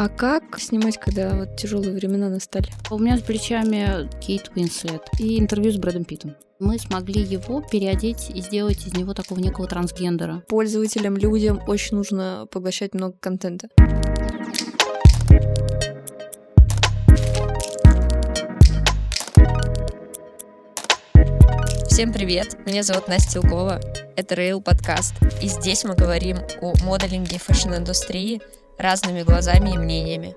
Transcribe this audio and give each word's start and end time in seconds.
А 0.00 0.08
как 0.08 0.60
снимать, 0.60 0.96
когда 0.96 1.34
вот 1.34 1.56
тяжелые 1.56 1.92
времена 1.92 2.28
настали? 2.28 2.68
У 2.88 3.00
меня 3.00 3.18
с 3.18 3.20
плечами 3.20 4.08
Кейт 4.20 4.48
Уинслет 4.54 5.02
и 5.18 5.40
интервью 5.40 5.72
с 5.72 5.76
Брэдом 5.76 6.04
Питтом. 6.04 6.36
Мы 6.60 6.78
смогли 6.78 7.20
его 7.20 7.62
переодеть 7.68 8.30
и 8.32 8.40
сделать 8.40 8.86
из 8.86 8.94
него 8.94 9.12
такого 9.12 9.40
некого 9.40 9.66
трансгендера. 9.66 10.44
Пользователям, 10.46 11.16
людям 11.16 11.60
очень 11.66 11.96
нужно 11.96 12.46
поглощать 12.48 12.94
много 12.94 13.16
контента. 13.18 13.70
Всем 21.88 22.12
привет! 22.12 22.56
Меня 22.64 22.84
зовут 22.84 23.08
Настя 23.08 23.40
Илгова. 23.40 23.80
Это 24.14 24.36
Rail 24.36 24.62
подкаст. 24.62 25.14
И 25.42 25.48
здесь 25.48 25.82
мы 25.82 25.96
говорим 25.96 26.36
о 26.60 26.72
моделинге 26.84 27.40
фэшн-индустрии 27.40 28.40
разными 28.78 29.22
глазами 29.22 29.70
и 29.74 29.78
мнениями. 29.78 30.36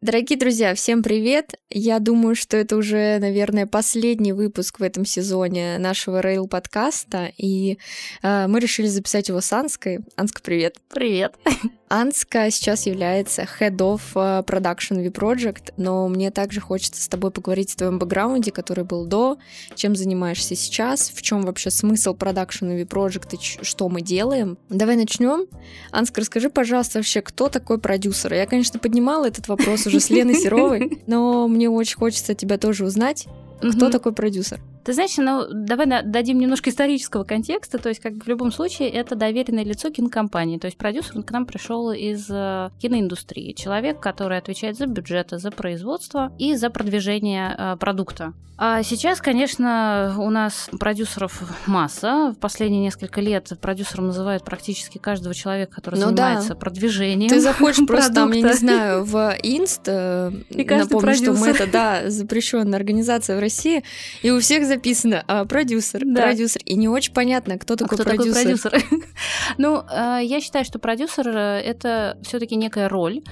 Дорогие 0.00 0.38
друзья, 0.38 0.76
всем 0.76 1.02
привет! 1.02 1.54
Я 1.70 1.98
думаю, 1.98 2.36
что 2.36 2.56
это 2.56 2.76
уже, 2.76 3.18
наверное, 3.18 3.66
последний 3.66 4.32
выпуск 4.32 4.78
в 4.78 4.82
этом 4.84 5.04
сезоне 5.04 5.76
нашего 5.78 6.22
Rail 6.22 6.46
подкаста, 6.46 7.32
и 7.36 7.78
э, 8.22 8.46
мы 8.46 8.60
решили 8.60 8.86
записать 8.86 9.28
его 9.28 9.40
с 9.40 9.52
Анской. 9.52 9.98
Анска, 10.14 10.40
привет! 10.40 10.76
Привет! 10.88 11.34
Анска 11.88 12.50
сейчас 12.50 12.86
является 12.86 13.42
Head 13.42 13.78
of 13.78 14.02
э, 14.14 14.42
Production 14.46 15.02
V 15.02 15.08
Project, 15.08 15.72
но 15.76 16.06
мне 16.06 16.30
также 16.30 16.60
хочется 16.60 17.02
с 17.02 17.08
тобой 17.08 17.32
поговорить 17.32 17.74
о 17.74 17.78
твоем 17.78 17.98
бэкграунде, 17.98 18.52
который 18.52 18.84
был 18.84 19.04
до, 19.04 19.38
чем 19.74 19.96
занимаешься 19.96 20.54
сейчас, 20.54 21.10
в 21.10 21.22
чем 21.22 21.42
вообще 21.42 21.70
смысл 21.70 22.14
Production 22.14 22.76
V 22.76 22.82
Project 22.82 23.36
и 23.36 23.64
что 23.64 23.88
мы 23.88 24.02
делаем. 24.02 24.58
Давай 24.68 24.94
начнем. 24.94 25.46
Анска, 25.90 26.20
расскажи, 26.20 26.50
пожалуйста, 26.50 26.98
вообще, 26.98 27.20
кто 27.20 27.48
такой 27.48 27.78
продюсер? 27.78 28.34
Я, 28.34 28.46
конечно, 28.46 28.78
поднимала 28.78 29.26
этот 29.26 29.48
вопрос 29.48 29.87
уже 29.88 30.00
с 30.00 30.10
Леной 30.10 30.34
Серовой, 30.34 31.00
но 31.06 31.48
мне 31.48 31.68
очень 31.68 31.96
хочется 31.96 32.34
тебя 32.34 32.58
тоже 32.58 32.84
узнать. 32.84 33.26
Кто 33.60 33.90
такой 33.90 34.12
продюсер? 34.12 34.60
Ты 34.84 34.92
знаешь, 34.92 35.16
ну, 35.16 35.46
давай 35.50 35.86
дадим 36.04 36.38
немножко 36.38 36.70
исторического 36.70 37.24
контекста. 37.24 37.78
То 37.78 37.88
есть, 37.88 38.00
как 38.00 38.14
бы 38.14 38.24
в 38.24 38.28
любом 38.28 38.52
случае, 38.52 38.90
это 38.90 39.14
доверенное 39.14 39.64
лицо 39.64 39.90
кинокомпании. 39.90 40.58
То 40.58 40.66
есть, 40.66 40.76
продюсер 40.76 41.16
он 41.16 41.22
к 41.22 41.30
нам 41.30 41.46
пришел 41.46 41.90
из 41.90 42.26
э, 42.30 42.70
киноиндустрии. 42.80 43.52
Человек, 43.52 44.00
который 44.00 44.38
отвечает 44.38 44.76
за 44.76 44.86
бюджеты, 44.86 45.38
за 45.38 45.50
производство 45.50 46.32
и 46.38 46.54
за 46.54 46.70
продвижение 46.70 47.54
э, 47.56 47.76
продукта. 47.76 48.34
А 48.60 48.82
сейчас, 48.82 49.20
конечно, 49.20 50.16
у 50.18 50.30
нас 50.30 50.68
продюсеров 50.80 51.40
масса. 51.68 52.34
В 52.36 52.40
последние 52.40 52.82
несколько 52.82 53.20
лет 53.20 53.52
продюсером 53.60 54.08
называют 54.08 54.44
практически 54.44 54.98
каждого 54.98 55.32
человека, 55.32 55.76
который 55.76 56.00
ну 56.00 56.06
занимается 56.06 56.48
да. 56.50 56.54
продвижением. 56.56 57.30
Ты 57.30 57.40
заходишь 57.40 57.86
просто 57.86 58.12
там, 58.12 58.32
я 58.32 58.42
не 58.42 58.52
знаю, 58.54 59.04
в 59.04 59.32
Инст, 59.44 59.82
э, 59.86 60.32
напомню, 60.50 61.14
что 61.14 61.34
мы 61.34 61.50
это, 61.50 61.68
да, 61.68 62.10
запрещенная 62.10 62.76
организация 62.76 63.36
в 63.36 63.40
России, 63.40 63.84
и 64.22 64.32
у 64.32 64.40
всех 64.40 64.66
записано 64.68 65.24
а, 65.26 65.44
продюсер, 65.44 66.02
да. 66.04 66.22
продюсер, 66.22 66.62
и 66.64 66.74
не 66.74 66.88
очень 66.88 67.12
понятно, 67.12 67.58
кто 67.58 67.76
такой 67.76 67.98
а 67.98 68.02
кто 68.02 68.04
продюсер. 68.04 68.70
Такой 68.70 68.80
продюсер? 68.80 69.08
ну, 69.58 69.82
а, 69.88 70.18
я 70.18 70.40
считаю, 70.40 70.64
что 70.64 70.78
продюсер 70.78 71.28
э, 71.28 71.60
это 71.60 72.18
все-таки 72.22 72.56
некая 72.56 72.88
роль, 72.88 73.22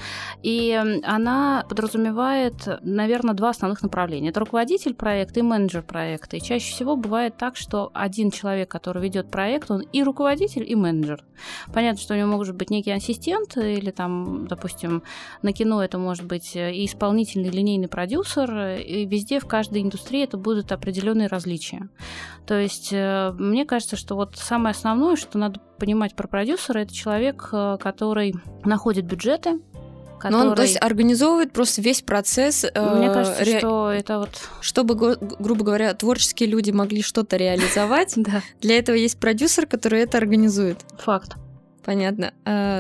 и 0.42 0.72
она 1.04 1.64
подразумевает, 1.68 2.54
наверное, 2.82 3.34
два 3.34 3.50
основных 3.50 3.82
направления. 3.82 4.30
Это 4.30 4.40
руководитель 4.40 4.94
проекта 4.94 5.40
и 5.40 5.42
менеджер 5.42 5.82
проекта. 5.82 6.36
И 6.36 6.40
чаще 6.40 6.72
всего 6.72 6.96
бывает 6.96 7.36
так, 7.36 7.56
что 7.56 7.90
один 7.94 8.30
человек, 8.30 8.70
который 8.70 9.02
ведет 9.02 9.30
проект, 9.30 9.70
он 9.70 9.80
и 9.80 10.02
руководитель, 10.02 10.64
и 10.68 10.74
менеджер. 10.74 11.24
Понятно, 11.72 12.00
что 12.00 12.14
у 12.14 12.16
него 12.16 12.28
может 12.28 12.56
быть 12.56 12.70
некий 12.70 12.92
ассистент, 12.92 13.56
или 13.56 13.90
там, 13.90 14.46
допустим, 14.48 15.02
на 15.42 15.52
кино 15.52 15.82
это 15.82 15.98
может 15.98 16.24
быть 16.24 16.56
и 16.56 16.84
исполнительный 16.86 17.50
линейный 17.50 17.88
продюсер, 17.88 18.78
и 18.78 19.06
везде 19.06 19.40
в 19.40 19.46
каждой 19.46 19.82
индустрии 19.82 20.22
это 20.22 20.36
будут 20.36 20.72
определенные 20.72 21.25
различия. 21.28 21.88
То 22.46 22.58
есть 22.58 22.90
э, 22.92 23.32
мне 23.38 23.64
кажется, 23.64 23.96
что 23.96 24.14
вот 24.14 24.36
самое 24.36 24.72
основное, 24.72 25.16
что 25.16 25.38
надо 25.38 25.60
понимать 25.78 26.14
про 26.14 26.28
продюсера, 26.28 26.80
это 26.80 26.94
человек, 26.94 27.48
э, 27.52 27.76
который 27.80 28.34
находит 28.64 29.04
бюджеты, 29.04 29.60
который... 30.18 30.44
Но 30.44 30.50
он, 30.50 30.54
то 30.54 30.62
есть, 30.62 30.80
организовывает 30.80 31.52
просто 31.52 31.82
весь 31.82 32.02
процесс. 32.02 32.64
Э, 32.64 32.96
мне 32.96 33.10
кажется, 33.10 33.44
ре... 33.44 33.58
что 33.58 33.90
это 33.90 34.18
вот... 34.20 34.30
Чтобы, 34.60 34.94
грубо 34.94 35.64
говоря, 35.64 35.92
творческие 35.94 36.48
люди 36.48 36.70
могли 36.70 37.02
что-то 37.02 37.36
реализовать, 37.36 38.14
для 38.60 38.78
этого 38.78 38.96
есть 38.96 39.18
продюсер, 39.18 39.66
который 39.66 40.00
это 40.00 40.18
организует. 40.18 40.78
Факт. 40.98 41.36
Понятно. 41.84 42.32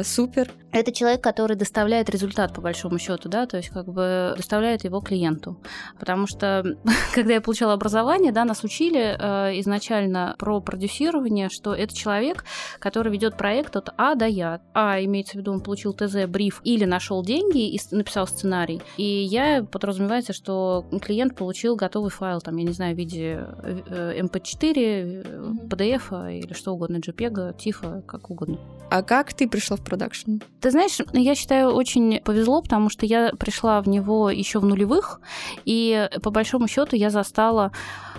Супер. 0.04 0.50
Это 0.76 0.92
человек, 0.92 1.22
который 1.22 1.56
доставляет 1.56 2.10
результат, 2.10 2.52
по 2.52 2.60
большому 2.60 2.98
счету, 2.98 3.30
да, 3.30 3.46
то 3.46 3.56
есть 3.56 3.70
как 3.70 3.86
бы 3.88 4.34
доставляет 4.36 4.84
его 4.84 5.00
клиенту. 5.00 5.58
Потому 5.98 6.26
что, 6.26 6.76
когда 7.14 7.32
я 7.32 7.40
получала 7.40 7.72
образование, 7.72 8.30
да, 8.30 8.44
нас 8.44 8.62
учили 8.62 9.16
э, 9.18 9.58
изначально 9.60 10.36
про 10.38 10.60
продюсирование, 10.60 11.48
что 11.48 11.74
это 11.74 11.96
человек, 11.96 12.44
который 12.78 13.10
ведет 13.10 13.38
проект 13.38 13.74
от 13.74 13.88
А 13.96 14.16
до 14.16 14.26
Я. 14.26 14.60
А 14.74 15.02
имеется 15.02 15.32
в 15.32 15.36
виду, 15.36 15.52
он 15.52 15.62
получил 15.62 15.94
ТЗ, 15.94 16.26
бриф 16.28 16.60
или 16.62 16.84
нашел 16.84 17.24
деньги 17.24 17.70
и 17.70 17.80
написал 17.92 18.26
сценарий. 18.26 18.82
И 18.98 19.02
я 19.02 19.62
подразумевается, 19.62 20.34
что 20.34 20.84
клиент 21.02 21.36
получил 21.36 21.76
готовый 21.76 22.10
файл, 22.10 22.42
там, 22.42 22.54
я 22.58 22.64
не 22.64 22.72
знаю, 22.72 22.94
в 22.94 22.98
виде 22.98 23.46
MP4, 23.88 24.74
э, 24.76 25.22
PDF 25.70 26.38
или 26.38 26.52
что 26.52 26.74
угодно, 26.74 26.98
JPEG, 26.98 27.56
TIFF, 27.56 28.02
как 28.02 28.28
угодно. 28.28 28.58
А 28.90 29.02
как 29.02 29.32
ты 29.32 29.48
пришла 29.48 29.78
в 29.78 29.80
продакшн? 29.82 30.36
Ты 30.66 30.72
знаешь, 30.72 30.98
я 31.12 31.36
считаю, 31.36 31.70
очень 31.70 32.20
повезло, 32.22 32.60
потому 32.60 32.90
что 32.90 33.06
я 33.06 33.30
пришла 33.38 33.80
в 33.80 33.86
него 33.88 34.30
еще 34.30 34.58
в 34.58 34.64
нулевых, 34.64 35.20
и 35.64 36.10
по 36.24 36.30
большому 36.30 36.66
счету 36.66 36.96
я 36.96 37.10
застала 37.10 37.70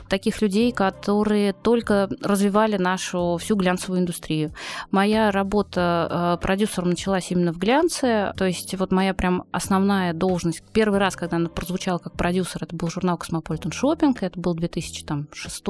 таких 0.07 0.41
людей, 0.41 0.71
которые 0.71 1.51
только 1.51 2.09
развивали 2.21 2.77
нашу 2.77 3.35
всю 3.41 3.57
глянцевую 3.57 3.99
индустрию. 3.99 4.53
Моя 4.91 5.29
работа 5.31 6.37
э, 6.39 6.41
продюсером 6.41 6.91
началась 6.91 7.31
именно 7.31 7.51
в 7.51 7.57
глянце, 7.57 8.31
то 8.37 8.45
есть 8.45 8.73
вот 8.75 8.93
моя 8.93 9.13
прям 9.13 9.43
основная 9.51 10.13
должность. 10.13 10.63
Первый 10.71 10.99
раз, 10.99 11.17
когда 11.17 11.35
она 11.35 11.49
прозвучала 11.49 11.97
как 11.97 12.13
продюсер, 12.13 12.63
это 12.63 12.73
был 12.77 12.89
журнал 12.89 13.17
Cosmopolitan 13.17 13.73
Shopping, 13.73 14.17
это 14.21 14.39
был 14.39 14.53
2006 14.53 15.65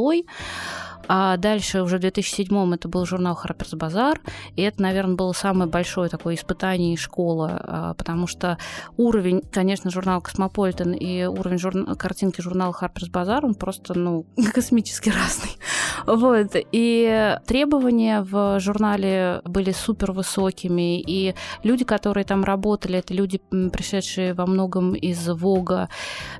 а 1.07 1.37
дальше 1.37 1.81
уже 1.81 1.97
в 1.97 2.01
2007 2.01 2.73
это 2.73 2.87
был 2.87 3.05
журнал 3.05 3.39
Harper's 3.41 3.77
Bazaar, 3.77 4.19
и 4.55 4.61
это, 4.61 4.81
наверное, 4.81 5.15
было 5.15 5.33
самое 5.33 5.69
большое 5.69 6.09
такое 6.09 6.35
испытание 6.35 6.93
и 6.93 6.97
школа, 6.97 7.95
потому 7.97 8.27
что 8.27 8.57
уровень, 8.97 9.41
конечно, 9.51 9.89
журнала 9.89 10.21
Cosmopolitan 10.21 10.95
и 10.95 11.25
уровень 11.25 11.57
журна... 11.57 11.95
картинки 11.95 12.41
журнала 12.41 12.75
Harper's 12.79 13.11
Bazaar, 13.11 13.41
он 13.43 13.55
просто, 13.55 13.97
ну, 13.97 14.25
космически 14.53 15.09
разный. 15.09 15.57
Вот. 16.05 16.51
И 16.71 17.37
требования 17.45 18.21
в 18.21 18.59
журнале 18.59 19.41
были 19.45 19.71
супер 19.71 20.11
высокими, 20.11 20.99
и 21.01 21.35
люди, 21.63 21.85
которые 21.85 22.23
там 22.23 22.43
работали, 22.43 22.99
это 22.99 23.13
люди, 23.13 23.39
пришедшие 23.49 24.33
во 24.33 24.45
многом 24.45 24.93
из 24.93 25.27
Вога, 25.27 25.89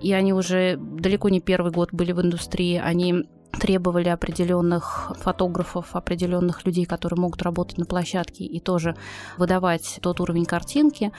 и 0.02 0.14
они 0.14 0.34
уже 0.34 0.78
далеко 0.78 1.30
не 1.30 1.40
первый 1.40 1.72
год 1.72 1.90
были 1.92 2.12
в 2.12 2.22
индустрии, 2.22 2.78
они 2.78 3.26
требовали 3.60 4.10
определенных 4.10 5.12
фотографов, 5.20 5.96
определенных 5.96 6.66
людей, 6.66 6.86
которые 6.86 7.20
могут 7.20 7.42
работать 7.42 7.78
на 7.78 7.86
площадке 7.86 8.44
и 8.46 8.60
тоже 8.60 8.96
выдавать 9.38 10.00
тот 10.02 10.20
уровень 10.20 10.46
картинки. 10.46 11.12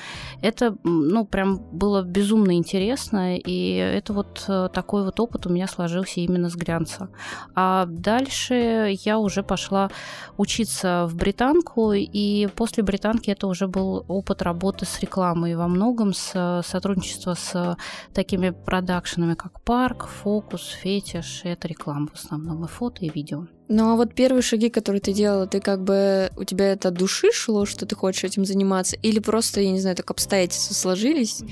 Это, 0.43 0.77
ну, 0.85 1.25
прям 1.27 1.59
было 1.73 2.03
безумно 2.03 2.53
интересно, 2.57 3.37
и 3.37 3.75
это 3.75 4.13
вот 4.13 4.45
э, 4.49 4.69
такой 4.73 5.05
вот 5.05 5.21
опыт 5.21 5.47
у 5.47 5.51
меня 5.51 5.67
сложился 5.67 6.21
именно 6.21 6.49
с 6.49 6.57
глянца. 6.57 7.09
А 7.55 7.87
дальше 7.87 8.95
я 9.05 9.19
уже 9.19 9.43
пошла 9.43 9.91
учиться 10.37 11.07
в 11.09 11.17
британку, 11.17 11.93
и 11.93 12.49
после 12.55 12.83
британки 12.83 13.31
это 13.31 13.47
уже 13.47 13.67
был 13.67 14.05
опыт 14.09 14.43
работы 14.43 14.87
с 14.87 15.01
рекламой 15.01 15.57
во 15.57 15.69
многом, 15.69 16.13
с 16.13 16.63
сотрудничества 16.65 17.35
с 17.35 17.77
такими 18.13 18.51
продакшенами, 18.51 19.35
как 19.35 19.61
Парк, 19.63 20.09
Фокус, 20.23 20.69
Фетиш, 20.83 21.43
это 21.45 21.69
реклама 21.69 22.09
в 22.09 22.15
основном, 22.15 22.28
и 22.37 22.69
фото, 22.69 23.05
и 23.05 23.09
видео. 23.09 23.47
Ну 23.69 23.91
а 23.91 23.97
вот 23.97 24.15
первые 24.15 24.43
шаги, 24.43 24.71
которые 24.71 25.01
ты 25.01 25.13
делала, 25.13 25.47
ты 25.47 25.61
как 25.61 25.85
бы 25.85 26.31
у 26.37 26.45
тебя 26.45 26.73
это 26.73 26.89
от 26.89 26.95
души 26.95 27.33
шло, 27.33 27.67
что 27.67 27.87
ты 27.87 27.95
хочешь 27.95 28.25
этим 28.25 28.45
заниматься, 28.45 28.97
или 28.97 29.19
просто, 29.19 29.61
я 29.61 29.71
не 29.71 29.81
знаю, 29.81 29.97
так 29.97 30.11
обстоятельства 30.11 30.75
сложились, 30.75 31.43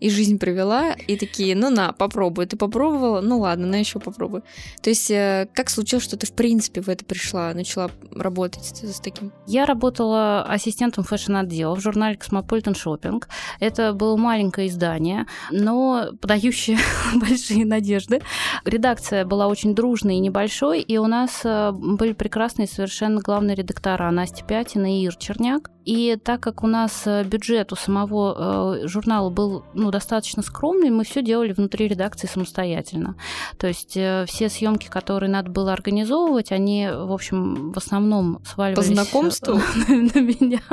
и 0.00 0.08
жизнь 0.08 0.38
привела, 0.38 0.92
и 0.92 1.16
такие, 1.16 1.54
ну 1.54 1.70
на, 1.70 1.92
попробуй. 1.92 2.46
Ты 2.46 2.56
попробовала? 2.56 3.20
Ну 3.20 3.38
ладно, 3.38 3.66
на 3.66 3.76
еще 3.76 4.00
попробуй. 4.00 4.40
То 4.82 4.90
есть 4.90 5.10
э, 5.10 5.46
как 5.54 5.68
случилось, 5.68 6.04
что 6.04 6.16
ты 6.16 6.26
в 6.26 6.32
принципе 6.32 6.80
в 6.80 6.88
это 6.88 7.04
пришла, 7.04 7.52
начала 7.52 7.90
работать 8.10 8.64
с, 8.64 9.00
таким? 9.00 9.32
Я 9.46 9.66
работала 9.66 10.42
ассистентом 10.42 11.04
фэшн-отдела 11.04 11.76
в 11.76 11.80
журнале 11.80 12.16
Cosmopolitan 12.16 12.74
Shopping. 12.74 13.22
Это 13.60 13.92
было 13.92 14.16
маленькое 14.16 14.68
издание, 14.68 15.26
но 15.50 16.08
подающее 16.20 16.78
большие 17.14 17.66
надежды. 17.66 18.22
Редакция 18.64 19.26
была 19.26 19.48
очень 19.48 19.74
дружной 19.74 20.14
и 20.16 20.20
небольшой, 20.20 20.80
и 20.80 20.96
у 20.96 21.06
нас 21.06 21.42
э, 21.44 21.72
были 21.72 22.14
прекрасные 22.14 22.66
совершенно 22.66 23.20
главные 23.20 23.54
редактора 23.54 24.10
Настя 24.10 24.44
Пятина 24.44 24.98
и 24.98 25.04
Ир 25.04 25.14
Черняк. 25.16 25.70
И 25.84 26.16
так 26.22 26.40
как 26.40 26.62
у 26.62 26.66
нас 26.66 27.02
э, 27.04 27.22
бюджет 27.24 27.72
у 27.72 27.76
самого 27.76 28.86
журнала 28.86 29.28
был 29.28 29.64
ну, 29.74 29.89
достаточно 29.90 30.42
скромный, 30.42 30.90
мы 30.90 31.04
все 31.04 31.22
делали 31.22 31.52
внутри 31.52 31.88
редакции 31.88 32.26
самостоятельно. 32.26 33.16
То 33.58 33.66
есть 33.66 33.96
э, 33.96 34.24
все 34.26 34.48
съемки, 34.48 34.88
которые 34.88 35.30
надо 35.30 35.50
было 35.50 35.72
организовывать, 35.72 36.52
они, 36.52 36.88
в 36.92 37.12
общем, 37.12 37.72
в 37.72 37.76
основном 37.76 38.40
сваливались... 38.44 38.88
По 38.88 38.94
знакомству? 38.94 39.54
На 39.88 40.20
меня. 40.20 40.60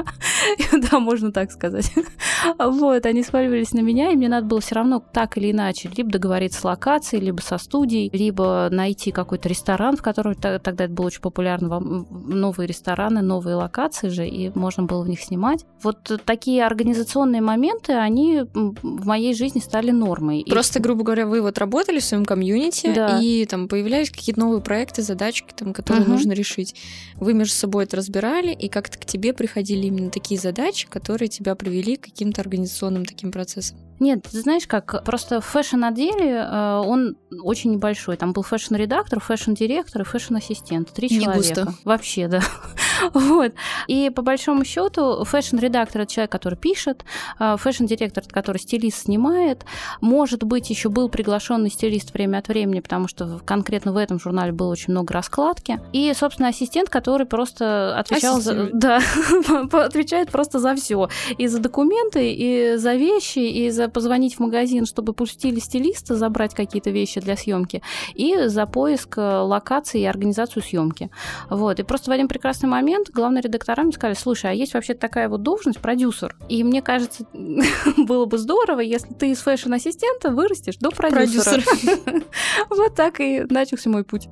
Да, 0.91 0.99
можно 0.99 1.31
так 1.31 1.51
сказать. 1.51 1.91
Вот, 2.57 3.05
они 3.05 3.23
сваливались 3.23 3.73
на 3.73 3.79
меня, 3.79 4.11
и 4.11 4.15
мне 4.15 4.29
надо 4.29 4.47
было 4.47 4.61
все 4.61 4.75
равно 4.75 5.03
так 5.11 5.37
или 5.37 5.51
иначе 5.51 5.89
либо 5.95 6.11
договориться 6.11 6.61
с 6.61 6.63
локацией, 6.63 7.23
либо 7.23 7.41
со 7.41 7.57
студией, 7.57 8.09
либо 8.13 8.69
найти 8.71 9.11
какой-то 9.11 9.49
ресторан, 9.49 9.97
в 9.97 10.01
котором 10.01 10.35
тогда 10.35 10.85
это 10.85 10.93
было 10.93 11.07
очень 11.07 11.21
популярно, 11.21 11.79
новые 11.79 12.67
рестораны, 12.67 13.21
новые 13.21 13.55
локации 13.55 14.09
же, 14.09 14.27
и 14.27 14.51
можно 14.57 14.83
было 14.83 15.03
в 15.03 15.09
них 15.09 15.21
снимать. 15.21 15.65
Вот 15.81 16.21
такие 16.25 16.65
организационные 16.65 17.41
моменты, 17.41 17.93
они 17.93 18.43
в 18.53 19.06
моей 19.07 19.33
жизни 19.33 19.59
стали 19.59 19.91
нормой. 19.91 20.45
Просто, 20.47 20.79
и... 20.79 20.81
грубо 20.81 21.03
говоря, 21.03 21.25
вы 21.25 21.41
вот 21.41 21.57
работали 21.57 21.99
в 21.99 22.03
своем 22.03 22.25
комьюнити, 22.25 22.93
да. 22.93 23.19
и 23.21 23.45
там 23.45 23.67
появлялись 23.67 24.11
какие-то 24.11 24.39
новые 24.39 24.61
проекты, 24.61 25.01
задачки, 25.01 25.53
там, 25.55 25.73
которые 25.73 26.03
угу. 26.03 26.11
нужно 26.11 26.33
решить. 26.33 26.75
Вы 27.15 27.33
между 27.33 27.53
собой 27.53 27.85
это 27.85 27.97
разбирали, 27.97 28.53
и 28.53 28.69
как-то 28.69 28.97
к 28.97 29.05
тебе 29.05 29.33
приходили 29.33 29.87
именно 29.87 30.11
такие 30.11 30.39
задачи, 30.39 30.87
которые 30.87 31.29
тебя 31.29 31.55
привели 31.55 31.95
к 31.95 32.01
каким-то 32.01 32.41
организационным 32.41 33.05
таким 33.05 33.31
процессам. 33.31 33.77
Нет, 33.99 34.27
ты 34.31 34.41
знаешь 34.41 34.67
как, 34.67 35.03
просто 35.03 35.41
в 35.41 35.45
фэшн-отделе 35.45 36.35
э, 36.35 36.81
он 36.85 37.17
очень 37.41 37.71
небольшой. 37.71 38.15
Там 38.17 38.31
был 38.31 38.43
фэшн-редактор, 38.43 39.19
фэшн-директор 39.19 40.03
и 40.03 40.05
фэшн-ассистент. 40.05 40.91
Три 40.93 41.09
Не 41.09 41.21
человека. 41.21 41.65
Густо. 41.65 41.73
Вообще, 41.83 42.27
да. 42.27 42.41
вот. 43.13 43.53
И 43.87 44.11
по 44.11 44.21
большому 44.21 44.65
счету 44.65 45.23
фэшн-редактор 45.23 46.03
это 46.03 46.13
человек, 46.13 46.31
который 46.31 46.57
пишет, 46.57 47.05
э, 47.39 47.55
фэшн-директор, 47.57 48.23
который 48.29 48.59
стилист 48.59 49.05
снимает. 49.05 49.65
Может 49.99 50.43
быть, 50.43 50.69
еще 50.69 50.89
был 50.89 51.09
приглашенный 51.09 51.71
стилист 51.71 52.13
время 52.13 52.37
от 52.37 52.47
времени, 52.47 52.81
потому 52.81 53.07
что 53.07 53.39
конкретно 53.45 53.93
в 53.93 53.97
этом 53.97 54.19
журнале 54.19 54.51
было 54.51 54.71
очень 54.71 54.91
много 54.91 55.13
раскладки. 55.13 55.79
И, 55.91 56.13
собственно, 56.15 56.49
ассистент, 56.49 56.89
который 56.89 57.25
просто 57.25 57.97
отвечал 57.97 58.41
за... 58.41 58.69
Да, 58.73 59.01
отвечает 59.71 60.29
просто 60.29 60.59
за 60.59 60.75
все. 60.75 61.09
И 61.37 61.47
за 61.47 61.59
документы, 61.59 62.31
и 62.31 62.75
за 62.75 62.93
вещи, 62.93 63.39
и 63.39 63.69
за 63.71 63.86
позвонить 63.87 64.35
в 64.35 64.39
магазин, 64.39 64.85
чтобы 64.85 65.13
пустили 65.13 65.59
стилиста, 65.59 66.15
забрать 66.15 66.53
какие-то 66.53 66.89
вещи 66.89 67.19
для 67.19 67.35
съемки, 67.35 67.81
и 68.13 68.47
за 68.47 68.65
поиск 68.65 69.17
э, 69.17 69.21
локации 69.21 70.01
и 70.01 70.05
организацию 70.05 70.63
съемки. 70.63 71.09
Вот. 71.49 71.79
И 71.79 71.83
просто 71.83 72.09
в 72.09 72.13
один 72.13 72.27
прекрасный 72.27 72.69
момент 72.69 73.09
главные 73.09 73.41
редактора 73.41 73.83
мне 73.83 73.93
сказали, 73.93 74.15
слушай, 74.15 74.51
а 74.51 74.53
есть 74.53 74.73
вообще 74.73 74.93
такая 74.93 75.29
вот 75.29 75.43
должность, 75.43 75.79
продюсер. 75.79 76.35
И 76.49 76.63
мне 76.63 76.81
кажется, 76.81 77.25
было 77.97 78.25
бы 78.25 78.37
здорово, 78.37 78.79
если 78.81 79.13
ты 79.13 79.31
из 79.31 79.39
фэшн-ассистента 79.39 80.31
вырастешь 80.31 80.77
до 80.77 80.89
продюсера. 80.89 81.61
Вот 82.69 82.95
так 82.95 83.19
и 83.19 83.45
начался 83.49 83.89
мой 83.89 84.03
путь 84.03 84.27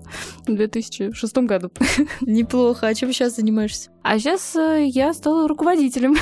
в 0.48 0.54
2006 0.54 1.38
году. 1.40 1.72
Неплохо. 2.22 2.88
А 2.88 2.94
чем 2.94 3.12
сейчас 3.12 3.36
занимаешься? 3.36 3.90
А 4.04 4.20
сейчас 4.20 4.56
э, 4.56 4.86
я 4.86 5.14
стала 5.14 5.48
руководителем 5.48 6.16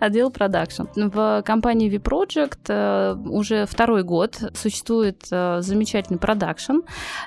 отдела 0.00 0.30
продакшн. 0.30 0.82
В 0.94 1.42
компании 1.46 1.88
V-Project 1.88 2.39
э, 2.68 3.14
уже 3.24 3.66
второй 3.66 4.02
год 4.02 4.38
существует 4.54 5.26
э, 5.30 5.58
замечательный 5.60 6.18
продакшн. 6.18 6.78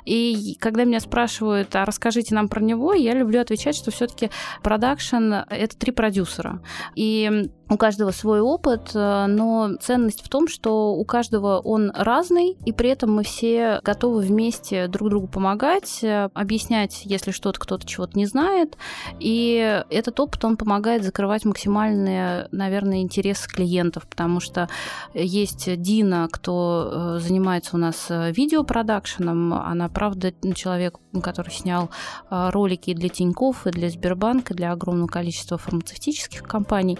И 0.05 0.57
когда 0.59 0.83
меня 0.83 0.99
спрашивают, 0.99 1.75
а 1.75 1.85
расскажите 1.85 2.35
нам 2.35 2.49
про 2.49 2.61
него, 2.61 2.93
я 2.93 3.13
люблю 3.13 3.41
отвечать, 3.41 3.75
что 3.75 3.91
все-таки 3.91 4.29
продакшн— 4.61 5.33
это 5.49 5.77
три 5.77 5.91
продюсера. 5.91 6.61
И 6.95 7.49
у 7.69 7.77
каждого 7.77 8.11
свой 8.11 8.41
опыт, 8.41 8.91
э, 8.93 9.25
но 9.27 9.75
ценность 9.79 10.23
в 10.23 10.29
том, 10.29 10.47
что 10.47 10.93
у 10.93 11.05
каждого 11.05 11.59
он 11.59 11.91
разный, 11.95 12.57
и 12.65 12.71
при 12.71 12.89
этом 12.89 13.13
мы 13.13 13.23
все 13.23 13.79
готовы 13.83 14.21
вместе 14.21 14.87
друг 14.87 15.09
другу 15.09 15.27
помогать, 15.27 16.03
э, 16.03 16.29
объяснять, 16.33 17.01
если 17.05 17.31
что-то 17.31 17.59
кто-то 17.59 17.87
чего-то 17.87 18.17
не 18.17 18.25
знает, 18.25 18.77
и 19.19 19.83
этот 19.89 20.19
опыт, 20.19 20.43
он 20.45 20.57
помогает 20.57 21.03
закрывать 21.03 21.45
максимальные, 21.45 22.47
наверное, 22.51 23.01
интересы 23.01 23.49
клиентов, 23.49 24.07
потому 24.07 24.39
что 24.39 24.69
есть 25.13 25.81
Дина, 25.81 26.27
кто 26.31 27.15
э, 27.17 27.19
занимается 27.19 27.75
у 27.75 27.79
нас 27.79 28.07
видеопродакшеном, 28.09 29.53
она, 29.53 29.87
правда, 29.89 30.33
человек, 30.53 30.97
который 31.21 31.51
снял 31.51 31.89
ролики 32.29 32.93
для 32.93 33.09
Тинькофф, 33.09 33.67
и 33.67 33.71
для 33.71 33.89
Сбербанка, 33.89 34.53
и 34.53 34.57
для 34.57 34.71
огромного 34.71 35.07
количества 35.07 35.57
фармацевтических 35.57 36.43
компаний, 36.43 36.97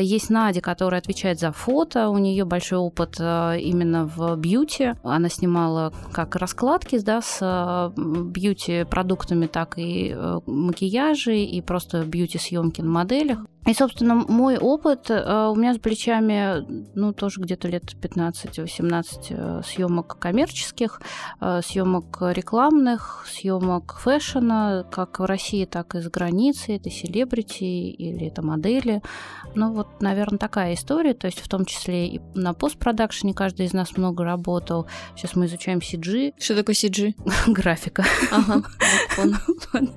есть 0.00 0.30
Надя, 0.30 0.60
которая 0.60 1.00
отвечает 1.00 1.38
за 1.38 1.52
фото. 1.52 2.08
У 2.08 2.18
нее 2.18 2.44
большой 2.44 2.78
опыт 2.78 3.16
а, 3.20 3.54
именно 3.54 4.06
в 4.06 4.36
бьюти. 4.36 4.94
Она 5.02 5.28
снимала 5.28 5.92
как 6.12 6.36
раскладки 6.36 6.98
да, 6.98 7.20
с 7.20 7.38
а, 7.40 7.92
бьюти-продуктами, 7.96 9.46
так 9.46 9.78
и 9.78 10.12
э, 10.14 10.40
макияжи, 10.46 11.38
и 11.38 11.60
просто 11.60 12.04
бьюти-съемки 12.04 12.80
на 12.80 12.90
моделях. 12.90 13.38
И, 13.68 13.74
собственно, 13.74 14.14
мой 14.14 14.56
опыт 14.56 15.10
у 15.10 15.54
меня 15.54 15.74
с 15.74 15.78
плечами, 15.78 16.64
ну, 16.94 17.12
тоже 17.12 17.40
где-то 17.40 17.68
лет 17.68 17.84
15-18 18.00 19.26
э, 19.30 19.62
съемок 19.64 20.18
коммерческих, 20.18 21.02
съемок 21.38 22.18
рекламных, 22.20 23.26
съемок 23.30 23.98
фэшена, 24.00 24.84
как 24.90 25.18
в 25.18 25.24
России, 25.24 25.66
так 25.66 25.94
и 25.94 26.00
за 26.00 26.08
границей. 26.10 26.76
Это 26.76 26.90
селебрити 26.90 27.64
или 27.64 28.26
это 28.28 28.42
модели. 28.42 29.02
Ну, 29.54 29.72
вот, 29.72 30.00
наверное, 30.00 30.38
такая 30.38 30.74
история. 30.74 31.14
То 31.14 31.26
есть, 31.26 31.40
в 31.40 31.48
том 31.48 31.64
числе 31.64 32.08
и 32.08 32.20
на 32.34 32.54
постпродакшене 32.54 33.34
каждый 33.34 33.66
из 33.66 33.72
нас 33.72 33.96
много 33.96 34.24
работал. 34.24 34.86
Сейчас 35.16 35.36
мы 35.36 35.46
изучаем 35.46 35.78
CG. 35.78 36.34
Что 36.38 36.56
такое 36.56 36.74
CG? 36.74 37.14
Графика. 37.46 38.04
Ага. 38.30 38.62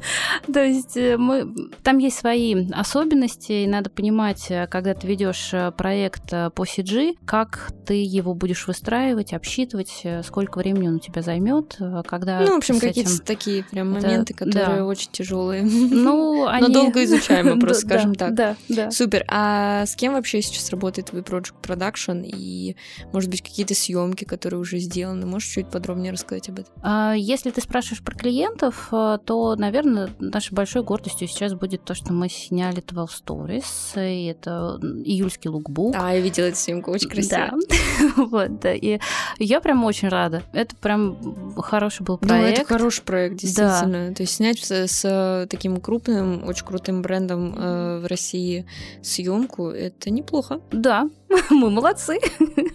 То 0.53 0.63
есть, 0.63 0.97
э, 0.97 1.17
мы... 1.17 1.53
там 1.83 1.97
есть 1.99 2.17
свои 2.17 2.69
особенности, 2.71 3.60
и 3.63 3.67
надо 3.67 3.89
понимать, 3.89 4.47
э, 4.49 4.67
когда 4.67 4.93
ты 4.93 5.07
ведешь 5.07 5.49
э, 5.53 5.71
проект 5.71 6.29
по 6.29 6.63
CG, 6.63 7.15
как 7.25 7.71
ты 7.85 7.95
его 8.03 8.33
будешь 8.33 8.67
выстраивать, 8.67 9.33
обсчитывать, 9.33 10.03
сколько 10.23 10.59
времени 10.59 10.87
он 10.87 10.95
у 10.95 10.99
тебя 10.99 11.21
займет, 11.21 11.77
когда... 12.07 12.41
Ну, 12.41 12.55
в 12.55 12.57
общем, 12.57 12.79
какие-то 12.79 13.21
такие 13.21 13.63
прям 13.63 13.91
моменты, 13.91 14.33
которые 14.33 14.83
очень 14.83 15.11
тяжелые. 15.11 15.63
Ну, 15.63 16.45
они... 16.47 16.67
Но 16.67 16.73
долго 16.73 17.03
изучаемые, 17.03 17.55
просто 17.59 17.87
скажем 17.87 18.15
так. 18.15 18.33
Да, 18.33 18.55
да. 18.69 18.91
Супер. 18.91 19.25
А 19.27 19.85
с 19.85 19.95
кем 19.95 20.13
вообще 20.13 20.41
сейчас 20.41 20.69
работает 20.69 21.09
твой 21.09 21.21
Project 21.21 21.55
Production 21.61 22.23
и, 22.23 22.75
может 23.11 23.29
быть, 23.29 23.41
какие-то 23.41 23.73
съемки, 23.73 24.25
которые 24.25 24.59
уже 24.59 24.79
сделаны? 24.79 25.25
Можешь 25.25 25.49
чуть 25.49 25.69
подробнее 25.69 26.11
рассказать 26.11 26.49
об 26.49 26.59
этом? 26.59 26.73
А, 26.81 27.13
если 27.13 27.51
ты 27.51 27.61
спрашиваешь 27.61 28.03
про 28.03 28.15
клиентов, 28.15 28.89
э, 28.91 29.17
то, 29.25 29.55
наверное, 29.55 30.09
нашей 30.19 30.53
большой 30.53 30.83
гордостью 30.83 31.27
сейчас 31.27 31.53
будет 31.53 31.83
то, 31.83 31.93
что 31.93 32.13
мы 32.13 32.29
сняли 32.29 32.83
12 32.85 33.29
Stories, 33.41 33.95
и 33.95 34.25
это 34.25 34.79
июльский 34.81 35.49
лукбук. 35.49 35.95
А, 35.97 36.13
я 36.13 36.19
видела 36.19 36.45
эту 36.45 36.57
съемку, 36.57 36.91
очень 36.91 37.09
красиво. 37.09 37.51
Да. 37.51 38.13
вот, 38.17 38.59
да. 38.59 38.73
И 38.73 38.99
я 39.39 39.61
прям 39.61 39.83
очень 39.83 40.09
рада. 40.09 40.43
Это 40.53 40.75
прям 40.75 41.53
хороший 41.57 42.03
был 42.03 42.17
проект. 42.17 42.57
Ну, 42.57 42.63
это 42.63 42.65
хороший 42.65 43.03
проект, 43.03 43.37
действительно. 43.37 44.09
Да. 44.09 44.15
То 44.15 44.23
есть 44.23 44.35
снять 44.35 44.59
с, 44.59 44.87
с 44.87 45.47
таким 45.49 45.79
крупным, 45.79 46.47
очень 46.47 46.65
крутым 46.65 47.01
брендом 47.01 47.55
э, 47.57 47.99
в 47.99 48.07
России 48.07 48.65
съемку, 49.01 49.69
это 49.69 50.09
неплохо. 50.09 50.61
Да, 50.71 51.09
мы 51.49 51.69
молодцы. 51.69 52.19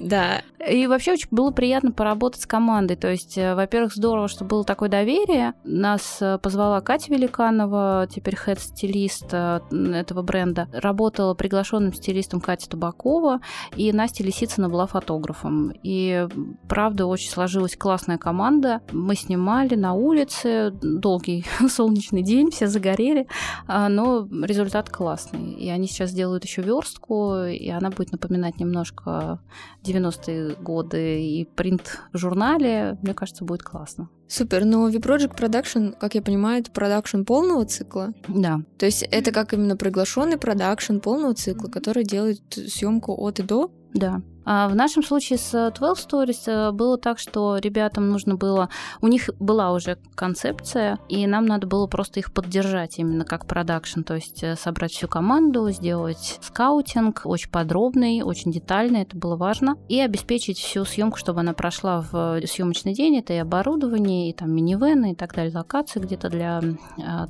Да. 0.00 0.42
И 0.68 0.86
вообще 0.86 1.12
очень 1.12 1.28
было 1.30 1.50
приятно 1.50 1.92
поработать 1.92 2.42
с 2.42 2.46
командой. 2.46 2.96
То 2.96 3.10
есть, 3.10 3.38
э, 3.38 3.54
во-первых, 3.54 3.94
здорово, 3.94 4.28
что 4.28 4.44
было 4.44 4.64
такое 4.64 4.88
доверие. 4.88 5.54
Нас 5.64 6.18
э, 6.20 6.38
позвала 6.38 6.80
Катя 6.80 7.12
Великанова, 7.12 8.08
теперь 8.12 8.36
хед-стилист 8.36 9.26
э, 9.32 9.60
этого 9.70 10.22
бренда. 10.22 10.68
Работала 10.72 11.34
приглашенным 11.34 11.92
стилистом 11.92 12.40
Катя 12.40 12.70
Табакова, 12.70 13.40
и 13.76 13.92
Настя 13.92 14.25
Лисицына 14.25 14.68
была 14.68 14.86
фотографом. 14.86 15.72
И 15.82 16.26
правда, 16.68 17.06
очень 17.06 17.30
сложилась 17.30 17.76
классная 17.76 18.18
команда. 18.18 18.80
Мы 18.90 19.14
снимали 19.14 19.75
на 19.75 19.92
улице, 19.92 20.72
долгий 20.72 21.44
солнечный 21.68 22.22
день, 22.22 22.50
все 22.50 22.66
загорели, 22.66 23.28
а, 23.68 23.88
но 23.88 24.26
результат 24.42 24.90
классный. 24.90 25.52
И 25.52 25.68
они 25.68 25.86
сейчас 25.86 26.12
делают 26.12 26.44
еще 26.44 26.62
верстку, 26.62 27.36
и 27.44 27.68
она 27.68 27.90
будет 27.90 28.12
напоминать 28.12 28.45
вспоминать 28.46 28.60
немножко 28.60 29.40
90-е 29.84 30.56
годы 30.56 31.22
и 31.22 31.44
принт 31.44 32.00
в 32.12 32.18
журнале, 32.18 32.98
мне 33.02 33.14
кажется, 33.14 33.44
будет 33.44 33.62
классно. 33.62 34.08
Супер, 34.28 34.64
но 34.64 34.88
V-Project 34.88 35.36
Production, 35.36 35.94
как 35.98 36.14
я 36.14 36.22
понимаю, 36.22 36.60
это 36.60 36.70
продакшн 36.70 37.22
полного 37.22 37.64
цикла? 37.64 38.12
Да. 38.28 38.60
То 38.78 38.86
есть 38.86 39.02
это 39.02 39.32
как 39.32 39.52
именно 39.52 39.76
приглашенный 39.76 40.36
продакшн 40.36 40.98
полного 40.98 41.34
цикла, 41.34 41.68
который 41.68 42.04
делает 42.04 42.40
съемку 42.52 43.14
от 43.14 43.38
и 43.40 43.42
до? 43.42 43.70
Да. 43.94 44.22
А 44.46 44.68
в 44.68 44.76
нашем 44.76 45.02
случае 45.02 45.38
с 45.38 45.72
12 45.76 46.06
Stories 46.06 46.42
э, 46.46 46.72
было 46.72 46.96
так, 46.96 47.18
что 47.18 47.56
ребятам 47.56 48.10
нужно 48.10 48.36
было... 48.36 48.68
У 49.00 49.08
них 49.08 49.28
была 49.40 49.72
уже 49.72 49.98
концепция, 50.14 50.98
и 51.08 51.26
нам 51.26 51.46
надо 51.46 51.66
было 51.66 51.88
просто 51.88 52.20
их 52.20 52.32
поддержать 52.32 52.98
именно 52.98 53.24
как 53.24 53.46
продакшн, 53.46 54.02
то 54.02 54.14
есть 54.14 54.44
э, 54.44 54.54
собрать 54.54 54.92
всю 54.92 55.08
команду, 55.08 55.68
сделать 55.70 56.38
скаутинг 56.42 57.22
очень 57.24 57.50
подробный, 57.50 58.22
очень 58.22 58.52
детальный, 58.52 59.02
это 59.02 59.16
было 59.16 59.34
важно, 59.34 59.76
и 59.88 60.00
обеспечить 60.00 60.58
всю 60.58 60.84
съемку, 60.84 61.18
чтобы 61.18 61.40
она 61.40 61.52
прошла 61.52 62.02
в 62.02 62.40
съемочный 62.46 62.94
день. 62.94 63.18
Это 63.18 63.32
и 63.32 63.38
оборудование, 63.38 64.30
и 64.30 64.32
там 64.32 64.54
минивены, 64.54 65.12
и 65.12 65.14
так 65.16 65.34
далее, 65.34 65.52
локации 65.52 65.98
где-то 65.98 66.30
для 66.30 66.60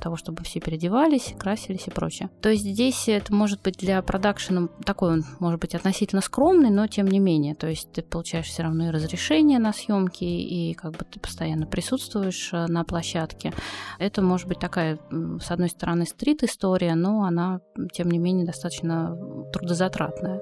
того, 0.00 0.16
чтобы 0.16 0.44
все 0.44 0.60
переодевались, 0.60 1.34
красились 1.38 1.86
и 1.86 1.90
прочее. 1.90 2.28
То 2.42 2.50
есть 2.50 2.64
здесь 2.64 3.08
это 3.08 3.32
может 3.32 3.62
быть 3.62 3.78
для 3.78 4.02
продакшена 4.02 4.68
такой 4.84 5.14
он, 5.14 5.24
может 5.38 5.60
быть, 5.60 5.74
относительно 5.74 6.20
скромный, 6.20 6.70
но 6.70 6.86
тем 6.86 7.05
тем 7.06 7.12
не 7.12 7.18
менее. 7.20 7.54
То 7.54 7.68
есть 7.68 7.92
ты 7.92 8.02
получаешь 8.02 8.46
все 8.46 8.62
равно 8.62 8.88
и 8.88 8.90
разрешение 8.90 9.58
на 9.58 9.72
съемки, 9.72 10.24
и 10.24 10.74
как 10.74 10.92
бы 10.92 11.04
ты 11.04 11.20
постоянно 11.20 11.66
присутствуешь 11.66 12.50
э, 12.52 12.66
на 12.66 12.84
площадке. 12.84 13.52
Это 13.98 14.22
может 14.22 14.48
быть 14.48 14.58
такая, 14.58 14.98
с 15.40 15.50
одной 15.50 15.68
стороны, 15.68 16.06
стрит-история, 16.06 16.94
но 16.94 17.22
она, 17.22 17.60
тем 17.92 18.10
не 18.10 18.18
менее, 18.18 18.46
достаточно 18.46 19.16
трудозатратная. 19.52 20.40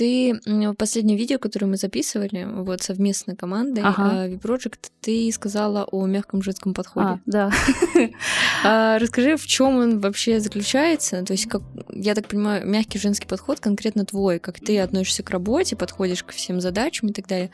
Ты 0.00 0.40
в 0.46 0.74
последнее 0.76 1.18
видео, 1.18 1.38
которое 1.38 1.66
мы 1.66 1.76
записывали, 1.76 2.48
вот 2.50 2.80
совместно 2.80 3.36
командой 3.36 3.84
ага. 3.84 4.28
V-Project, 4.28 4.78
ты 5.02 5.30
сказала 5.30 5.84
о 5.84 6.06
мягком 6.06 6.40
женском 6.40 6.72
подходе. 6.72 7.06
А, 7.06 7.20
да. 7.26 7.50
а, 8.64 8.98
расскажи, 8.98 9.36
в 9.36 9.46
чем 9.46 9.76
он 9.76 9.98
вообще 9.98 10.40
заключается? 10.40 11.22
То 11.22 11.34
есть, 11.34 11.50
как, 11.50 11.60
я 11.92 12.14
так 12.14 12.28
понимаю, 12.28 12.66
мягкий 12.66 12.98
женский 12.98 13.26
подход 13.26 13.60
конкретно 13.60 14.06
твой, 14.06 14.38
как 14.38 14.58
ты 14.58 14.80
относишься 14.80 15.22
к 15.22 15.28
работе, 15.28 15.76
подходишь 15.76 16.24
ко 16.24 16.32
всем 16.32 16.62
задачам 16.62 17.10
и 17.10 17.12
так 17.12 17.26
далее. 17.26 17.50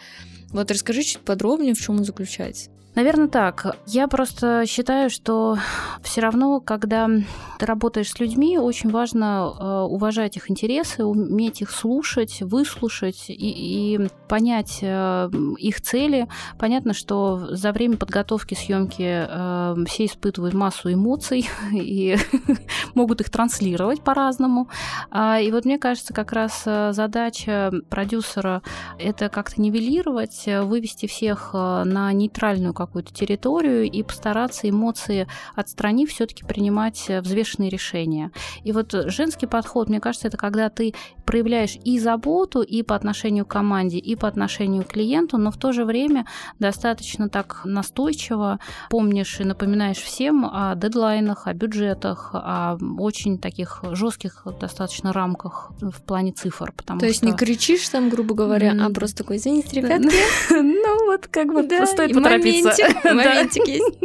Вот 0.51 0.71
расскажи 0.71 1.03
чуть 1.03 1.23
подробнее, 1.23 1.75
в 1.75 1.81
чем 1.81 1.97
он 1.97 2.05
заключается. 2.05 2.71
Наверное, 2.97 3.29
так. 3.29 3.77
Я 3.85 4.09
просто 4.09 4.65
считаю, 4.67 5.11
что 5.11 5.59
все 6.03 6.23
равно, 6.23 6.61
когда 6.61 7.11
ты 7.59 7.67
работаешь 7.67 8.11
с 8.11 8.19
людьми, 8.19 8.59
очень 8.59 8.91
важно 8.91 9.53
э, 9.59 9.81
уважать 9.91 10.39
их 10.39 10.51
интересы, 10.51 11.05
уметь 11.05 11.61
их 11.61 11.71
слушать, 11.71 12.41
выслушать 12.41 13.27
и, 13.29 13.35
и 13.35 14.09
понять 14.29 14.79
э, 14.81 15.29
их 15.59 15.83
цели. 15.83 16.27
Понятно, 16.59 16.95
что 16.95 17.49
за 17.51 17.73
время 17.73 17.99
подготовки 17.99 18.55
съемки 18.55 19.27
э, 19.29 19.85
все 19.87 20.07
испытывают 20.07 20.55
массу 20.55 20.91
эмоций 20.91 21.51
и 21.73 22.17
могут 22.95 23.21
их 23.21 23.29
транслировать 23.29 24.03
по-разному. 24.03 24.69
А, 25.11 25.39
и 25.39 25.51
вот 25.51 25.67
мне 25.67 25.79
кажется, 25.79 26.15
как 26.15 26.33
раз 26.33 26.65
задача 26.65 27.73
продюсера 27.91 28.63
это 28.99 29.29
как-то 29.29 29.61
нивелировать, 29.61 30.45
вывести 30.47 31.07
всех 31.07 31.53
на 31.53 32.11
нейтральную 32.15 32.73
какую-то 32.87 33.13
территорию 33.13 33.85
и 33.85 34.03
постараться 34.03 34.69
эмоции 34.69 35.27
отстранив, 35.55 36.11
все-таки 36.11 36.45
принимать 36.45 37.05
э, 37.09 37.21
взвешенные 37.21 37.71
решения. 37.71 38.31
И 38.65 38.73
вот 38.73 38.93
женский 39.07 39.47
подход, 39.47 39.89
мне 39.89 40.01
кажется, 40.01 40.29
это 40.29 40.37
когда 40.37 40.69
ты 40.69 40.95
проявляешь 41.25 41.77
и 41.85 41.99
заботу 41.99 42.63
и 42.63 42.83
по 42.83 42.95
отношению 42.95 43.45
к 43.45 43.49
команде, 43.49 43.99
и 43.99 44.15
по 44.17 44.29
отношению 44.29 44.85
к 44.85 44.89
клиенту, 44.89 45.39
но 45.39 45.51
в 45.51 45.57
то 45.57 45.73
же 45.73 45.85
время 45.85 46.27
достаточно 46.59 47.29
так 47.29 47.63
настойчиво 47.65 48.61
помнишь 48.91 49.41
и 49.41 49.45
напоминаешь 49.45 49.99
всем 49.99 50.47
о 50.47 50.75
дедлайнах, 50.77 51.47
о 51.47 51.53
бюджетах, 51.53 52.31
о 52.33 52.79
очень 52.99 53.39
таких 53.39 53.83
жестких 53.93 54.47
достаточно 54.61 55.13
рамках 55.13 55.73
в 55.81 56.03
плане 56.03 56.33
цифр. 56.33 56.73
Потому 56.73 57.01
то 57.01 57.07
есть 57.07 57.23
не 57.23 57.33
кричишь 57.33 57.89
там, 57.89 58.09
грубо 58.09 58.35
говоря, 58.35 58.75
а 58.81 58.91
просто 58.91 59.19
такой, 59.19 59.37
извините, 59.37 59.81
ребятки. 59.81 60.15
Ну 60.87 61.07
вот 61.07 61.27
как 61.27 61.53
бы 61.53 61.63
стоит 61.87 62.15
поторопиться. 62.15 62.76
Моментик 63.05 63.67
есть. 63.67 63.99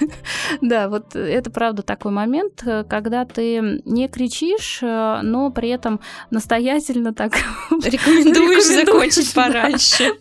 Да, 0.60 0.88
вот 0.88 1.14
это 1.16 1.50
правда 1.50 1.82
такой 1.82 2.12
момент, 2.12 2.64
когда 2.88 3.24
ты 3.24 3.80
не 3.84 4.08
кричишь, 4.08 4.78
но 4.82 5.50
при 5.50 5.70
этом 5.70 6.00
настоятельно 6.30 7.12
так 7.12 7.32
рекомендуешь 7.70 8.64
закончить 8.64 9.32
пораньше. 9.34 10.12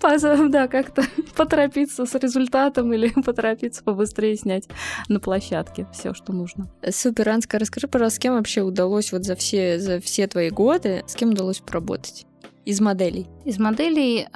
Да, 0.50 0.68
как-то 0.68 1.04
поторопиться 1.36 2.06
с 2.06 2.16
результатом 2.16 2.94
или 2.94 3.10
поторопиться 3.10 3.84
побыстрее 3.84 4.36
снять 4.36 4.68
на 5.08 5.20
площадке 5.20 5.88
все, 5.94 6.14
что 6.14 6.34
нужно. 6.34 6.70
Супер, 6.90 7.30
Анска, 7.30 7.60
расскажи, 7.60 7.88
пожалуйста, 7.88 8.18
с 8.18 8.20
кем 8.20 8.36
вообще 8.36 8.62
удалось 8.62 9.12
вот 9.12 9.24
за 9.24 9.36
все, 9.36 9.80
за 9.80 10.00
все 10.00 10.28
твои 10.28 10.50
годы, 10.50 11.04
с 11.08 11.16
кем 11.16 11.30
удалось 11.32 11.60
поработать? 11.60 12.26
Из 12.66 12.80
моделей. 12.80 13.28
Из 13.44 13.58
моделей 13.58 14.28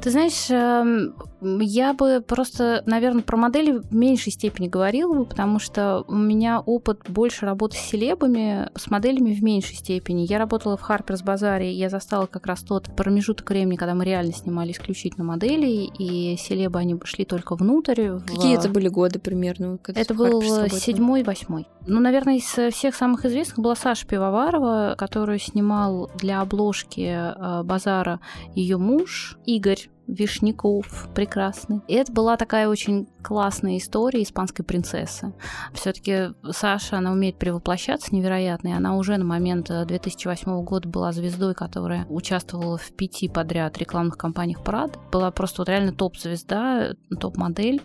ты 0.00 0.10
знаешь, 0.10 0.50
эм, 0.50 1.14
я 1.40 1.92
бы 1.92 2.22
просто, 2.26 2.82
наверное, 2.86 3.22
про 3.22 3.36
модели 3.36 3.72
в 3.72 3.94
меньшей 3.94 4.32
степени 4.32 4.68
говорила 4.68 5.14
бы, 5.14 5.24
потому 5.24 5.58
что 5.58 6.04
у 6.08 6.14
меня 6.14 6.60
опыт 6.60 7.00
больше 7.08 7.46
работы 7.46 7.76
с 7.76 7.80
селебами, 7.80 8.68
с 8.76 8.90
моделями 8.90 9.34
в 9.34 9.42
меньшей 9.42 9.76
степени. 9.76 10.26
Я 10.28 10.38
работала 10.38 10.76
в 10.76 10.88
Harper's 10.88 11.24
Базаре, 11.24 11.72
я 11.72 11.88
застала 11.88 12.26
как 12.26 12.46
раз 12.46 12.62
тот 12.62 12.94
промежуток 12.96 13.50
времени, 13.50 13.76
когда 13.76 13.94
мы 13.94 14.04
реально 14.04 14.32
снимали 14.32 14.72
исключительно 14.72 15.24
модели, 15.24 15.66
и 15.66 16.36
селебы, 16.36 16.78
они 16.78 16.98
шли 17.04 17.24
только 17.24 17.54
внутрь. 17.56 18.18
Какие 18.26 18.56
в... 18.56 18.58
это 18.60 18.68
были 18.68 18.88
годы 18.88 19.18
примерно? 19.18 19.78
Это 19.86 20.14
был 20.14 20.42
седьмой, 20.68 21.22
восьмой. 21.22 21.66
Ну, 21.86 22.00
наверное, 22.00 22.36
из 22.36 22.74
всех 22.74 22.94
самых 22.94 23.24
известных 23.24 23.58
была 23.58 23.74
Саша 23.74 24.06
Пивоварова, 24.06 24.94
которую 24.98 25.38
снимал 25.38 26.10
для 26.16 26.40
обложки 26.40 27.00
э, 27.00 27.62
Базара 27.62 28.20
ее 28.54 28.76
муж 28.76 29.38
Игорь 29.46 29.88
Вишняков 30.06 31.08
прекрасный. 31.14 31.80
И 31.88 31.94
это 31.94 32.12
была 32.12 32.36
такая 32.36 32.68
очень 32.68 33.08
классная 33.22 33.78
история 33.78 34.22
испанской 34.22 34.64
принцессы. 34.64 35.32
Все-таки 35.72 36.30
Саша, 36.50 36.98
она 36.98 37.12
умеет 37.12 37.36
перевоплощаться 37.36 38.14
невероятно, 38.14 38.68
и 38.68 38.72
она 38.72 38.96
уже 38.96 39.16
на 39.16 39.24
момент 39.24 39.70
2008 39.70 40.50
э, 40.50 40.62
года 40.62 40.88
была 40.88 41.12
звездой, 41.12 41.54
которая 41.54 42.06
участвовала 42.08 42.78
в 42.78 42.92
пяти 42.92 43.28
подряд 43.28 43.78
рекламных 43.78 44.16
кампаниях 44.16 44.62
Парад. 44.62 44.98
Была 45.12 45.30
просто 45.30 45.62
вот 45.62 45.68
реально 45.68 45.92
топ-звезда, 45.92 46.94
топ-модель. 47.18 47.82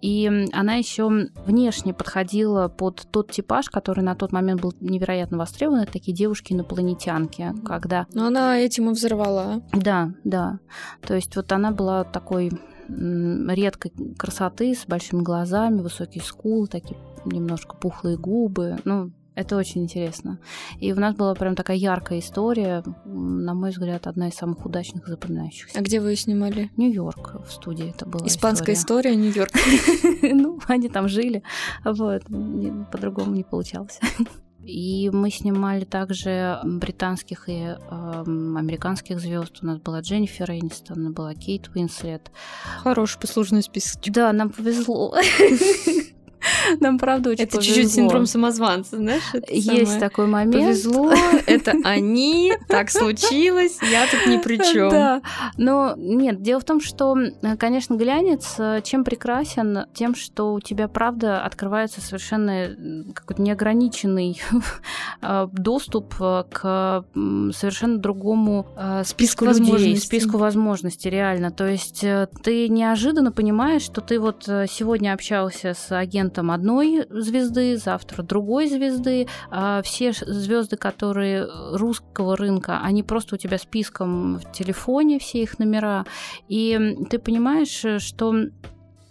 И 0.00 0.30
она 0.52 0.74
еще 0.74 1.08
внешне 1.46 1.94
подходила 1.94 2.68
под 2.68 3.06
тот 3.10 3.30
типаж, 3.30 3.70
который 3.70 4.04
на 4.04 4.14
тот 4.14 4.32
момент 4.32 4.60
был 4.60 4.74
невероятно 4.80 5.38
востребован. 5.38 5.80
Это 5.80 5.92
такие 5.92 6.14
девушки-инопланетянки, 6.14 7.54
когда... 7.64 8.06
Но 8.12 8.26
она 8.26 8.58
этим 8.58 8.90
и 8.90 8.92
взорвала. 8.92 9.62
Да, 9.72 10.12
да. 10.24 10.58
То 11.06 11.14
есть 11.14 11.34
вот 11.36 11.50
она 11.52 11.63
была 11.72 12.04
такой 12.04 12.50
редкой 12.88 13.92
красоты, 14.18 14.74
с 14.74 14.86
большими 14.86 15.22
глазами, 15.22 15.80
высокие 15.80 16.22
скулы, 16.22 16.66
такие 16.66 16.98
немножко 17.24 17.76
пухлые 17.76 18.18
губы. 18.18 18.76
Ну, 18.84 19.10
это 19.34 19.56
очень 19.56 19.82
интересно. 19.82 20.38
И 20.78 20.92
у 20.92 20.96
нас 20.96 21.14
была 21.16 21.34
прям 21.34 21.56
такая 21.56 21.76
яркая 21.76 22.20
история, 22.20 22.84
на 23.04 23.54
мой 23.54 23.70
взгляд, 23.70 24.06
одна 24.06 24.28
из 24.28 24.34
самых 24.34 24.64
удачных 24.64 25.08
запоминающихся. 25.08 25.78
А 25.78 25.82
где 25.82 26.00
вы 26.00 26.10
ее 26.10 26.16
снимали? 26.16 26.70
Нью-Йорк 26.76 27.42
в 27.46 27.50
студии 27.50 27.90
это 27.90 28.06
была 28.06 28.26
Испанская 28.26 28.76
история, 28.76 29.10
история 29.10 29.16
Нью-Йорк. 29.16 29.52
Ну, 30.34 30.58
они 30.68 30.88
там 30.88 31.08
жили, 31.08 31.42
вот, 31.84 32.22
по-другому 32.90 33.34
не 33.34 33.44
получалось. 33.44 34.00
И 34.66 35.10
мы 35.12 35.30
снимали 35.30 35.84
также 35.84 36.58
британских 36.64 37.48
и 37.48 37.52
э, 37.52 37.76
американских 38.26 39.20
звезд. 39.20 39.58
У 39.62 39.66
нас 39.66 39.78
была 39.78 40.00
Дженнифер 40.00 40.50
Энистон, 40.50 41.12
была 41.12 41.34
Кейт 41.34 41.70
Уинслет. 41.74 42.30
Хороший 42.82 43.20
послужный 43.20 43.62
список. 43.62 44.00
Да, 44.06 44.32
нам 44.32 44.50
повезло. 44.50 45.14
Нам 46.80 46.98
правда 46.98 47.30
очень 47.30 47.44
Это 47.44 47.62
чуть-чуть 47.62 47.92
синдром 47.92 48.26
самозванца, 48.26 48.96
знаешь? 48.96 49.22
Есть 49.48 49.98
такой 49.98 50.26
момент. 50.26 50.64
Повезло, 50.64 51.12
это 51.46 51.74
они, 51.84 52.52
так 52.68 52.90
случилось, 52.90 53.78
я 53.82 54.06
тут 54.06 54.26
ни 54.26 54.38
при 54.38 54.56
чем. 54.56 54.90
Да, 54.90 55.22
но 55.56 55.94
нет, 55.96 56.42
дело 56.42 56.60
в 56.60 56.64
том, 56.64 56.80
что, 56.80 57.16
конечно, 57.58 57.94
глянец 57.94 58.56
чем 58.84 59.04
прекрасен? 59.04 59.86
Тем, 59.94 60.14
что 60.14 60.54
у 60.54 60.60
тебя, 60.60 60.88
правда, 60.88 61.42
открывается 61.42 62.00
совершенно 62.00 62.68
какой-то 63.14 63.42
неограниченный 63.42 64.40
доступ 65.52 66.14
к 66.16 67.04
совершенно 67.14 67.98
другому 67.98 68.66
списку, 69.04 69.44
возможностей. 69.46 70.06
Списку 70.06 70.38
возможностей, 70.38 71.10
реально. 71.10 71.50
То 71.50 71.66
есть 71.66 72.04
э, 72.04 72.28
ты 72.42 72.68
неожиданно 72.68 73.32
понимаешь, 73.32 73.82
что 73.82 74.00
ты 74.00 74.18
вот 74.18 74.48
э, 74.48 74.66
сегодня 74.68 75.12
общался 75.12 75.74
с 75.74 75.90
агентом 75.96 76.33
одной 76.50 77.06
звезды, 77.10 77.76
завтра 77.76 78.22
другой 78.22 78.68
звезды. 78.68 79.28
А 79.50 79.82
все 79.82 80.12
звезды, 80.12 80.76
которые 80.76 81.46
русского 81.72 82.36
рынка, 82.36 82.80
они 82.82 83.02
просто 83.02 83.34
у 83.34 83.38
тебя 83.38 83.58
списком 83.58 84.38
в 84.38 84.52
телефоне, 84.52 85.18
все 85.18 85.42
их 85.42 85.58
номера. 85.58 86.06
И 86.48 86.96
ты 87.10 87.18
понимаешь, 87.18 87.84
э, 87.84 87.98
что 87.98 88.34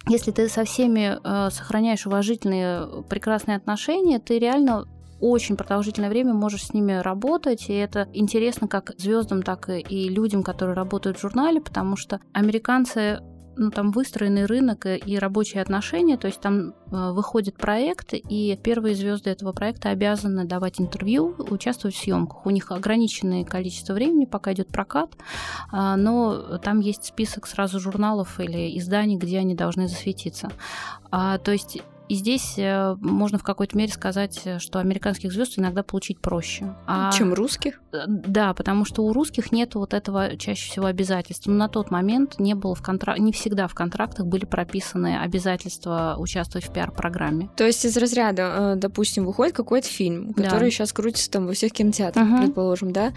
если 0.07 0.31
ты 0.31 0.49
со 0.49 0.65
всеми 0.65 1.17
э, 1.23 1.49
сохраняешь 1.49 2.05
уважительные, 2.05 3.03
прекрасные 3.09 3.57
отношения, 3.57 4.19
ты 4.19 4.37
реально 4.37 4.85
очень 5.21 5.55
продолжительное 5.55 6.09
время 6.09 6.33
можешь 6.33 6.65
с 6.65 6.73
ними 6.73 6.93
работать, 6.93 7.69
и 7.69 7.73
это 7.73 8.09
интересно 8.11 8.67
как 8.67 8.91
звездам, 8.97 9.41
так 9.41 9.69
и 9.69 10.09
людям, 10.09 10.43
которые 10.43 10.75
работают 10.75 11.17
в 11.17 11.21
журнале, 11.21 11.61
потому 11.61 11.95
что 11.95 12.19
американцы 12.33 13.21
ну, 13.55 13.71
там 13.71 13.91
выстроенный 13.91 14.45
рынок 14.45 14.85
и 14.85 15.17
рабочие 15.17 15.61
отношения, 15.61 16.17
то 16.17 16.27
есть 16.27 16.41
там 16.41 16.73
э, 16.91 17.11
выходит 17.11 17.55
проект, 17.55 18.13
и 18.13 18.59
первые 18.61 18.95
звезды 18.95 19.29
этого 19.29 19.51
проекта 19.51 19.89
обязаны 19.89 20.45
давать 20.45 20.79
интервью, 20.79 21.35
участвовать 21.49 21.95
в 21.95 22.01
съемках. 22.01 22.45
У 22.45 22.49
них 22.49 22.71
ограниченное 22.71 23.43
количество 23.43 23.93
времени, 23.93 24.25
пока 24.25 24.53
идет 24.53 24.67
прокат, 24.69 25.11
э, 25.71 25.95
но 25.95 26.57
там 26.59 26.79
есть 26.79 27.05
список 27.05 27.47
сразу 27.47 27.79
журналов 27.79 28.39
или 28.39 28.77
изданий, 28.77 29.17
где 29.17 29.39
они 29.39 29.55
должны 29.55 29.87
засветиться. 29.87 30.49
А, 31.11 31.37
то 31.37 31.51
есть 31.51 31.81
и 32.09 32.15
здесь 32.15 32.55
э, 32.57 32.95
можно 32.99 33.37
в 33.37 33.43
какой-то 33.43 33.77
мере 33.77 33.91
сказать, 33.91 34.41
э, 34.45 34.59
что 34.59 34.79
американских 34.79 35.31
звезд 35.31 35.57
иногда 35.57 35.83
получить 35.83 36.19
проще. 36.19 36.75
А... 36.85 37.11
Чем 37.13 37.33
русских? 37.33 37.81
Э, 37.91 38.03
да, 38.07 38.53
потому 38.53 38.85
что 38.85 39.03
у 39.03 39.13
русских 39.13 39.51
нет 39.51 39.75
вот 39.75 39.93
этого 39.93 40.35
чаще 40.37 40.69
всего 40.69 40.87
обязательств. 40.87 41.47
Но 41.47 41.53
на 41.53 41.69
тот 41.69 41.91
момент 41.91 42.39
не 42.39 42.55
было 42.55 42.75
в 42.75 42.81
контракт, 42.81 43.19
не 43.19 43.31
всегда 43.31 43.67
в 43.67 43.73
контрактах 43.73 44.25
были 44.25 44.45
прописаны 44.45 45.17
обязательства 45.17 46.15
участвовать 46.17 46.65
в 46.67 46.73
пиар-программе. 46.73 47.49
То 47.55 47.65
есть 47.65 47.85
из 47.85 47.95
разряда, 47.95 48.75
допустим, 48.75 49.25
выходит 49.25 49.55
какой-то 49.55 49.87
фильм, 49.87 50.33
который 50.33 50.65
да. 50.65 50.69
сейчас 50.69 50.91
крутится 50.91 51.31
там 51.31 51.47
во 51.47 51.53
всех 51.53 51.71
кинотеатрах, 51.71 52.27
uh-huh. 52.27 52.43
предположим, 52.43 52.91
да, 52.91 53.13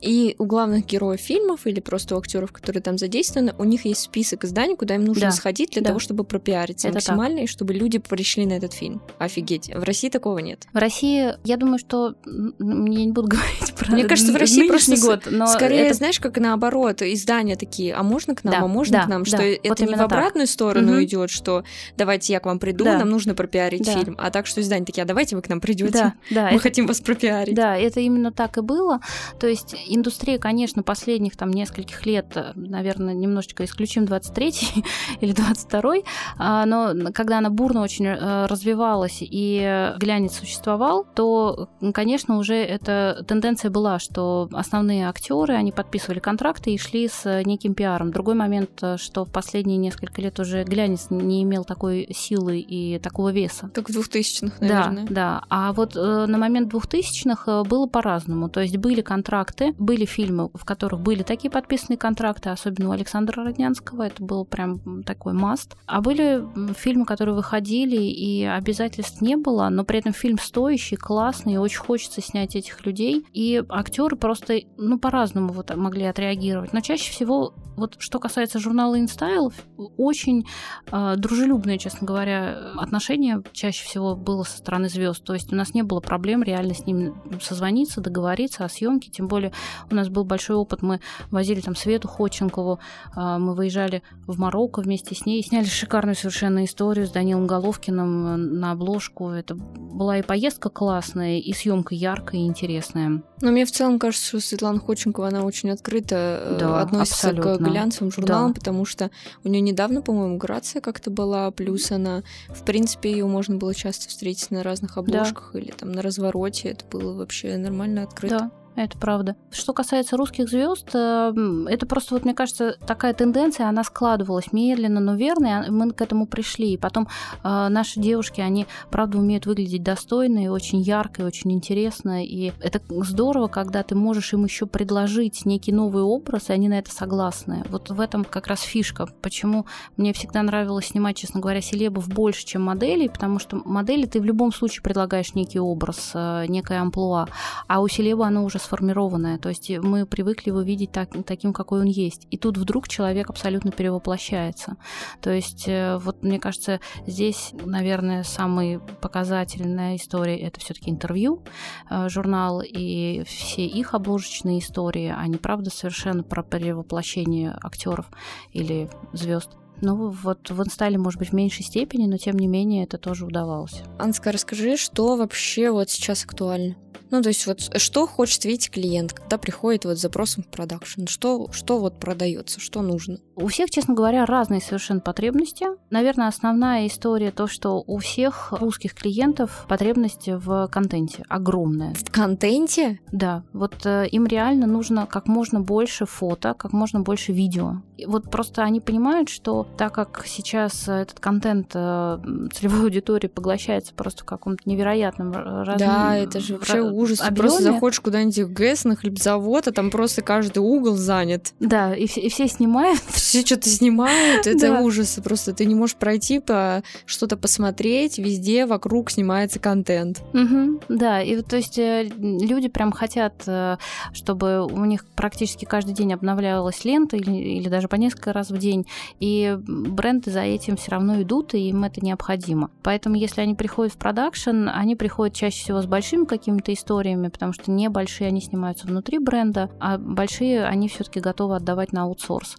и 0.00 0.34
у 0.38 0.44
главных 0.44 0.86
героев 0.86 1.20
фильмов 1.20 1.66
или 1.66 1.80
просто 1.80 2.16
у 2.16 2.18
актеров, 2.18 2.52
которые 2.52 2.82
там 2.82 2.98
задействованы, 2.98 3.54
у 3.58 3.64
них 3.64 3.84
есть 3.84 4.02
список 4.02 4.44
изданий, 4.44 4.76
куда 4.76 4.94
им 4.94 5.04
нужно 5.04 5.26
да. 5.26 5.30
сходить 5.30 5.70
для 5.70 5.82
да. 5.82 5.88
того, 5.88 5.98
чтобы 5.98 6.24
пропиариться 6.24 6.88
Это 6.88 6.96
максимально, 6.96 7.38
так. 7.38 7.44
и 7.44 7.46
чтобы 7.46 7.74
люди 7.74 7.98
пришли 7.98 8.46
на 8.46 8.54
этот 8.54 8.72
фильм. 8.72 9.02
Офигеть. 9.18 9.70
В 9.74 9.82
России 9.82 10.08
такого 10.10 10.38
нет. 10.38 10.66
В 10.72 10.76
России, 10.76 11.34
я 11.44 11.56
думаю, 11.56 11.78
что... 11.78 12.14
Я 12.26 13.04
не 13.04 13.12
буду 13.12 13.28
говорить 13.28 13.74
про 13.74 13.92
Мне 13.92 14.04
кажется, 14.04 14.32
в 14.32 14.36
России 14.36 14.68
просто 14.68 14.96
год, 15.00 15.28
но 15.30 15.46
скорее, 15.46 15.86
это... 15.86 15.94
знаешь, 15.94 16.20
как 16.20 16.38
наоборот, 16.38 17.02
издания 17.02 17.56
такие, 17.56 17.94
а 17.94 18.02
можно 18.02 18.34
к 18.34 18.44
нам, 18.44 18.52
да, 18.52 18.60
а 18.60 18.66
можно 18.66 18.98
да, 18.98 19.04
к 19.04 19.08
нам, 19.08 19.24
что 19.24 19.38
да, 19.38 19.44
это 19.44 19.68
вот 19.68 19.80
не 19.80 19.94
в 19.94 20.00
обратную 20.00 20.46
так. 20.46 20.52
сторону 20.52 20.92
угу. 20.92 21.04
идет, 21.04 21.30
что 21.30 21.64
давайте 21.96 22.32
я 22.32 22.40
к 22.40 22.46
вам 22.46 22.58
приду, 22.58 22.84
да. 22.84 22.98
нам 22.98 23.08
нужно 23.08 23.34
пропиарить 23.34 23.84
да. 23.84 23.92
фильм, 23.92 24.16
а 24.18 24.30
так, 24.30 24.46
что 24.46 24.60
издание 24.60 24.86
такие, 24.86 25.02
а 25.02 25.06
давайте 25.06 25.36
вы 25.36 25.42
к 25.42 25.48
нам 25.48 25.60
придете, 25.60 25.92
да, 25.92 26.14
да, 26.30 26.42
мы 26.44 26.56
это... 26.56 26.58
хотим 26.58 26.86
вас 26.86 27.00
пропиарить. 27.00 27.54
Да, 27.54 27.76
это 27.76 28.00
именно 28.00 28.32
так 28.32 28.58
и 28.58 28.60
было. 28.60 29.00
То 29.40 29.46
есть 29.46 29.74
индустрия, 29.86 30.38
конечно, 30.38 30.82
последних 30.82 31.36
там 31.36 31.50
нескольких 31.50 32.06
лет, 32.06 32.36
наверное, 32.54 33.14
немножечко 33.14 33.64
исключим 33.64 34.04
23-й 34.04 34.84
или 35.20 35.34
22-й, 35.34 36.04
а, 36.38 36.66
но 36.66 37.12
когда 37.12 37.38
она 37.38 37.50
бурно 37.50 37.82
очень 37.82 38.06
э, 38.06 38.46
развивалась 38.46 39.18
и 39.20 39.92
глянец 39.98 40.34
существовал, 40.38 41.06
то, 41.14 41.68
конечно, 41.94 42.38
уже 42.38 42.54
эта 42.54 43.24
тенденция 43.26 43.70
была, 43.70 43.98
что 43.98 44.48
основные 44.52 45.08
актеры, 45.08 45.54
они 45.54 45.72
подписывали 45.72 46.18
контракты 46.18 46.72
и 46.72 46.78
шли 46.78 47.08
с 47.08 47.42
неким 47.44 47.74
пиаром. 47.74 48.10
Другой 48.10 48.34
момент, 48.34 48.82
что 48.96 49.24
в 49.24 49.30
последние 49.30 49.78
несколько 49.78 50.20
лет 50.20 50.38
уже 50.38 50.64
глянец 50.64 51.06
не 51.10 51.42
имел 51.42 51.64
такой 51.64 52.08
силы 52.14 52.58
и 52.58 52.98
такого 52.98 53.30
веса. 53.30 53.70
Как 53.74 53.88
в 53.88 53.96
2000-х, 53.96 54.56
наверное. 54.60 55.06
Да, 55.06 55.14
да. 55.14 55.42
А 55.48 55.72
вот 55.72 55.96
э, 55.96 56.26
на 56.26 56.38
момент 56.38 56.72
2000-х 56.72 57.64
было 57.64 57.86
по-разному. 57.86 58.48
То 58.48 58.60
есть 58.60 58.76
были 58.76 59.02
контракты, 59.02 59.74
были 59.78 60.04
фильмы, 60.04 60.50
в 60.54 60.64
которых 60.64 61.00
были 61.00 61.22
такие 61.22 61.50
подписанные 61.50 61.98
контракты, 61.98 62.50
особенно 62.50 62.90
у 62.90 62.92
Александра 62.92 63.44
Роднянского, 63.44 64.02
это 64.02 64.22
был 64.22 64.44
прям 64.44 65.02
такой 65.04 65.32
маст. 65.32 65.76
А 65.86 66.00
были 66.00 66.44
фильмы, 66.74 67.04
которые 67.04 67.34
выходили, 67.34 67.96
и 67.96 68.44
обязательств 68.44 69.20
не 69.20 69.36
было, 69.36 69.68
но 69.68 69.84
при 69.84 69.98
этом 69.98 70.12
фильм 70.12 70.38
стоящий, 70.38 70.96
классный, 70.96 71.54
и 71.54 71.58
очень 71.58 71.80
хочется 71.80 72.20
снять 72.20 72.56
этих 72.56 72.84
людей. 72.86 73.24
И 73.32 73.62
актеры 73.68 74.16
просто, 74.16 74.60
ну, 74.76 74.98
по-разному 74.98 75.52
вот 75.52 75.74
могли 75.76 76.04
отреагировать. 76.04 76.72
Но 76.72 76.80
чаще 76.80 77.10
всего, 77.10 77.54
вот 77.76 77.96
что 77.98 78.18
касается 78.18 78.58
журнала 78.58 78.98
InStyle, 78.98 79.52
очень 79.96 80.46
э, 80.90 81.14
дружелюбное, 81.16 81.78
честно 81.78 82.06
говоря, 82.06 82.72
отношение 82.76 83.42
чаще 83.52 83.84
всего 83.84 84.16
было 84.16 84.42
со 84.42 84.58
стороны 84.58 84.88
звезд. 84.88 85.24
То 85.24 85.34
есть 85.34 85.52
у 85.52 85.56
нас 85.56 85.74
не 85.74 85.82
было 85.82 86.00
проблем 86.00 86.42
реально 86.42 86.74
с 86.74 86.86
ним 86.86 87.14
созвониться, 87.40 88.00
договориться 88.00 88.64
о 88.64 88.68
съемке. 88.68 89.10
Тем 89.10 89.28
более 89.28 89.52
у 89.90 89.94
нас 89.94 90.08
был 90.08 90.24
большой 90.24 90.56
опыт. 90.56 90.82
Мы 90.82 91.00
возили 91.30 91.60
там 91.60 91.74
Свету 91.76 92.08
Ходченкову, 92.08 92.78
э, 93.16 93.38
мы 93.38 93.54
выезжали 93.54 94.02
в 94.26 94.38
Марокко 94.38 94.80
вместе 94.80 95.14
с 95.14 95.26
ней, 95.26 95.42
сняли 95.42 95.64
шикарную 95.64 96.14
совершенно 96.14 96.64
историю 96.64 97.06
с 97.06 97.10
Данилом 97.10 97.46
Головкиным 97.46 98.58
на 98.60 98.72
обложку. 98.72 99.30
Это 99.30 99.54
была 99.54 100.18
и 100.18 100.22
поездка 100.22 100.68
классная, 100.68 101.38
и 101.38 101.52
съемка 101.52 101.94
яркая 101.94 102.40
и 102.40 102.46
интересная. 102.46 103.22
Но 103.40 103.50
мне 103.50 103.64
в 103.66 103.70
целом 103.70 103.98
кажется, 103.98 104.26
что 104.26 104.40
Светлана 104.40 104.80
Ходченкова, 104.80 105.28
она 105.28 105.42
очень 105.42 105.70
открыто 105.70 106.16
э, 106.42 106.56
да, 106.58 106.80
относится 106.80 107.30
абсолютно. 107.30 107.68
к 107.68 107.70
глянцевым 107.70 108.10
журналам, 108.10 108.52
да. 108.52 108.54
потому 108.54 108.84
что 108.84 109.10
у 109.44 109.48
нее 109.48 109.60
недавно, 109.60 110.02
по-моему, 110.02 110.38
Грация 110.38 110.80
как-то 110.80 111.10
была, 111.10 111.50
плюс 111.50 111.90
она, 111.92 112.22
в 112.48 112.64
принципе, 112.64 113.10
ее 113.10 113.26
можно 113.26 113.56
было 113.56 113.74
часто 113.74 114.08
встретить 114.08 114.50
на 114.50 114.62
разных 114.62 114.96
обложках 114.96 115.50
да. 115.52 115.58
или 115.58 115.70
там 115.70 115.92
на 115.92 116.02
развороте. 116.02 116.70
Это 116.70 116.84
было 116.86 117.14
вообще 117.14 117.56
нормально 117.56 118.04
открыто. 118.04 118.38
Да 118.38 118.65
это 118.76 118.98
правда. 118.98 119.36
Что 119.50 119.72
касается 119.72 120.16
русских 120.16 120.48
звезд, 120.48 120.90
э, 120.94 121.32
это 121.68 121.86
просто, 121.86 122.14
вот 122.14 122.24
мне 122.24 122.34
кажется, 122.34 122.76
такая 122.86 123.14
тенденция, 123.14 123.68
она 123.68 123.82
складывалась 123.84 124.52
медленно, 124.52 125.00
но 125.00 125.14
верно, 125.14 125.64
и 125.66 125.70
мы 125.70 125.90
к 125.92 126.00
этому 126.02 126.26
пришли. 126.26 126.74
И 126.74 126.76
потом 126.76 127.08
э, 127.42 127.68
наши 127.68 127.98
девушки, 127.98 128.40
они, 128.40 128.66
правда, 128.90 129.18
умеют 129.18 129.46
выглядеть 129.46 129.82
достойно 129.82 130.44
и 130.44 130.48
очень 130.48 130.80
ярко, 130.80 131.22
и 131.22 131.24
очень 131.24 131.52
интересно. 131.52 132.24
И 132.24 132.52
это 132.60 132.80
здорово, 133.02 133.48
когда 133.48 133.82
ты 133.82 133.94
можешь 133.94 134.34
им 134.34 134.44
еще 134.44 134.66
предложить 134.66 135.46
некий 135.46 135.72
новый 135.72 136.02
образ, 136.02 136.50
и 136.50 136.52
они 136.52 136.68
на 136.68 136.78
это 136.78 136.90
согласны. 136.90 137.64
Вот 137.70 137.90
в 137.90 138.00
этом 138.00 138.24
как 138.24 138.46
раз 138.46 138.60
фишка. 138.60 139.06
Почему 139.22 139.66
мне 139.96 140.12
всегда 140.12 140.42
нравилось 140.42 140.88
снимать, 140.88 141.16
честно 141.16 141.40
говоря, 141.40 141.62
селебов 141.62 142.08
больше, 142.08 142.44
чем 142.44 142.62
моделей, 142.62 143.08
потому 143.08 143.38
что 143.38 143.56
модели 143.64 144.04
ты 144.04 144.20
в 144.20 144.24
любом 144.24 144.52
случае 144.52 144.82
предлагаешь 144.82 145.34
некий 145.34 145.60
образ, 145.60 146.10
э, 146.12 146.44
некое 146.48 146.80
амплуа, 146.80 147.28
а 147.68 147.80
у 147.80 147.88
селеба 147.88 148.26
оно 148.26 148.44
уже 148.44 148.58
сформированное, 148.66 149.38
то 149.38 149.48
есть 149.48 149.70
мы 149.70 150.06
привыкли 150.06 150.50
его 150.50 150.60
видеть 150.60 150.92
так, 150.92 151.10
таким, 151.24 151.52
какой 151.52 151.80
он 151.80 151.86
есть. 151.86 152.26
И 152.30 152.36
тут 152.36 152.58
вдруг 152.58 152.88
человек 152.88 153.30
абсолютно 153.30 153.70
перевоплощается. 153.70 154.76
То 155.20 155.30
есть 155.30 155.64
э, 155.68 155.98
вот 155.98 156.22
мне 156.22 156.38
кажется, 156.38 156.80
здесь, 157.06 157.52
наверное, 157.64 158.22
самая 158.22 158.80
показательная 159.00 159.96
история 159.96 160.38
это 160.38 160.60
все-таки 160.60 160.90
интервью, 160.90 161.42
э, 161.90 162.08
журнал 162.08 162.62
и 162.62 163.22
все 163.26 163.66
их 163.66 163.94
обложечные 163.94 164.58
истории, 164.58 165.14
они 165.16 165.36
правда 165.36 165.70
совершенно 165.70 166.22
про 166.22 166.42
перевоплощение 166.42 167.56
актеров 167.62 168.06
или 168.52 168.90
звезд. 169.12 169.50
Ну, 169.80 170.10
вот 170.10 170.50
в 170.50 170.62
инстале, 170.62 170.98
может 170.98 171.18
быть, 171.18 171.30
в 171.30 171.34
меньшей 171.34 171.64
степени, 171.64 172.06
но 172.06 172.16
тем 172.16 172.36
не 172.36 172.46
менее 172.46 172.84
это 172.84 172.98
тоже 172.98 173.26
удавалось. 173.26 173.82
Анска, 173.98 174.32
расскажи, 174.32 174.76
что 174.76 175.16
вообще 175.16 175.70
вот 175.70 175.90
сейчас 175.90 176.24
актуально? 176.24 176.76
Ну, 177.10 177.22
то 177.22 177.28
есть 177.28 177.46
вот 177.46 177.70
что 177.76 178.06
хочет 178.06 178.44
видеть 178.44 178.70
клиент, 178.70 179.12
когда 179.12 179.38
приходит 179.38 179.84
вот 179.84 179.98
с 179.98 180.02
запросом 180.02 180.42
в 180.42 180.48
продакшн? 180.48 181.06
Что, 181.06 181.48
что 181.52 181.78
вот 181.78 181.98
продается, 181.98 182.60
что 182.60 182.82
нужно? 182.82 183.18
У 183.36 183.46
всех, 183.48 183.70
честно 183.70 183.94
говоря, 183.94 184.26
разные 184.26 184.60
совершенно 184.60 185.00
потребности. 185.00 185.66
Наверное, 185.90 186.28
основная 186.28 186.86
история 186.86 187.30
то, 187.30 187.46
что 187.46 187.82
у 187.86 187.98
всех 187.98 188.52
русских 188.52 188.94
клиентов 188.94 189.66
потребности 189.68 190.30
в 190.30 190.68
контенте 190.72 191.24
огромная. 191.28 191.94
В 191.94 192.10
контенте? 192.10 193.00
Да. 193.12 193.44
Вот 193.52 193.84
э, 193.84 194.08
им 194.08 194.26
реально 194.26 194.66
нужно 194.66 195.06
как 195.06 195.28
можно 195.28 195.60
больше 195.60 196.06
фото, 196.06 196.54
как 196.54 196.72
можно 196.72 197.00
больше 197.00 197.32
видео. 197.32 197.82
И 197.96 198.06
вот 198.06 198.30
просто 198.30 198.62
они 198.62 198.80
понимают, 198.80 199.28
что 199.28 199.65
Но 199.66 199.76
так 199.76 199.94
как 199.94 200.24
сейчас 200.26 200.88
этот 200.88 201.20
контент 201.20 201.72
э, 201.74 202.18
целевой 202.52 202.84
аудитории 202.84 203.28
поглощается 203.28 203.92
просто 203.94 204.22
в 204.22 204.26
каком-то 204.26 204.62
невероятном 204.68 205.32
размере. 205.32 205.78
Да, 205.78 206.16
это 206.16 206.40
же 206.40 206.54
вообще 206.54 206.80
ужас. 206.80 207.18
Ты 207.18 207.34
просто 207.34 207.62
заходишь 207.62 208.00
куда-нибудь 208.00 208.38
в 208.38 208.52
ГЭС 208.52 208.84
на 208.84 208.96
хлебзавод, 208.96 209.68
а 209.68 209.72
там 209.72 209.90
просто 209.90 210.22
каждый 210.22 210.58
угол 210.58 210.96
занят. 210.96 211.52
Да, 211.60 211.94
и 211.94 212.06
все, 212.06 212.20
и 212.20 212.28
все 212.28 212.48
снимают. 212.48 213.00
Все 213.08 213.44
что-то 213.44 213.68
снимают, 213.68 214.46
это 214.46 214.68
да. 214.68 214.80
ужас. 214.80 215.18
Просто 215.22 215.52
ты 215.52 215.64
не 215.66 215.74
можешь 215.74 215.96
пройти 215.96 216.38
по 216.38 216.82
что-то 217.04 217.36
посмотреть, 217.36 218.18
везде 218.18 218.66
вокруг 218.66 219.10
снимается 219.10 219.58
контент. 219.58 220.22
Угу, 220.32 220.82
да, 220.88 221.20
и 221.22 221.42
то 221.42 221.56
есть 221.56 221.78
э, 221.78 222.04
люди 222.18 222.68
прям 222.68 222.92
хотят, 222.92 223.42
э, 223.46 223.76
чтобы 224.12 224.64
у 224.64 224.84
них 224.84 225.04
практически 225.16 225.64
каждый 225.64 225.94
день 225.94 226.12
обновлялась 226.12 226.84
лента 226.84 227.16
или, 227.16 227.32
или 227.32 227.68
даже 227.68 227.88
по 227.88 227.96
несколько 227.96 228.32
раз 228.32 228.50
в 228.50 228.58
день, 228.58 228.86
и 229.20 229.55
бренды 229.58 230.30
за 230.30 230.40
этим 230.40 230.76
все 230.76 230.92
равно 230.92 231.20
идут, 231.22 231.54
и 231.54 231.68
им 231.68 231.84
это 231.84 232.04
необходимо. 232.04 232.70
Поэтому 232.82 233.16
если 233.16 233.40
они 233.40 233.54
приходят 233.54 233.92
в 233.92 233.98
продакшн, 233.98 234.68
они 234.72 234.96
приходят 234.96 235.34
чаще 235.34 235.62
всего 235.62 235.82
с 235.82 235.86
большими 235.86 236.24
какими-то 236.24 236.72
историями, 236.72 237.28
потому 237.28 237.52
что 237.52 237.70
небольшие 237.70 238.28
они 238.28 238.40
снимаются 238.40 238.86
внутри 238.86 239.18
бренда, 239.18 239.70
а 239.80 239.98
большие 239.98 240.64
они 240.64 240.88
все-таки 240.88 241.20
готовы 241.20 241.56
отдавать 241.56 241.92
на 241.92 242.02
аутсорс. 242.02 242.56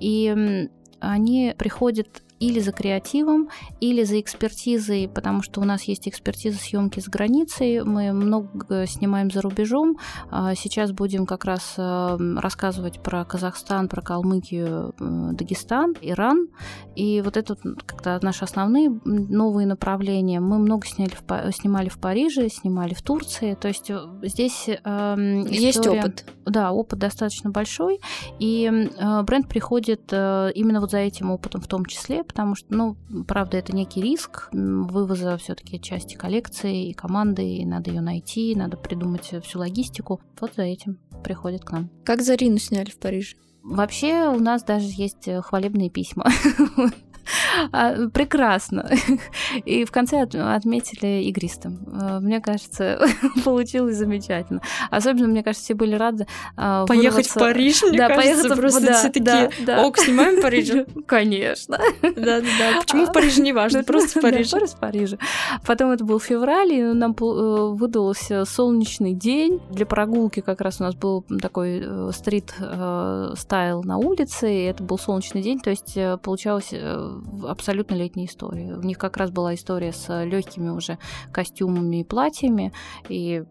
И 0.00 0.68
они 1.00 1.54
приходят 1.56 2.22
или 2.40 2.58
за 2.58 2.72
креативом, 2.72 3.50
или 3.80 4.02
за 4.02 4.20
экспертизой, 4.20 5.08
потому 5.08 5.42
что 5.42 5.60
у 5.60 5.64
нас 5.64 5.82
есть 5.84 6.08
экспертиза 6.08 6.58
съемки 6.58 6.98
с 6.98 7.08
границей, 7.08 7.84
мы 7.84 8.12
много 8.12 8.86
снимаем 8.86 9.30
за 9.30 9.42
рубежом. 9.42 9.98
А 10.30 10.54
сейчас 10.54 10.92
будем 10.92 11.26
как 11.26 11.44
раз 11.44 11.74
э, 11.76 12.16
рассказывать 12.38 13.02
про 13.02 13.24
Казахстан, 13.24 13.88
про 13.88 14.00
Калмыкию, 14.00 14.94
э, 14.98 15.30
Дагестан, 15.32 15.94
Иран. 16.00 16.48
И 16.96 17.20
вот 17.20 17.36
это 17.36 17.56
как-то 17.86 18.18
наши 18.22 18.44
основные 18.44 18.90
новые 19.04 19.66
направления. 19.66 20.40
Мы 20.40 20.58
много 20.58 20.86
сняли 20.86 21.12
в, 21.12 21.52
снимали 21.52 21.90
в 21.90 21.98
Париже, 21.98 22.48
снимали 22.48 22.94
в 22.94 23.02
Турции. 23.02 23.54
То 23.54 23.68
есть 23.68 23.90
э, 23.90 23.98
здесь 24.22 24.66
э, 24.68 25.44
есть 25.50 25.86
опыт. 25.86 26.24
Да, 26.46 26.72
опыт 26.72 26.98
достаточно 26.98 27.50
большой. 27.50 28.00
И 28.38 28.64
э, 28.66 29.22
бренд 29.22 29.46
приходит 29.46 30.10
э, 30.10 30.50
именно 30.54 30.80
вот 30.80 30.90
за 30.90 30.98
этим 30.98 31.30
опытом 31.30 31.60
в 31.60 31.66
том 31.66 31.84
числе, 31.84 32.24
потому 32.30 32.54
что, 32.54 32.72
ну, 32.72 32.96
правда, 33.26 33.56
это 33.56 33.74
некий 33.74 34.00
риск 34.00 34.48
вывоза 34.52 35.36
все-таки 35.36 35.80
части 35.80 36.14
коллекции 36.14 36.88
и 36.88 36.92
команды, 36.92 37.42
и 37.42 37.66
надо 37.66 37.90
ее 37.90 38.02
найти, 38.02 38.54
надо 38.54 38.76
придумать 38.76 39.34
всю 39.42 39.58
логистику. 39.58 40.20
Вот 40.40 40.52
за 40.54 40.62
этим 40.62 41.00
приходит 41.24 41.64
к 41.64 41.72
нам. 41.72 41.90
Как 42.04 42.22
Зарину 42.22 42.58
сняли 42.58 42.88
в 42.88 43.00
Париже? 43.00 43.36
Вообще 43.64 44.28
у 44.28 44.38
нас 44.38 44.62
даже 44.62 44.86
есть 44.90 45.28
хвалебные 45.42 45.90
письма. 45.90 46.26
А, 47.72 48.08
прекрасно. 48.08 48.90
И 49.64 49.84
в 49.84 49.90
конце 49.90 50.22
отметили 50.22 51.24
игристым. 51.24 51.78
А, 51.92 52.20
мне 52.20 52.40
кажется, 52.40 53.00
получилось 53.44 53.96
замечательно. 53.96 54.60
Особенно, 54.90 55.28
мне 55.28 55.42
кажется, 55.42 55.64
все 55.64 55.74
были 55.74 55.94
рады 55.94 56.26
а, 56.56 56.86
Поехать 56.86 57.28
в 57.28 57.34
Париж, 57.34 57.82
мне 57.82 57.98
да, 57.98 58.08
кажется, 58.08 58.42
поехать, 58.42 58.60
просто 58.60 58.86
да, 58.86 58.94
все 58.94 59.08
такие, 59.08 59.50
да, 59.66 59.84
ок, 59.84 59.98
снимаем 59.98 60.38
в 60.38 60.42
Париже? 60.42 60.86
Конечно. 61.06 61.78
Да-да-да. 62.02 62.80
Почему 62.80 63.06
в 63.06 63.12
Париже 63.12 63.42
не 63.42 63.52
важно, 63.52 63.82
просто 63.84 64.18
в 64.18 64.22
Париже. 64.22 64.56
Просто 64.56 64.76
в 64.76 64.80
Париже. 64.80 65.18
Потом 65.66 65.90
это 65.90 66.04
был 66.04 66.20
февраль, 66.20 66.72
и 66.72 66.82
нам 66.82 67.12
э, 67.12 67.24
выдался 67.72 68.44
солнечный 68.44 69.14
день. 69.14 69.60
Для 69.70 69.86
прогулки 69.86 70.40
как 70.40 70.60
раз 70.60 70.80
у 70.80 70.84
нас 70.84 70.94
был 70.94 71.24
такой 71.40 71.82
э, 71.82 72.10
стрит-стайл 72.12 73.80
э, 73.82 73.86
на 73.86 73.98
улице, 73.98 74.52
и 74.52 74.64
это 74.64 74.82
был 74.82 74.98
солнечный 74.98 75.42
день, 75.42 75.60
то 75.60 75.70
есть 75.70 75.96
получалось 76.22 76.72
абсолютно 77.46 77.94
летняя 77.94 78.26
история. 78.26 78.74
У 78.74 78.82
них 78.82 78.98
как 78.98 79.16
раз 79.16 79.30
была 79.30 79.54
история 79.54 79.92
с 79.92 80.24
легкими 80.24 80.70
уже 80.70 80.98
костюмами 81.32 82.00
и 82.00 82.04
платьями, 82.04 82.72
и 83.08 83.44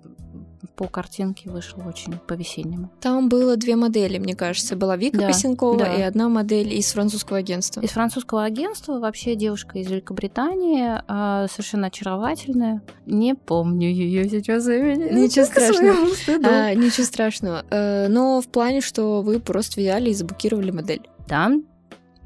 по 0.75 0.87
картинке 0.87 1.49
вышло 1.49 1.83
очень 1.83 2.13
по-весеннему. 2.13 2.89
Там 3.01 3.29
было 3.29 3.57
две 3.57 3.75
модели, 3.75 4.17
мне 4.17 4.35
кажется. 4.35 4.75
Была 4.75 4.97
Вика 4.97 5.17
да, 5.17 5.27
Косенкова 5.27 5.79
да. 5.79 5.93
и 5.93 6.01
одна 6.01 6.29
модель 6.29 6.73
из 6.73 6.91
французского 6.91 7.39
агентства. 7.39 7.81
Из 7.81 7.89
французского 7.89 8.43
агентства 8.43 8.99
вообще 8.99 9.35
девушка 9.35 9.79
из 9.79 9.89
Великобритании, 9.89 11.01
а, 11.07 11.47
совершенно 11.49 11.87
очаровательная. 11.87 12.81
Не 13.05 13.35
помню 13.35 13.89
ее 13.89 14.29
сейчас 14.29 14.67
имени. 14.67 15.23
Ничего 15.23 15.45
страшного. 15.45 16.07
А, 16.45 16.73
ничего 16.73 17.05
страшного. 17.05 17.65
Э, 17.69 18.07
но 18.07 18.41
в 18.41 18.47
плане, 18.47 18.81
что 18.81 19.21
вы 19.21 19.39
просто 19.39 19.79
взяли 19.81 20.11
и 20.11 20.13
заблокировали 20.13 20.71
модель. 20.71 21.09
Да, 21.27 21.51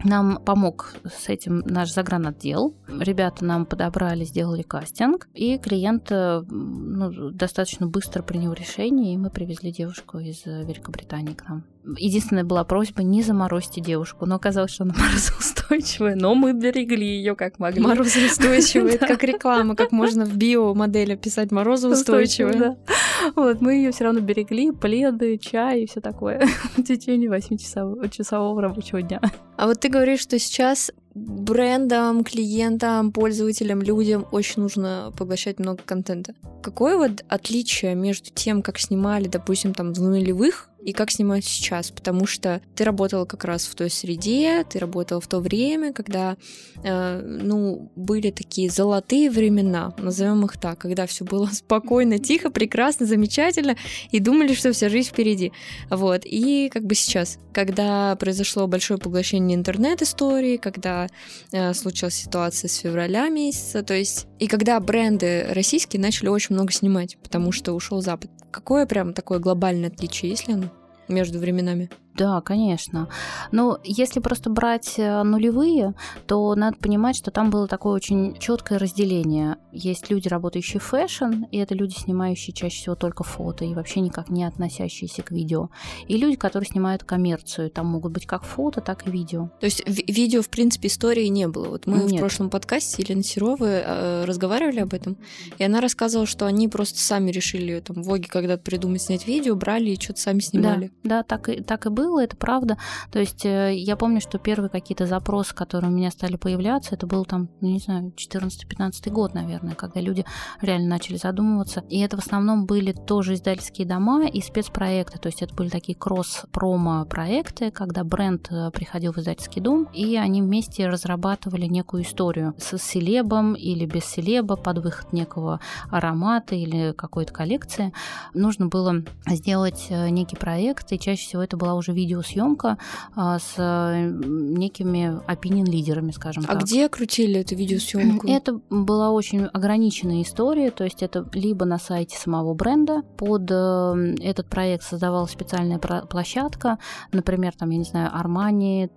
нам 0.04 0.38
помог 0.44 0.96
с 1.06 1.30
этим 1.30 1.60
наш 1.66 1.92
загранотдел. 1.94 2.76
Ребята 2.88 3.46
нам 3.46 3.66
подобрали, 3.66 4.24
сделали 4.26 4.62
кастинг, 4.62 5.28
и 5.34 5.58
клиент 5.58 6.12
э, 6.12 6.44
ну, 6.50 7.32
достаточно 7.32 7.88
быстро 7.88 8.22
принял 8.24 8.54
решение, 8.54 9.14
и 9.14 9.18
мы 9.18 9.30
привезли 9.30 9.72
девушку 9.72 10.20
из 10.20 10.46
Великобритании 10.46 11.34
к 11.34 11.48
нам. 11.48 11.64
Единственная 11.98 12.46
была 12.46 12.64
просьба 12.64 13.04
не 13.04 13.22
заморозьте 13.24 13.82
девушку, 13.82 14.26
но 14.26 14.36
оказалось, 14.36 14.72
что 14.72 14.84
она 14.84 14.94
морозоустойчивая, 14.98 16.16
но 16.16 16.34
мы 16.34 16.54
берегли 16.54 17.06
ее 17.06 17.36
как 17.36 17.60
могли. 17.60 17.82
Морозоустойчивая, 17.82 18.92
это 18.96 19.08
как 19.08 19.24
реклама, 19.24 19.76
как 19.76 19.92
можно 19.92 20.26
в 20.26 20.36
биомодели 20.36 21.16
писать 21.16 21.52
морозоустойчивая. 21.52 22.78
Вот, 23.36 23.62
мы 23.62 23.76
ее 23.76 23.92
все 23.92 24.06
равно 24.06 24.20
берегли, 24.20 24.72
пледы, 24.72 25.38
чай 25.38 25.82
и 25.82 25.86
все 25.88 26.02
такое 26.02 26.46
в 26.78 26.84
течение 26.84 27.30
8-часового 27.30 28.62
рабочего 28.62 29.02
дня. 29.02 29.22
А 29.58 29.68
вот 29.68 29.80
ты 29.80 29.90
говоришь, 29.90 30.20
что 30.22 30.38
сейчас 30.40 30.92
брендам, 31.16 32.24
клиентам, 32.24 33.12
пользователям, 33.12 33.82
людям 33.82 34.26
очень 34.32 34.64
нужно 34.64 35.14
поглощать 35.18 35.60
много 35.60 35.80
контента. 35.86 36.34
Какое 36.64 36.98
вот 36.98 37.24
отличие 37.28 37.96
между 37.96 38.30
тем, 38.32 38.62
как 38.62 38.80
снимали, 38.80 39.28
допустим, 39.28 39.74
там 39.74 39.94
в 39.94 40.02
нулевых 40.02 40.70
и 40.84 40.92
как 40.92 41.12
снимать 41.12 41.46
сейчас, 41.46 41.92
потому 41.92 42.26
что 42.26 42.62
ты 42.76 42.84
работала 42.84 43.26
как 43.26 43.46
раз 43.46 43.66
в 43.66 43.76
той 43.76 43.90
среде, 43.90 44.66
ты 44.70 44.80
работала 44.80 45.22
в 45.22 45.28
то 45.28 45.40
время, 45.40 45.94
когда, 45.94 46.36
э, 46.84 47.22
ну, 47.22 47.92
были 47.96 48.32
такие 48.32 48.70
золотые 48.70 49.30
времена, 49.32 49.94
назовем 49.98 50.46
их 50.46 50.60
так, 50.60 50.80
когда 50.80 51.06
все 51.06 51.24
было 51.24 51.46
спокойно, 51.52 52.20
тихо, 52.20 52.50
прекрасно, 52.50 53.06
замечательно, 53.06 53.76
и 54.12 54.20
думали, 54.20 54.54
что 54.54 54.74
вся 54.74 54.90
жизнь 54.90 55.10
впереди. 55.10 55.54
Вот. 55.90 56.24
И 56.26 56.70
как 56.72 56.84
бы 56.84 56.96
сейчас, 56.96 57.40
когда 57.54 58.16
произошло 58.18 58.68
большое 58.68 59.00
поглощение 59.00 59.56
интернет-истории, 59.56 60.58
когда 60.58 61.08
э, 61.52 61.74
случилась 61.74 62.16
ситуация 62.16 62.68
с 62.68 62.76
февраля 62.76 63.30
месяца, 63.30 63.84
то 63.84 63.94
есть, 63.94 64.28
и 64.40 64.48
когда 64.48 64.80
бренды 64.80 65.46
российские 65.50 66.02
начали 66.02 66.28
очень 66.28 66.56
много 66.56 66.74
снимать, 66.74 67.18
потому 67.24 67.52
что 67.52 67.74
ушел 67.74 68.02
Запад. 68.02 68.30
Какое 68.54 68.86
прям 68.86 69.16
такое 69.16 69.40
глобальное 69.40 69.90
отличие, 69.90 70.30
есть 70.30 70.48
оно 70.48 70.70
между 71.08 71.40
временами? 71.40 71.90
Да, 72.16 72.42
конечно. 72.42 73.10
Но 73.52 73.80
если 73.84 74.20
просто 74.20 74.50
брать 74.50 74.96
э, 74.98 75.24
нулевые, 75.24 75.96
то 76.28 76.54
надо 76.56 76.78
понимать, 76.78 77.16
что 77.16 77.32
там 77.32 77.50
было 77.50 77.68
такое 77.68 77.94
очень 77.94 78.38
четкое 78.38 78.78
разделение. 78.78 79.58
Есть 79.72 80.12
люди, 80.12 80.28
работающие 80.28 80.80
в 80.80 80.84
фэшн, 80.84 81.46
и 81.52 81.58
это 81.58 81.74
люди, 81.74 81.94
снимающие 81.94 82.54
чаще 82.54 82.78
всего 82.78 82.96
только 82.96 83.24
фото 83.24 83.66
и 83.66 83.74
вообще 83.74 84.00
никак 84.02 84.30
не 84.30 84.44
относящиеся 84.44 85.24
к 85.24 85.32
видео. 85.32 85.70
И 86.08 86.18
люди, 86.18 86.36
которые 86.36 86.68
снимают 86.68 87.04
коммерцию. 87.04 87.72
Там 87.72 87.88
могут 87.88 88.12
быть 88.12 88.28
как 88.28 88.44
фото, 88.44 88.82
так 88.82 89.08
и 89.08 89.12
видео. 89.12 89.50
То 89.60 89.66
есть 89.66 89.84
видео, 89.88 90.42
в 90.42 90.50
принципе, 90.50 90.90
истории 90.90 91.28
не 91.28 91.48
было. 91.48 91.70
Вот 91.70 91.88
мы 91.88 92.04
Нет. 92.04 92.12
в 92.12 92.18
прошлом 92.20 92.50
подкасте 92.52 93.02
Елены 93.02 93.24
Серовой 93.24 93.82
э, 93.84 94.26
разговаривали 94.26 94.80
об 94.82 94.94
этом, 94.94 95.18
и 95.58 95.64
она 95.64 95.82
рассказывала, 95.82 96.28
что 96.28 96.46
они 96.46 96.68
просто 96.68 97.00
сами 97.00 97.32
решили 97.32 97.80
там 97.80 98.04
в 98.04 98.06
Воге 98.06 98.28
когда-то 98.30 98.62
придумать 98.62 99.02
снять 99.02 99.26
видео, 99.26 99.56
брали 99.56 99.92
и 99.92 100.00
что-то 100.00 100.22
сами 100.22 100.40
снимали. 100.40 100.92
Да, 101.04 101.18
да 101.18 101.24
так, 101.24 101.50
и, 101.50 101.62
так 101.62 101.86
и 101.88 101.90
было 101.90 102.03
было, 102.04 102.24
это 102.24 102.36
правда. 102.38 102.78
То 103.12 103.20
есть 103.20 103.46
э, 103.46 103.74
я 103.76 103.96
помню, 103.96 104.22
что 104.22 104.38
первые 104.38 104.70
какие-то 104.70 105.06
запросы, 105.06 105.56
которые 105.56 105.92
у 105.92 105.94
меня 105.94 106.12
стали 106.12 106.36
появляться, 106.36 106.96
это 106.96 107.08
был 107.08 107.26
там, 107.26 107.50
ну, 107.62 107.70
не 107.70 107.80
знаю, 107.80 108.14
14-15 108.16 109.10
год, 109.10 109.34
наверное, 109.34 109.76
когда 109.76 110.02
люди 110.02 110.26
реально 110.62 110.90
начали 110.90 111.18
задумываться. 111.18 111.84
И 111.90 112.00
это 112.00 112.18
в 112.18 112.20
основном 112.20 112.66
были 112.66 112.92
тоже 112.92 113.34
издательские 113.36 113.88
дома 113.88 114.28
и 114.28 114.42
спецпроекты. 114.42 115.18
То 115.18 115.28
есть 115.28 115.42
это 115.42 115.54
были 115.56 115.70
такие 115.70 115.98
кросс-промо-проекты, 115.98 117.72
когда 117.72 118.04
бренд 118.04 118.48
э, 118.52 118.72
приходил 118.72 119.14
в 119.14 119.18
издательский 119.18 119.62
дом, 119.62 119.88
и 119.94 120.18
они 120.18 120.42
вместе 120.42 120.88
разрабатывали 120.88 121.66
некую 121.66 122.04
историю 122.04 122.54
с 122.58 122.78
селебом 122.78 123.54
или 123.54 123.86
без 123.86 124.06
селеба 124.06 124.56
под 124.56 124.80
выход 124.80 125.14
некого 125.14 125.60
аромата 125.90 126.56
или 126.56 126.94
какой-то 126.94 127.34
коллекции. 127.34 127.94
Нужно 128.34 128.68
было 128.68 129.04
сделать 129.28 129.88
э, 129.90 130.10
некий 130.10 130.36
проект, 130.36 130.92
и 130.92 131.00
чаще 131.00 131.24
всего 131.26 131.44
это 131.44 131.58
была 131.58 131.76
уже 131.76 131.93
даже 131.94 132.04
видеосъемка 132.04 132.78
а, 133.16 133.40
с 133.40 133.56
некими 133.58 135.20
опинион-лидерами, 135.28 136.12
скажем 136.12 136.44
а 136.46 136.48
так. 136.48 136.58
А 136.58 136.60
где 136.62 136.90
крутили 136.90 137.40
эту 137.40 137.56
видеосъемку? 137.56 138.28
Это 138.28 138.60
была 138.70 139.12
очень 139.12 139.46
ограниченная 139.46 140.22
история, 140.22 140.72
то 140.72 140.84
есть 140.84 141.02
это 141.04 141.26
либо 141.34 141.66
на 141.66 141.78
сайте 141.78 142.18
самого 142.18 142.54
бренда, 142.54 143.04
под 143.18 143.44
этот 143.52 144.50
проект 144.50 144.84
создавалась 144.84 145.32
специальная 145.32 145.80
площадка, 145.80 146.78
например, 147.12 147.54
там, 147.58 147.70
я 147.70 147.78
не 147.78 147.84
знаю, 147.84 148.12
armani.l.ru, 148.14 148.90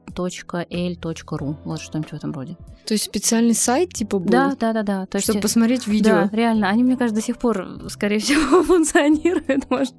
вот 1.64 1.80
что-нибудь 1.80 2.10
в 2.10 2.14
этом 2.14 2.32
роде. 2.32 2.56
То 2.86 2.94
есть 2.94 3.04
специальный 3.04 3.54
сайт 3.54 3.92
типа 3.92 4.18
был? 4.18 4.30
Да, 4.30 4.54
да, 4.58 4.72
да, 4.72 4.82
да. 4.82 5.06
То 5.06 5.18
чтобы 5.18 5.36
есть, 5.38 5.42
посмотреть 5.42 5.86
видео. 5.88 6.28
Да, 6.30 6.30
реально. 6.32 6.68
Они, 6.68 6.84
мне 6.84 6.96
кажется, 6.96 7.20
до 7.20 7.26
сих 7.26 7.36
пор, 7.38 7.66
скорее 7.88 8.20
всего, 8.20 8.62
функционируют, 8.64 9.68
можно 9.68 9.96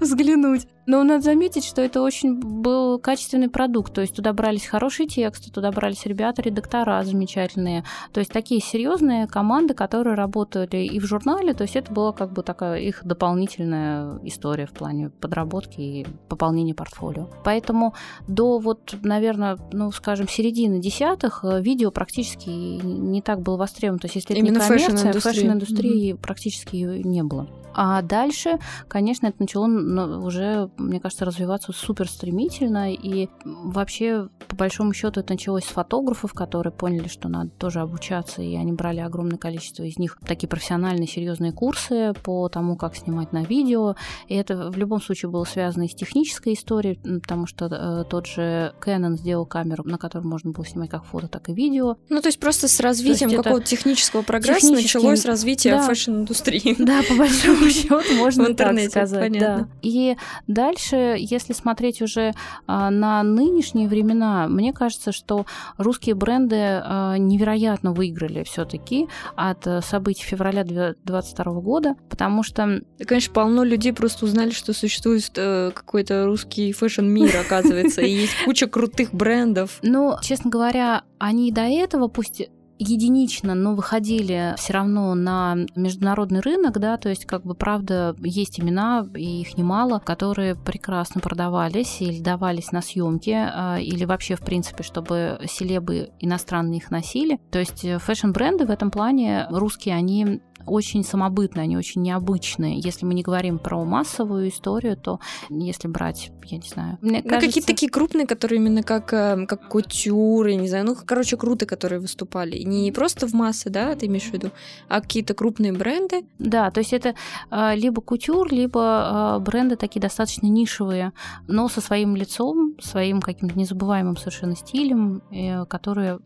взглянуть. 0.00 0.68
Но 0.86 1.02
надо 1.02 1.22
заметить, 1.22 1.64
что 1.64 1.82
это 1.82 2.00
очень 2.00 2.40
был 2.40 2.98
качественный 2.98 3.48
продукт. 3.48 3.92
То 3.92 4.00
есть 4.00 4.14
туда 4.14 4.32
брались 4.32 4.66
хорошие 4.66 5.08
тексты, 5.08 5.50
туда 5.50 5.72
брались 5.72 6.06
ребята, 6.06 6.42
редактора 6.42 7.02
замечательные. 7.02 7.84
То 8.12 8.20
есть 8.20 8.32
такие 8.32 8.60
серьезные 8.60 9.26
команды, 9.26 9.74
которые 9.74 10.14
работали 10.14 10.84
и 10.84 11.00
в 11.00 11.04
журнале. 11.04 11.54
То 11.54 11.62
есть 11.62 11.76
это 11.76 11.92
была 11.92 12.12
как 12.12 12.32
бы 12.32 12.42
такая 12.42 12.80
их 12.80 13.04
дополнительная 13.04 14.20
история 14.22 14.66
в 14.66 14.72
плане 14.72 15.10
подработки 15.10 15.80
и 15.80 16.06
пополнения 16.28 16.74
портфолио. 16.74 17.28
Поэтому 17.44 17.94
до 18.28 18.58
вот, 18.58 18.94
наверное, 19.02 19.58
ну, 19.72 19.90
скажем, 19.90 20.28
середины 20.28 20.78
десятых 20.78 21.44
э, 21.44 21.60
видео 21.60 21.90
практически 21.90 22.48
не 22.48 23.22
так 23.22 23.40
было 23.40 23.56
востребовано. 23.56 23.98
То 24.00 24.06
есть 24.06 24.16
если 24.16 24.34
Именно 24.34 24.58
это 24.58 24.72
не 24.74 24.78
коммерция, 24.78 25.12
фэшн-индустрии, 25.12 25.32
фэшн-индустрии 25.32 26.12
mm-hmm. 26.12 26.20
практически 26.20 26.76
не 26.76 27.22
было. 27.22 27.48
А 27.78 28.00
дальше, 28.00 28.58
конечно, 28.88 29.26
это 29.26 29.36
начало 29.38 29.66
уже, 29.66 30.70
мне 30.78 30.98
кажется, 30.98 31.26
развиваться 31.26 31.72
супер 31.72 32.08
стремительно. 32.08 32.94
И 32.94 33.28
вообще, 33.44 34.30
по 34.48 34.56
большому 34.56 34.94
счету, 34.94 35.20
это 35.20 35.34
началось 35.34 35.64
с 35.64 35.68
фотографов, 35.68 36.32
которые 36.32 36.72
поняли, 36.72 37.08
что 37.08 37.28
надо 37.28 37.50
тоже 37.50 37.80
обучаться, 37.80 38.40
и 38.40 38.56
они 38.56 38.72
брали 38.72 39.00
огромное 39.00 39.36
количество 39.36 39.82
из 39.82 39.98
них 39.98 40.16
такие 40.26 40.48
профессиональные, 40.48 41.06
серьезные 41.06 41.52
курсы 41.52 42.14
по 42.22 42.48
тому, 42.48 42.76
как 42.76 42.96
снимать 42.96 43.32
на 43.32 43.44
видео. 43.44 43.94
И 44.28 44.34
это 44.34 44.70
в 44.70 44.78
любом 44.78 45.02
случае 45.02 45.30
было 45.30 45.44
связано 45.44 45.82
и 45.82 45.88
с 45.88 45.94
технической 45.94 46.54
историей, 46.54 46.98
потому 47.20 47.46
что 47.46 47.66
э, 47.66 48.04
тот 48.08 48.26
же 48.26 48.72
Canon 48.80 49.18
сделал 49.18 49.44
камеру, 49.44 49.84
на 49.84 49.98
которой 49.98 50.24
можно 50.24 50.50
было 50.50 50.64
снимать 50.64 50.88
как 50.88 51.04
фото, 51.04 51.28
так 51.28 51.50
и 51.50 51.52
видео. 51.52 51.98
Ну, 52.08 52.22
то 52.22 52.28
есть 52.28 52.40
просто 52.40 52.68
с 52.68 52.80
развитием 52.80 53.30
какого-то 53.30 53.66
технического 53.66 54.22
прогресса 54.22 54.72
началось 54.72 55.26
развитие 55.26 55.74
да, 55.74 55.86
фэшн-индустрии. 55.86 56.74
Да, 56.78 57.02
по 57.06 57.14
большому 57.16 57.65
счет, 57.70 58.04
можно 58.16 58.54
так 58.54 58.78
сказать. 58.80 59.32
Да. 59.38 59.68
И 59.82 60.16
дальше, 60.46 61.16
если 61.18 61.52
смотреть 61.52 62.02
уже 62.02 62.32
а, 62.66 62.90
на 62.90 63.22
нынешние 63.22 63.88
времена, 63.88 64.48
мне 64.48 64.72
кажется, 64.72 65.12
что 65.12 65.46
русские 65.78 66.14
бренды 66.14 66.56
а, 66.56 67.16
невероятно 67.16 67.92
выиграли 67.92 68.42
все-таки 68.44 69.08
от 69.34 69.66
э, 69.66 69.80
событий 69.82 70.24
февраля 70.24 70.64
2022 70.64 71.52
года, 71.60 71.94
потому 72.08 72.42
что... 72.42 72.80
Да, 72.98 73.04
конечно, 73.04 73.32
полно 73.32 73.64
людей 73.64 73.92
просто 73.92 74.24
узнали, 74.24 74.50
что 74.50 74.72
существует 74.72 75.30
э, 75.36 75.70
какой-то 75.74 76.26
русский 76.26 76.72
фэшн-мир, 76.72 77.36
оказывается, 77.36 78.02
и 78.02 78.10
есть 78.10 78.34
куча 78.44 78.66
крутых 78.66 79.12
брендов. 79.12 79.78
Ну, 79.82 80.16
честно 80.22 80.50
говоря, 80.50 81.02
они 81.18 81.52
до 81.52 81.62
этого, 81.62 82.08
пусть 82.08 82.42
единично, 82.78 83.54
но 83.54 83.74
выходили 83.74 84.54
все 84.56 84.72
равно 84.72 85.14
на 85.14 85.56
международный 85.74 86.40
рынок, 86.40 86.78
да, 86.78 86.96
то 86.96 87.08
есть 87.08 87.26
как 87.26 87.42
бы 87.42 87.54
правда 87.54 88.14
есть 88.20 88.60
имена, 88.60 89.06
и 89.14 89.40
их 89.40 89.56
немало, 89.56 89.98
которые 89.98 90.54
прекрасно 90.54 91.20
продавались 91.20 92.00
или 92.00 92.20
давались 92.20 92.72
на 92.72 92.82
съемки, 92.82 93.34
а, 93.34 93.78
или 93.78 94.04
вообще 94.04 94.36
в 94.36 94.40
принципе, 94.40 94.82
чтобы 94.82 95.38
селебы 95.46 96.10
иностранные 96.20 96.78
их 96.78 96.90
носили. 96.90 97.40
То 97.50 97.58
есть 97.58 97.84
э, 97.84 97.98
фэшн-бренды 97.98 98.66
в 98.66 98.70
этом 98.70 98.90
плане 98.90 99.46
русские, 99.50 99.94
они 99.94 100.40
очень 100.66 101.04
самобытные, 101.04 101.64
они 101.64 101.76
очень 101.76 102.02
необычные. 102.02 102.78
Если 102.78 103.06
мы 103.06 103.14
не 103.14 103.22
говорим 103.22 103.58
про 103.58 103.84
массовую 103.84 104.48
историю, 104.48 104.96
то 104.96 105.20
если 105.48 105.88
брать, 105.88 106.30
я 106.44 106.58
не 106.58 106.68
знаю, 106.68 106.98
мне 107.00 107.22
ну, 107.22 107.28
кажется... 107.28 107.46
какие-то 107.46 107.66
такие 107.66 107.90
крупные, 107.90 108.26
которые 108.26 108.60
именно 108.60 108.82
как, 108.82 109.12
э, 109.12 109.46
как 109.46 109.68
кутюры, 109.68 110.54
не 110.54 110.68
знаю, 110.68 110.86
ну, 110.86 110.96
короче, 110.96 111.36
круто, 111.36 111.66
которые 111.66 112.00
выступали. 112.00 112.58
Не 112.62 112.92
просто 112.92 113.26
в 113.26 113.32
массы, 113.32 113.70
да, 113.70 113.94
ты 113.94 114.06
имеешь 114.06 114.28
в 114.28 114.32
виду, 114.32 114.50
а 114.88 115.00
какие-то 115.00 115.34
крупные 115.34 115.72
бренды. 115.72 116.24
Да, 116.38 116.70
то 116.70 116.80
есть 116.80 116.92
это 116.92 117.14
э, 117.50 117.76
либо 117.76 118.00
кутюр, 118.00 118.52
либо 118.52 119.38
э, 119.38 119.44
бренды 119.44 119.76
такие 119.76 120.00
достаточно 120.00 120.46
нишевые, 120.46 121.12
но 121.46 121.68
со 121.68 121.80
своим 121.80 122.16
лицом, 122.16 122.74
своим 122.80 123.20
каким-то 123.20 123.58
незабываемым 123.58 124.16
совершенно 124.16 124.56
стилем, 124.56 125.22
которые 125.68 126.18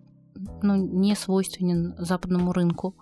ну, 0.63 0.77
не 0.77 1.15
свойственен 1.15 1.95
западному 1.99 2.53
рынку. 2.53 2.95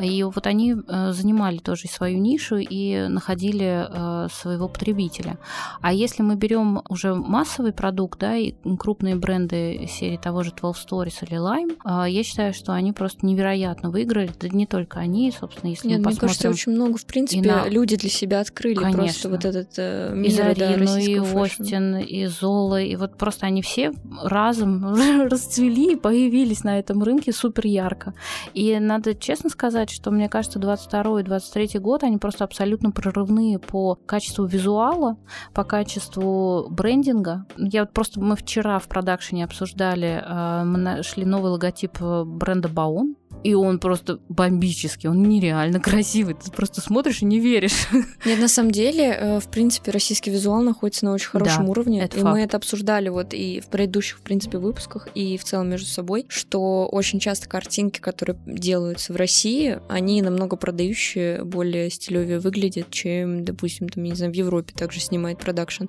И 0.00 0.22
вот 0.22 0.46
они 0.46 0.74
э, 0.74 1.12
занимали 1.12 1.58
тоже 1.58 1.88
свою 1.88 2.18
нишу 2.18 2.56
и 2.56 3.06
находили 3.08 3.86
э, 3.88 4.28
своего 4.30 4.68
потребителя. 4.68 5.38
А 5.80 5.92
если 5.92 6.22
мы 6.22 6.36
берем 6.36 6.82
уже 6.88 7.14
массовый 7.14 7.72
продукт, 7.72 8.18
да, 8.20 8.36
и 8.36 8.54
крупные 8.78 9.16
бренды 9.16 9.86
серии 9.88 10.16
того 10.16 10.42
же 10.42 10.52
12 10.52 10.90
Stories 10.90 11.26
или 11.26 11.38
Lime, 11.38 11.76
э, 11.84 12.10
я 12.10 12.22
считаю, 12.22 12.54
что 12.54 12.72
они 12.72 12.92
просто 12.92 13.26
невероятно 13.26 13.90
выиграли. 13.90 14.30
Да 14.40 14.48
не 14.48 14.66
только 14.66 15.00
они, 15.00 15.32
собственно, 15.32 15.70
если 15.70 15.88
Нет, 15.88 15.98
мы 15.98 16.04
посмотрим... 16.04 16.26
Мне 16.26 16.28
кажется, 16.28 16.50
очень 16.50 16.72
много, 16.72 16.98
в 16.98 17.06
принципе, 17.06 17.48
на... 17.48 17.68
люди 17.68 17.96
для 17.96 18.10
себя 18.10 18.40
открыли 18.40 18.76
Конечно. 18.76 19.02
просто 19.02 19.28
вот 19.28 19.44
этот 19.44 19.74
э, 19.78 20.12
мир, 20.14 20.30
и 20.30 20.34
Зарину, 20.34 20.86
да, 20.86 21.00
и 21.00 21.18
фэшн. 21.18 21.62
O'STIN, 21.62 21.96
и 21.96 22.26
Zolla, 22.26 22.80
и 22.80 22.96
вот 22.96 23.16
просто 23.16 23.46
они 23.46 23.62
все 23.62 23.92
разом 24.22 24.94
расцвели 25.30 25.92
и 25.92 25.96
появились 25.96 26.64
на 26.64 26.69
этом 26.78 27.02
рынке 27.02 27.32
супер 27.32 27.66
ярко. 27.66 28.14
И 28.54 28.78
надо 28.78 29.14
честно 29.14 29.50
сказать, 29.50 29.90
что 29.90 30.10
мне 30.10 30.28
кажется, 30.28 30.58
22 30.58 31.20
и 31.20 31.24
23 31.24 31.78
год, 31.80 32.02
они 32.02 32.18
просто 32.18 32.44
абсолютно 32.44 32.90
прорывные 32.90 33.58
по 33.58 33.94
качеству 34.06 34.44
визуала, 34.44 35.16
по 35.54 35.64
качеству 35.64 36.68
брендинга. 36.70 37.46
Я 37.56 37.82
вот 37.82 37.92
просто, 37.92 38.20
мы 38.20 38.36
вчера 38.36 38.78
в 38.78 38.88
продакшене 38.88 39.44
обсуждали, 39.44 40.22
э, 40.24 40.64
мы 40.64 40.78
нашли 40.78 41.24
новый 41.24 41.52
логотип 41.52 41.98
э, 42.00 42.24
бренда 42.24 42.68
Baon, 42.68 43.14
и 43.42 43.54
он 43.54 43.78
просто 43.78 44.20
бомбический, 44.28 45.08
он 45.08 45.22
нереально 45.22 45.80
красивый. 45.80 46.34
Ты 46.34 46.50
просто 46.50 46.80
смотришь 46.80 47.22
и 47.22 47.24
не 47.24 47.40
веришь. 47.40 47.88
Нет, 48.24 48.38
на 48.38 48.48
самом 48.48 48.70
деле, 48.70 49.04
э, 49.04 49.40
в 49.40 49.48
принципе, 49.48 49.90
российский 49.90 50.30
визуал 50.30 50.62
находится 50.62 51.04
на 51.04 51.12
очень 51.12 51.28
хорошем 51.28 51.64
да, 51.64 51.70
уровне. 51.70 52.02
Это 52.02 52.18
и 52.18 52.20
факт. 52.20 52.34
мы 52.34 52.42
это 52.42 52.56
обсуждали 52.56 53.08
вот 53.08 53.32
и 53.32 53.60
в 53.60 53.66
предыдущих, 53.66 54.18
в 54.18 54.22
принципе, 54.22 54.58
выпусках, 54.58 55.08
и 55.14 55.38
в 55.38 55.44
целом 55.44 55.70
между 55.70 55.86
собой, 55.86 56.26
что 56.28 56.86
очень 56.86 57.18
часто 57.18 57.48
картинки, 57.48 58.00
которые 58.00 58.38
делаются 58.46 59.12
в 59.12 59.16
России, 59.16 59.80
они 59.88 60.22
намного 60.22 60.56
продающие, 60.56 61.44
более 61.44 61.90
стилевее 61.90 62.38
выглядят, 62.40 62.90
чем, 62.90 63.44
допустим, 63.44 63.88
там, 63.88 64.04
не 64.04 64.14
знаю, 64.14 64.32
в 64.32 64.36
Европе 64.36 64.74
также 64.76 65.00
снимает 65.00 65.38
продакшн. 65.38 65.84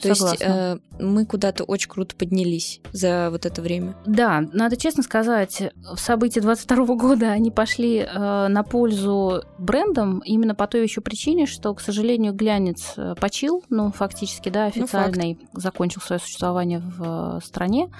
То 0.00 0.14
Согласна. 0.14 0.28
есть 0.30 0.42
э, 0.44 0.78
мы 1.00 1.26
куда-то 1.26 1.64
очень 1.64 1.88
круто 1.88 2.16
поднялись 2.16 2.80
за 2.92 3.28
вот 3.30 3.46
это 3.46 3.62
время. 3.62 3.96
Да, 4.06 4.44
надо 4.52 4.76
честно 4.76 5.02
сказать, 5.02 5.62
в 5.74 5.98
событии 5.98 6.40
22 6.40 6.87
года 6.96 7.30
они 7.30 7.50
пошли 7.50 7.98
э, 7.98 8.48
на 8.48 8.62
пользу 8.62 9.42
брендам 9.58 10.20
именно 10.20 10.54
по 10.54 10.66
той 10.66 10.82
еще 10.82 11.00
причине, 11.00 11.46
что, 11.46 11.74
к 11.74 11.80
сожалению, 11.80 12.32
глянец 12.32 12.94
э, 12.96 13.14
почил, 13.20 13.64
ну, 13.68 13.90
фактически, 13.90 14.48
да, 14.48 14.62
ну, 14.62 14.68
официальный 14.68 15.38
ну, 15.52 15.60
закончил 15.60 16.00
свое 16.00 16.20
существование 16.20 16.80
в 16.80 17.38
э, 17.38 17.40
стране. 17.44 17.90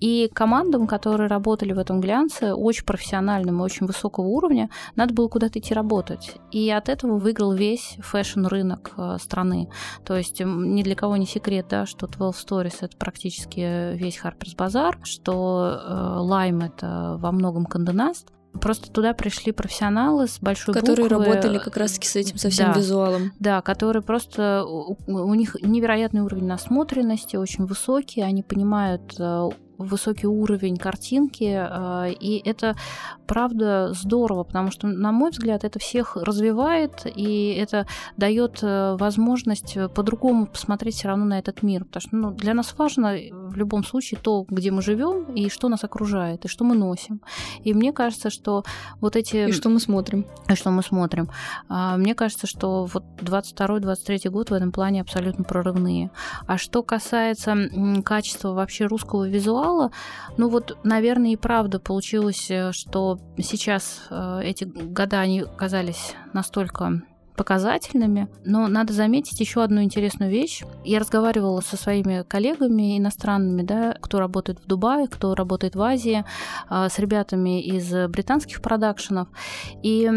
И 0.00 0.30
командам, 0.32 0.86
которые 0.86 1.28
работали 1.28 1.72
в 1.72 1.78
этом 1.78 2.00
глянце, 2.00 2.54
очень 2.54 2.84
профессиональным 2.84 3.60
и 3.60 3.64
очень 3.64 3.86
высокого 3.86 4.26
уровня, 4.26 4.70
надо 4.96 5.14
было 5.14 5.28
куда-то 5.28 5.58
идти 5.58 5.74
работать. 5.74 6.36
И 6.50 6.70
от 6.70 6.88
этого 6.88 7.18
выиграл 7.18 7.52
весь 7.52 7.96
фэшн-рынок 8.00 8.92
э, 8.96 9.16
страны. 9.20 9.68
То 10.04 10.16
есть 10.16 10.40
ни 10.40 10.82
для 10.82 10.94
кого 10.94 11.16
не 11.16 11.26
секрет, 11.26 11.66
да, 11.68 11.86
что 11.86 12.06
12 12.06 12.48
Stories— 12.48 12.76
это 12.80 12.96
практически 12.96 13.94
весь 13.94 14.20
Harper's 14.22 14.56
Bazaar, 14.56 14.94
что 15.02 16.18
Lime— 16.20 16.66
это 16.66 17.16
во 17.18 17.32
многом 17.32 17.66
Condé 17.66 17.96
Nast, 17.96 18.27
Просто 18.60 18.90
туда 18.90 19.12
пришли 19.12 19.52
профессионалы 19.52 20.26
с 20.26 20.38
большой 20.40 20.74
которые 20.74 21.08
буквы. 21.08 21.24
работали 21.24 21.58
как 21.58 21.76
раз-таки 21.76 22.08
с 22.08 22.16
этим 22.16 22.38
совсем 22.38 22.72
да, 22.72 22.78
визуалом. 22.78 23.32
Да, 23.38 23.62
которые 23.62 24.02
просто 24.02 24.64
у, 24.64 24.96
у 25.06 25.34
них 25.34 25.56
невероятный 25.60 26.22
уровень 26.22 26.46
насмотренности, 26.46 27.36
очень 27.36 27.66
высокий, 27.66 28.20
они 28.22 28.42
понимают 28.42 29.14
э, 29.18 29.50
высокий 29.78 30.26
уровень 30.26 30.76
картинки, 30.76 31.66
и 32.20 32.42
это 32.44 32.76
правда 33.26 33.92
здорово, 33.94 34.44
потому 34.44 34.70
что, 34.70 34.86
на 34.86 35.12
мой 35.12 35.30
взгляд, 35.30 35.64
это 35.64 35.78
всех 35.78 36.16
развивает, 36.16 37.06
и 37.06 37.50
это 37.54 37.86
дает 38.16 38.58
возможность 38.62 39.76
по-другому 39.94 40.46
посмотреть 40.46 40.96
все 40.96 41.08
равно 41.08 41.24
на 41.24 41.38
этот 41.38 41.62
мир, 41.62 41.84
потому 41.84 42.00
что 42.00 42.16
ну, 42.16 42.30
для 42.32 42.54
нас 42.54 42.74
важно 42.76 43.14
в 43.30 43.56
любом 43.56 43.84
случае 43.84 44.18
то, 44.20 44.44
где 44.48 44.70
мы 44.70 44.82
живем, 44.82 45.32
и 45.34 45.48
что 45.48 45.68
нас 45.68 45.84
окружает, 45.84 46.44
и 46.44 46.48
что 46.48 46.64
мы 46.64 46.74
носим. 46.74 47.20
И 47.62 47.72
мне 47.72 47.92
кажется, 47.92 48.30
что 48.30 48.64
вот 49.00 49.16
эти... 49.16 49.48
И 49.48 49.52
что 49.52 49.68
мы 49.68 49.80
смотрим. 49.80 50.26
И 50.48 50.54
что 50.54 50.70
мы 50.70 50.82
смотрим. 50.82 51.28
Мне 51.68 52.14
кажется, 52.14 52.46
что 52.46 52.86
вот 52.92 53.04
22-23 53.20 54.28
год 54.30 54.50
в 54.50 54.52
этом 54.52 54.72
плане 54.72 55.02
абсолютно 55.02 55.44
прорывные. 55.44 56.10
А 56.46 56.58
что 56.58 56.82
касается 56.82 57.56
качества 58.04 58.52
вообще 58.52 58.86
русского 58.86 59.28
визуала, 59.28 59.67
ну 60.36 60.48
вот, 60.48 60.78
наверное, 60.84 61.32
и 61.32 61.36
правда 61.36 61.80
получилось, 61.80 62.50
э, 62.50 62.72
что 62.72 63.18
сейчас 63.38 64.06
э, 64.10 64.40
эти 64.44 64.64
года, 64.64 65.20
они 65.20 65.44
казались 65.56 66.14
настолько 66.32 67.02
показательными. 67.38 68.28
Но 68.44 68.66
надо 68.66 68.92
заметить 68.92 69.38
еще 69.40 69.62
одну 69.62 69.82
интересную 69.82 70.30
вещь. 70.30 70.64
Я 70.84 70.98
разговаривала 70.98 71.60
со 71.60 71.76
своими 71.76 72.24
коллегами 72.26 72.98
иностранными, 72.98 73.62
да, 73.62 73.94
кто 74.00 74.18
работает 74.18 74.58
в 74.58 74.66
Дубае, 74.66 75.06
кто 75.06 75.34
работает 75.34 75.76
в 75.76 75.80
Азии, 75.80 76.24
а, 76.68 76.88
с 76.88 76.98
ребятами 76.98 77.62
из 77.62 77.90
британских 78.08 78.60
продакшенов. 78.60 79.28
И, 79.82 80.10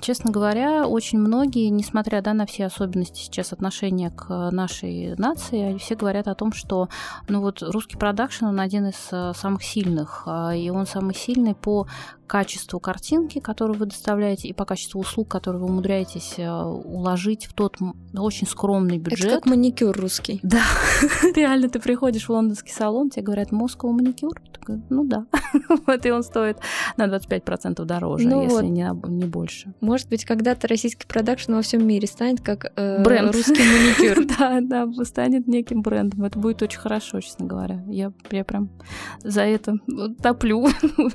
честно 0.00 0.30
говоря, 0.30 0.88
очень 0.88 1.18
многие, 1.18 1.68
несмотря 1.68 2.22
да, 2.22 2.32
на 2.32 2.46
все 2.46 2.64
особенности 2.64 3.20
сейчас 3.20 3.52
отношения 3.52 4.10
к 4.10 4.50
нашей 4.50 5.14
нации, 5.16 5.76
все 5.76 5.94
говорят 5.94 6.28
о 6.28 6.34
том, 6.34 6.52
что 6.52 6.88
ну 7.28 7.42
вот 7.42 7.62
русский 7.62 7.98
продакшн, 7.98 8.46
он 8.46 8.58
один 8.58 8.86
из 8.86 9.08
э, 9.12 9.32
самых 9.36 9.62
сильных, 9.62 10.22
а, 10.26 10.54
и 10.54 10.70
он 10.70 10.86
самый 10.86 11.14
сильный 11.14 11.54
по 11.54 11.86
качеству 12.26 12.80
картинки, 12.80 13.38
которую 13.38 13.78
вы 13.78 13.86
доставляете, 13.86 14.48
и 14.48 14.52
по 14.52 14.64
качеству 14.64 15.00
услуг, 15.00 15.28
которые 15.28 15.60
вы 15.60 15.68
умудряетесь 15.68 16.34
э, 16.38 16.50
уложить 16.50 17.46
в 17.46 17.52
тот 17.52 17.76
очень 18.22 18.46
скромный 18.46 18.98
бюджет. 18.98 19.26
Это 19.26 19.34
как 19.36 19.46
маникюр 19.46 19.96
русский. 19.96 20.40
Да, 20.42 20.62
реально, 21.34 21.68
ты 21.68 21.80
приходишь 21.80 22.28
в 22.28 22.30
лондонский 22.30 22.72
салон, 22.72 23.10
тебе 23.10 23.22
говорят, 23.22 23.52
Москва 23.52 23.90
маникюр? 23.90 24.40
Ну 24.88 25.04
да. 25.04 25.26
вот 25.86 26.06
и 26.06 26.10
он 26.10 26.22
стоит 26.22 26.58
на 26.96 27.06
25% 27.06 27.84
дороже, 27.84 28.26
ну 28.26 28.42
если 28.42 28.54
вот. 28.54 28.62
не, 28.62 28.90
не 29.08 29.24
больше. 29.26 29.74
Может 29.80 30.08
быть, 30.08 30.24
когда-то 30.24 30.68
российский 30.68 31.06
продакшн 31.06 31.54
во 31.54 31.62
всем 31.62 31.86
мире 31.86 32.06
станет 32.06 32.40
как 32.40 32.72
э, 32.76 33.02
бренд 33.02 33.34
русский 33.34 33.62
маникюр. 33.98 34.26
да, 34.38 34.60
да, 34.60 35.04
станет 35.04 35.46
неким 35.46 35.82
брендом. 35.82 36.24
Это 36.24 36.38
будет 36.38 36.62
очень 36.62 36.78
хорошо, 36.78 37.20
честно 37.20 37.46
говоря. 37.46 37.84
Я, 37.88 38.12
я 38.30 38.44
прям 38.44 38.70
за 39.22 39.42
это 39.42 39.76
топлю. 40.22 40.66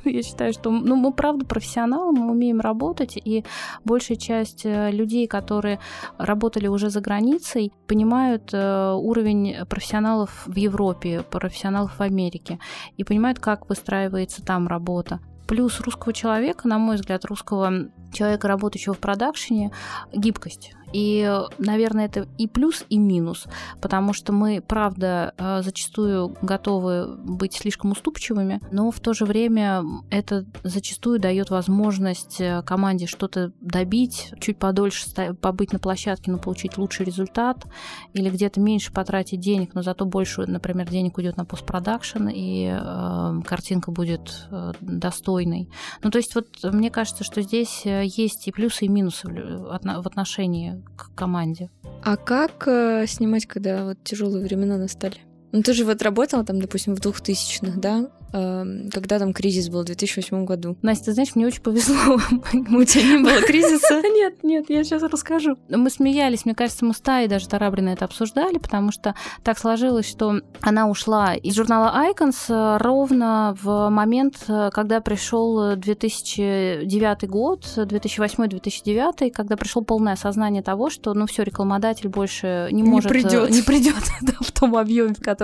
я 0.05 0.23
считаю, 0.23 0.53
что 0.53 0.69
ну, 0.69 0.95
мы 0.95 1.12
правда 1.12 1.45
профессионалы, 1.45 2.12
мы 2.12 2.31
умеем 2.31 2.59
работать, 2.59 3.17
и 3.17 3.43
большая 3.83 4.17
часть 4.17 4.65
э, 4.65 4.91
людей, 4.91 5.27
которые 5.27 5.79
работали 6.17 6.67
уже 6.67 6.88
за 6.89 7.02
границей, 7.02 7.71
понимают 7.88 8.54
э, 8.54 8.91
уровень 8.93 9.65
профессионалов 9.67 10.43
в 10.45 10.56
Европе, 10.56 11.23
профессионалов 11.30 11.97
в 11.97 12.02
Америке, 12.02 12.60
и 12.97 13.04
понимают, 13.04 13.39
как 13.39 13.69
выстраивается 13.69 14.43
там 14.43 14.67
работа. 14.67 15.19
Плюс 15.47 15.80
русского 15.80 16.13
человека, 16.13 16.67
на 16.67 16.78
мой 16.78 16.97
взгляд, 16.97 17.25
русского 17.25 17.89
человека, 18.13 18.47
работающего 18.47 18.93
в 18.93 18.99
продакшене, 18.99 19.71
гибкость. 20.13 20.73
И, 20.93 21.30
наверное, 21.58 22.06
это 22.06 22.28
и 22.38 22.47
плюс, 22.47 22.86
и 22.89 22.97
минус, 22.97 23.45
потому 23.82 24.13
что 24.13 24.34
мы, 24.34 24.63
правда, 24.65 25.34
э, 25.38 25.62
зачастую 25.62 26.36
готовы 26.41 27.15
быть 27.17 27.54
слишком 27.54 27.91
уступчивыми, 27.91 28.62
но 28.71 28.91
в 28.91 28.99
то 28.99 29.13
же 29.13 29.25
время 29.25 29.84
это 30.10 30.45
зачастую 30.63 31.19
дает 31.19 31.49
возможность 31.49 32.41
э, 32.41 32.63
команде 32.63 33.06
что-то 33.06 33.52
добить, 33.62 34.34
чуть 34.39 34.58
подольше 34.58 35.06
побыть 35.41 35.73
на 35.73 35.80
площадке, 35.80 36.32
но 36.32 36.38
получить 36.39 36.78
лучший 36.78 37.06
результат, 37.06 37.65
или 38.13 38.30
где-то 38.30 38.60
меньше 38.60 38.91
потратить 38.91 39.39
денег, 39.39 39.73
но 39.73 39.84
зато 39.84 40.06
больше, 40.06 40.45
например, 40.45 40.89
денег 40.89 41.17
уйдет 41.17 41.38
на 41.38 41.45
постпродакшн, 41.45 42.28
и 42.30 42.69
э, 42.71 43.41
картинка 43.45 43.91
будет 43.91 44.47
э, 44.52 44.73
достойной. 44.82 45.69
Ну, 46.04 46.12
то 46.12 46.17
есть 46.17 46.36
вот 46.36 46.47
мне 46.63 46.89
кажется, 46.89 47.23
что 47.23 47.41
здесь 47.41 47.86
э, 47.86 48.04
есть 48.06 48.47
и 48.47 48.52
плюсы, 48.52 48.86
и 48.86 48.89
минусы 48.89 49.28
в 49.28 50.08
отношении 50.08 50.79
к 50.96 51.13
команде. 51.15 51.70
А 52.04 52.18
как 52.18 52.68
э, 52.68 53.06
снимать, 53.08 53.46
когда 53.46 53.86
вот 53.86 54.04
тяжелые 54.04 54.44
времена 54.44 54.78
настали? 54.78 55.18
Ну, 55.51 55.62
ты 55.62 55.73
же 55.73 55.85
вот 55.85 56.01
работала 56.01 56.43
там, 56.43 56.59
допустим, 56.59 56.95
в 56.95 56.99
2000-х, 56.99 57.79
да? 57.79 58.09
Эм, 58.31 58.89
когда 58.91 59.17
там 59.17 59.33
кризис 59.33 59.69
был 59.69 59.81
в 59.81 59.85
2008 59.85 60.45
году. 60.45 60.77
Настя, 60.83 61.05
ты 61.05 61.13
знаешь, 61.13 61.35
мне 61.35 61.47
очень 61.47 61.63
повезло. 61.63 61.95
У 62.69 62.83
тебя 62.83 63.03
не 63.03 63.23
было 63.23 63.41
кризиса? 63.47 64.01
Нет, 64.03 64.43
нет, 64.43 64.65
я 64.69 64.83
сейчас 64.83 65.01
расскажу. 65.01 65.57
Мы 65.67 65.89
смеялись, 65.89 66.45
мне 66.45 66.53
кажется, 66.53 66.85
мы 66.85 66.93
с 66.93 66.99
Таей 66.99 67.27
даже 67.27 67.47
Тарабрина 67.47 67.89
это 67.89 68.05
обсуждали, 68.05 68.59
потому 68.59 68.91
что 68.91 69.15
так 69.43 69.57
сложилось, 69.57 70.07
что 70.07 70.41
она 70.62 70.89
ушла 70.89 71.33
из 71.33 71.55
журнала 71.55 71.91
Icons 72.12 72.35
э, 72.49 72.77
ровно 72.77 73.57
в 73.62 73.89
момент, 73.89 74.35
э, 74.47 74.69
когда 74.71 75.01
пришел 75.01 75.75
2009 75.75 77.27
год, 77.27 77.65
2008-2009, 77.77 79.31
когда 79.31 79.57
пришло 79.57 79.81
полное 79.81 80.13
осознание 80.13 80.62
того, 80.62 80.91
что, 80.91 81.15
ну 81.15 81.25
все, 81.25 81.41
рекламодатель 81.41 82.09
больше 82.09 82.69
не, 82.71 82.83
не 82.83 82.89
может... 82.89 83.09
Придет. 83.09 83.49
Не 83.49 83.63
придет 83.63 83.95
в 84.39 84.51
том 84.51 84.75
объеме, 84.75 85.15
в 85.15 85.21
котором 85.21 85.38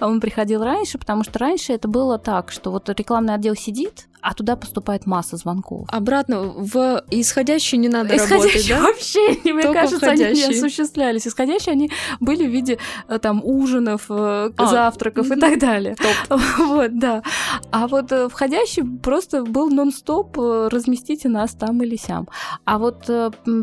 он 0.00 0.20
приходил 0.20 0.62
раньше, 0.62 0.98
потому 0.98 1.24
что 1.24 1.38
раньше 1.38 1.72
это 1.72 1.88
было 1.88 2.18
так, 2.18 2.50
что 2.50 2.70
вот 2.70 2.88
рекламный 2.88 3.34
отдел 3.34 3.54
сидит, 3.54 4.06
а 4.24 4.32
туда 4.32 4.56
поступает 4.56 5.04
масса 5.04 5.36
звонков. 5.36 5.86
Обратно 5.92 6.40
в 6.40 7.04
исходящие 7.10 7.78
не 7.78 7.90
надо 7.90 8.16
исходящие 8.16 8.38
работать, 8.38 8.68
да? 8.68 8.80
вообще, 8.80 9.52
мне 9.52 9.62
Только 9.62 9.80
кажется, 9.80 9.98
входящие. 9.98 10.46
они 10.46 10.54
не 10.54 10.58
осуществлялись. 10.58 11.28
Исходящие 11.28 11.72
они 11.72 11.90
были 12.20 12.46
в 12.46 12.50
виде 12.50 12.78
э, 13.08 13.18
там 13.18 13.42
ужинов, 13.44 14.06
э, 14.08 14.50
а, 14.56 14.66
завтраков 14.66 15.30
и 15.30 15.38
так 15.38 15.58
далее. 15.58 15.94
Топ. 15.96 16.40
Вот, 16.64 16.98
да. 16.98 17.22
А 17.70 17.86
вот 17.86 18.12
э, 18.12 18.28
входящий 18.30 18.82
просто 18.82 19.44
был 19.44 19.68
нон-стоп, 19.68 20.38
разместите 20.38 21.28
нас 21.28 21.52
там 21.52 21.82
или 21.82 21.96
сям. 21.96 22.26
А 22.64 22.78
вот 22.78 23.04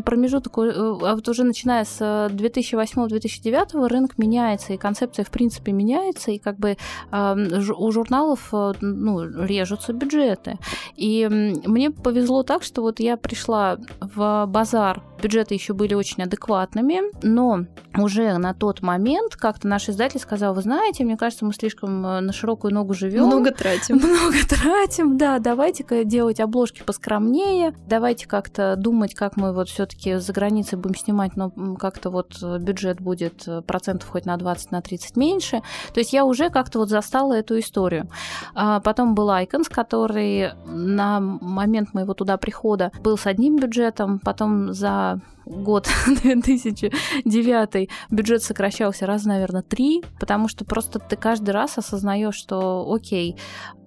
промежуток, 0.04 0.58
а 0.58 1.14
вот 1.14 1.28
уже 1.28 1.42
начиная 1.42 1.84
с 1.84 2.00
2008-2009 2.00 3.88
рынок 3.88 4.16
меняется, 4.16 4.74
и 4.74 4.76
концепция 4.76 5.24
в 5.24 5.30
принципе 5.30 5.72
меняется, 5.72 6.30
и 6.30 6.38
как 6.38 6.58
бы 6.58 6.76
у 7.12 7.92
журналов 7.92 8.48
ну, 8.80 9.24
режутся 9.44 9.92
бюджеты. 9.92 10.51
И 10.96 11.28
мне 11.30 11.90
повезло 11.90 12.42
так, 12.42 12.62
что 12.62 12.82
вот 12.82 13.00
я 13.00 13.16
пришла 13.16 13.78
в 14.00 14.46
базар, 14.46 15.02
бюджеты 15.22 15.54
еще 15.54 15.72
были 15.72 15.94
очень 15.94 16.22
адекватными, 16.22 17.00
но 17.22 17.64
уже 17.96 18.36
на 18.38 18.54
тот 18.54 18.82
момент 18.82 19.36
как-то 19.36 19.68
наш 19.68 19.88
издатель 19.88 20.20
сказал, 20.20 20.54
вы 20.54 20.62
знаете, 20.62 21.04
мне 21.04 21.16
кажется, 21.16 21.44
мы 21.44 21.52
слишком 21.52 22.04
э, 22.04 22.20
на 22.20 22.32
широкую 22.32 22.74
ногу 22.74 22.94
живем. 22.94 23.26
Много 23.26 23.52
тратим. 23.52 23.96
Много 24.02 24.38
тратим, 24.48 25.16
да, 25.16 25.38
давайте-ка 25.38 26.04
делать 26.04 26.40
обложки 26.40 26.82
поскромнее, 26.82 27.74
давайте 27.86 28.26
как-то 28.26 28.74
думать, 28.76 29.14
как 29.14 29.36
мы 29.36 29.52
вот 29.52 29.68
все-таки 29.68 30.16
за 30.16 30.32
границей 30.32 30.78
будем 30.78 30.96
снимать, 30.96 31.36
но 31.36 31.50
как-то 31.76 32.10
вот 32.10 32.42
бюджет 32.60 33.00
будет 33.00 33.46
э, 33.46 33.62
процентов 33.62 34.08
хоть 34.08 34.26
на 34.26 34.36
20, 34.36 34.72
на 34.72 34.82
30 34.82 35.16
меньше. 35.16 35.62
То 35.94 36.00
есть 36.00 36.12
я 36.12 36.24
уже 36.24 36.50
как-то 36.50 36.80
вот 36.80 36.88
застала 36.88 37.34
эту 37.34 37.58
историю. 37.58 38.08
А 38.54 38.80
потом 38.80 39.14
был 39.14 39.30
Icons, 39.30 39.70
который 39.70 40.50
на 40.66 41.20
момент 41.20 41.94
моего 41.94 42.14
туда 42.14 42.36
прихода 42.36 42.90
был 43.00 43.16
с 43.16 43.26
одним 43.26 43.56
бюджетом, 43.56 44.18
потом 44.18 44.72
за 44.72 45.11
год 45.44 45.88
2009 46.06 47.90
бюджет 48.10 48.42
сокращался 48.42 49.06
раз, 49.06 49.24
наверное, 49.24 49.62
три, 49.62 50.02
потому 50.20 50.48
что 50.48 50.64
просто 50.64 50.98
ты 50.98 51.16
каждый 51.16 51.50
раз 51.50 51.78
осознаешь, 51.78 52.34
что 52.34 52.90
окей, 52.92 53.36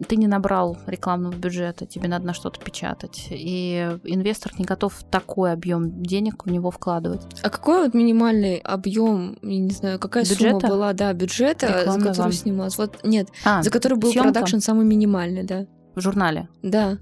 ты 0.07 0.15
не 0.17 0.27
набрал 0.27 0.77
рекламного 0.85 1.33
бюджета, 1.33 1.85
тебе 1.85 2.07
надо 2.07 2.25
на 2.25 2.33
что-то 2.33 2.59
печатать, 2.59 3.27
и 3.29 3.89
инвестор 4.03 4.51
не 4.57 4.65
готов 4.65 5.03
такой 5.09 5.53
объем 5.53 6.01
денег 6.03 6.45
в 6.45 6.51
него 6.51 6.71
вкладывать. 6.71 7.21
А 7.41 7.49
какой 7.49 7.83
вот 7.83 7.93
минимальный 7.93 8.57
объем, 8.57 9.37
я 9.41 9.59
не 9.59 9.71
знаю, 9.71 9.99
какая 9.99 10.23
бюджета? 10.23 10.59
сумма 10.59 10.67
была, 10.67 10.93
да, 10.93 11.13
бюджета, 11.13 11.67
Рекламный 11.67 12.07
за 12.07 12.09
который 12.09 12.33
снималась? 12.33 12.77
Вот 12.77 12.99
нет, 13.03 13.29
а, 13.43 13.63
за 13.63 13.69
который 13.71 13.97
был 13.97 14.11
съемка? 14.11 14.31
продакшн 14.31 14.59
самый 14.59 14.85
минимальный, 14.85 15.43
да 15.43 15.65
в 15.95 16.01
журнале? 16.01 16.47
Да. 16.61 16.97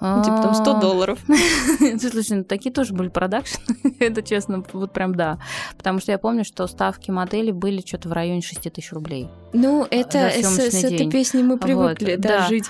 Ну, 0.00 0.22
типа 0.24 0.40
там 0.42 0.54
100 0.54 0.76
А, 0.76 0.80
долларов. 0.80 1.18
Слушай, 1.78 2.36
ну 2.38 2.44
такие 2.44 2.72
тоже 2.72 2.94
были 2.94 3.08
продакшн. 3.08 3.60
Это 3.98 4.22
честно, 4.22 4.62
вот 4.72 4.92
прям 4.92 5.14
да. 5.14 5.38
Потому 5.76 6.00
что 6.00 6.12
я 6.12 6.18
помню, 6.18 6.44
что 6.44 6.66
ставки 6.66 7.10
модели 7.10 7.50
были 7.50 7.80
что-то 7.84 8.08
в 8.08 8.12
районе 8.12 8.40
6 8.42 8.72
тысяч 8.72 8.92
рублей. 8.92 9.28
Ну, 9.52 9.86
это 9.90 10.30
с, 10.30 10.58
этой 10.84 11.08
песней 11.10 11.42
мы 11.42 11.54
Вот, 11.54 11.60
привыкли 11.62 12.16
да, 12.16 12.28
да. 12.40 12.46
жить. 12.48 12.66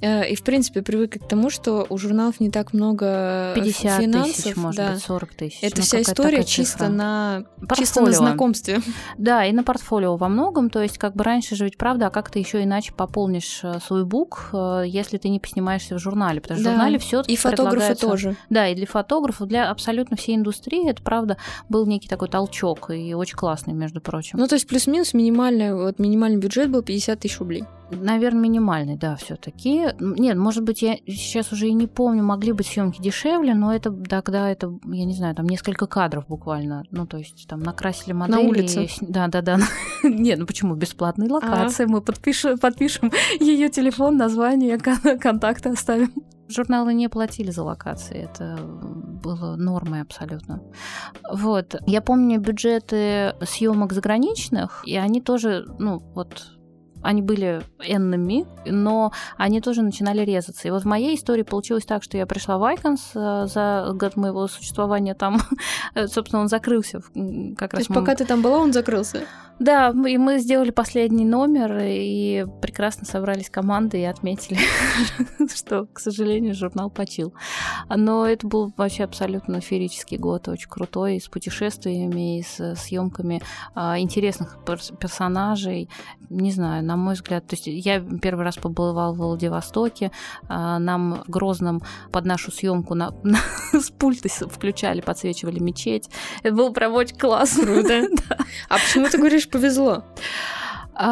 Э, 0.00 0.26
И, 0.30 0.34
в 0.34 0.42
принципе, 0.42 0.80
привыкли 0.80 1.18
к 1.18 1.28
тому, 1.28 1.50
что 1.50 1.86
у 1.90 1.98
журналов 1.98 2.40
не 2.40 2.50
так 2.50 2.72
много 2.72 3.52
50 3.54 4.00
финансов. 4.00 4.36
тысяч, 4.36 4.56
может 4.56 4.76
да. 4.78 4.92
быть, 4.92 5.02
40 5.02 5.34
тысяч. 5.34 5.58
Это 5.62 5.76
Ну, 5.76 5.82
вся 5.82 6.00
история 6.00 6.42
чисто 6.44 6.88
на, 6.88 7.44
чисто 7.76 8.00
на 8.00 8.06
Портфолио. 8.06 8.12
знакомстве. 8.12 8.80
Да, 9.18 9.44
и 9.44 9.52
на 9.52 9.62
портфолио 9.62 10.16
во 10.16 10.28
многом. 10.28 10.70
То 10.70 10.82
есть, 10.82 10.96
как 10.98 11.14
бы 11.14 11.22
раньше 11.24 11.54
же 11.54 11.64
ведь 11.64 11.76
правда, 11.76 12.06
а 12.06 12.10
как 12.10 12.30
ты 12.30 12.38
еще 12.38 12.62
иначе 12.62 12.92
пополнишь 12.92 13.60
э, 13.62 13.78
свой 13.86 14.04
бук, 14.04 14.48
э, 14.52 14.84
если 14.86 15.18
ты 15.18 15.28
не 15.28 15.38
поснимаешься 15.38 15.94
в 15.96 15.98
журнале? 15.98 16.40
Потому 16.40 16.60
что 16.60 16.71
Да. 16.72 16.76
журнале 16.78 16.98
все 16.98 17.22
И 17.26 17.36
фотографы 17.36 17.94
тоже. 17.94 18.36
Да, 18.50 18.68
и 18.68 18.74
для 18.74 18.86
фотографов, 18.86 19.48
для 19.48 19.70
абсолютно 19.70 20.16
всей 20.16 20.36
индустрии 20.36 20.88
это, 20.88 21.02
правда, 21.02 21.36
был 21.68 21.86
некий 21.86 22.08
такой 22.08 22.28
толчок, 22.28 22.90
и 22.90 23.14
очень 23.14 23.36
классный, 23.36 23.74
между 23.74 24.00
прочим. 24.00 24.38
Ну, 24.38 24.46
то 24.46 24.54
есть 24.54 24.66
плюс-минус 24.66 25.14
минимальный, 25.14 25.74
вот 25.74 25.98
минимальный 25.98 26.38
бюджет 26.38 26.70
был 26.70 26.82
50 26.82 27.20
тысяч 27.20 27.38
рублей. 27.38 27.64
Наверное, 27.90 28.40
минимальный, 28.40 28.96
да, 28.96 29.16
все-таки. 29.16 29.88
Нет, 30.00 30.36
может 30.38 30.62
быть, 30.62 30.80
я 30.80 30.96
сейчас 31.06 31.52
уже 31.52 31.68
и 31.68 31.72
не 31.74 31.86
помню, 31.86 32.22
могли 32.22 32.52
быть 32.52 32.66
съемки 32.66 33.02
дешевле, 33.02 33.54
но 33.54 33.74
это 33.74 33.90
тогда 33.90 34.48
это, 34.50 34.72
я 34.86 35.04
не 35.04 35.12
знаю, 35.12 35.34
там 35.34 35.46
несколько 35.46 35.86
кадров 35.86 36.26
буквально. 36.26 36.84
Ну, 36.90 37.06
то 37.06 37.18
есть 37.18 37.46
там 37.48 37.60
накрасили 37.60 38.12
модели. 38.14 38.46
улице? 38.46 38.84
и 38.84 38.88
Да, 39.00 39.26
да, 39.28 39.42
да. 39.42 39.58
Нет, 40.02 40.38
ну 40.38 40.46
почему? 40.46 40.74
Бесплатные 40.74 41.28
локации. 41.30 41.84
Мы 41.84 42.00
подпишем, 42.00 42.58
подпишем 42.60 43.12
ее 43.40 43.68
телефон, 43.68 44.16
название, 44.16 44.78
кон- 44.78 45.18
контакты 45.18 45.68
оставим. 45.68 46.12
Журналы 46.52 46.94
не 46.94 47.08
платили 47.08 47.50
за 47.50 47.62
локации, 47.62 48.28
это 48.30 48.58
было 49.22 49.56
нормой 49.56 50.02
абсолютно. 50.02 50.60
Вот. 51.30 51.76
Я 51.86 52.00
помню 52.00 52.40
бюджеты 52.40 53.34
съемок 53.42 53.92
заграничных, 53.92 54.82
и 54.86 54.96
они 54.96 55.20
тоже, 55.20 55.64
ну, 55.78 56.00
вот 56.14 56.52
они 57.02 57.22
были 57.22 57.62
энными, 57.84 58.46
но 58.66 59.12
они 59.36 59.60
тоже 59.60 59.82
начинали 59.82 60.22
резаться. 60.24 60.68
И 60.68 60.70
вот 60.70 60.82
в 60.82 60.86
моей 60.86 61.16
истории 61.16 61.42
получилось 61.42 61.84
так, 61.84 62.02
что 62.02 62.16
я 62.16 62.26
пришла 62.26 62.58
в 62.58 62.62
Icons 62.74 63.00
э, 63.14 63.46
за 63.46 63.92
год 63.94 64.16
моего 64.16 64.46
существования 64.48 65.14
там, 65.14 65.40
э, 65.94 66.06
собственно, 66.06 66.42
он 66.42 66.48
закрылся 66.48 67.00
как 67.56 67.70
То 67.70 67.76
раз. 67.76 67.80
есть 67.80 67.90
мы- 67.90 67.96
пока 67.96 68.14
ты 68.14 68.24
там 68.24 68.42
была, 68.42 68.58
он 68.58 68.72
закрылся. 68.72 69.22
Да, 69.58 69.90
и 69.90 70.16
мы 70.16 70.38
сделали 70.38 70.70
последний 70.70 71.24
номер 71.26 71.78
и 71.82 72.46
прекрасно 72.62 73.04
собрались 73.06 73.48
команды 73.50 74.00
и 74.00 74.04
отметили, 74.04 74.58
что, 75.54 75.86
к 75.92 76.00
сожалению, 76.00 76.54
журнал 76.54 76.90
почил. 76.90 77.34
Но 77.88 78.26
это 78.26 78.46
был 78.46 78.72
вообще 78.76 79.04
абсолютно 79.04 79.60
феерический 79.60 80.16
год, 80.16 80.48
очень 80.48 80.68
крутой, 80.68 81.20
с 81.20 81.28
путешествиями, 81.28 82.38
и 82.38 82.42
с 82.42 82.74
съемками 82.76 83.42
а, 83.74 83.98
интересных 83.98 84.56
перс- 84.66 84.92
персонажей. 84.98 85.88
Не 86.30 86.50
знаю, 86.50 86.82
на 86.92 86.96
мой 86.96 87.14
взгляд, 87.14 87.46
то 87.46 87.56
есть 87.56 87.66
я 87.66 88.00
первый 88.00 88.44
раз 88.44 88.56
побывала 88.56 89.12
в 89.12 89.16
Владивостоке, 89.16 90.10
а, 90.48 90.78
нам 90.78 91.22
в 91.26 91.30
Грозном 91.30 91.82
под 92.10 92.26
нашу 92.26 92.52
съемку 92.52 92.94
на, 92.94 93.14
с 93.72 93.90
пульта 93.90 94.28
включали, 94.28 95.00
подсвечивали 95.00 95.58
мечеть. 95.58 96.10
Это 96.42 96.54
было 96.54 96.70
прям 96.70 96.92
очень 96.92 97.16
классно. 97.16 97.64
Круто. 97.64 98.08
А 98.68 98.74
почему 98.74 99.08
ты 99.08 99.18
говоришь 99.18 99.48
повезло, 99.48 100.04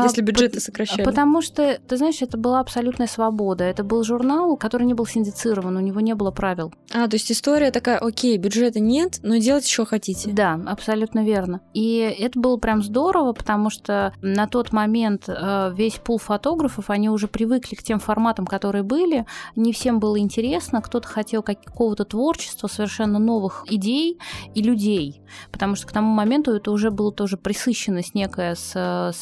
если 0.05 0.23
бюджеты 0.23 0.55
пот- 0.55 0.63
сокращали? 0.63 1.05
Потому 1.05 1.43
что, 1.43 1.79
ты 1.87 1.97
знаешь, 1.97 2.23
это 2.23 2.37
была 2.37 2.61
абсолютная 2.61 3.07
свобода. 3.07 3.65
Это 3.65 3.85
был 3.85 4.05
журнал, 4.05 4.57
который 4.57 4.87
не 4.87 4.95
был 4.95 5.07
синдицирован, 5.07 5.77
у 5.77 5.81
него 5.81 6.01
не 6.01 6.15
было 6.15 6.31
правил. 6.31 6.73
А, 6.93 7.09
то 7.09 7.17
есть 7.17 7.31
история 7.33 7.71
такая, 7.71 7.99
окей, 7.99 8.37
бюджета 8.37 8.81
нет, 8.81 9.21
но 9.23 9.37
делать 9.37 9.67
что 9.67 9.85
хотите. 9.85 10.31
Да, 10.33 10.61
абсолютно 10.67 11.25
верно. 11.25 11.61
И 11.75 11.99
это 11.99 12.39
было 12.39 12.57
прям 12.57 12.83
здорово, 12.83 13.33
потому 13.33 13.71
что 13.71 14.13
на 14.23 14.47
тот 14.47 14.73
момент 14.73 15.25
э, 15.29 15.73
весь 15.75 15.95
пул 15.95 16.19
фотографов, 16.19 16.91
они 16.91 17.09
уже 17.09 17.29
привыкли 17.29 17.75
к 17.75 17.83
тем 17.83 18.01
форматам, 18.01 18.47
которые 18.47 18.83
были. 18.83 19.27
Не 19.57 19.73
всем 19.73 20.01
было 20.01 20.19
интересно, 20.19 20.83
кто-то 20.83 21.09
хотел 21.09 21.43
какого-то 21.43 22.05
творчества, 22.05 22.69
совершенно 22.69 23.19
новых 23.19 23.65
идей 23.69 24.19
и 24.55 24.63
людей. 24.63 25.21
Потому 25.53 25.75
что 25.77 25.87
к 25.87 25.93
тому 25.93 26.13
моменту 26.13 26.53
это 26.53 26.71
уже 26.71 26.91
было 26.91 27.13
тоже 27.13 27.37
присыщенность 27.37 28.15
некая 28.15 28.55
с 28.55 28.73
э, 28.75 29.13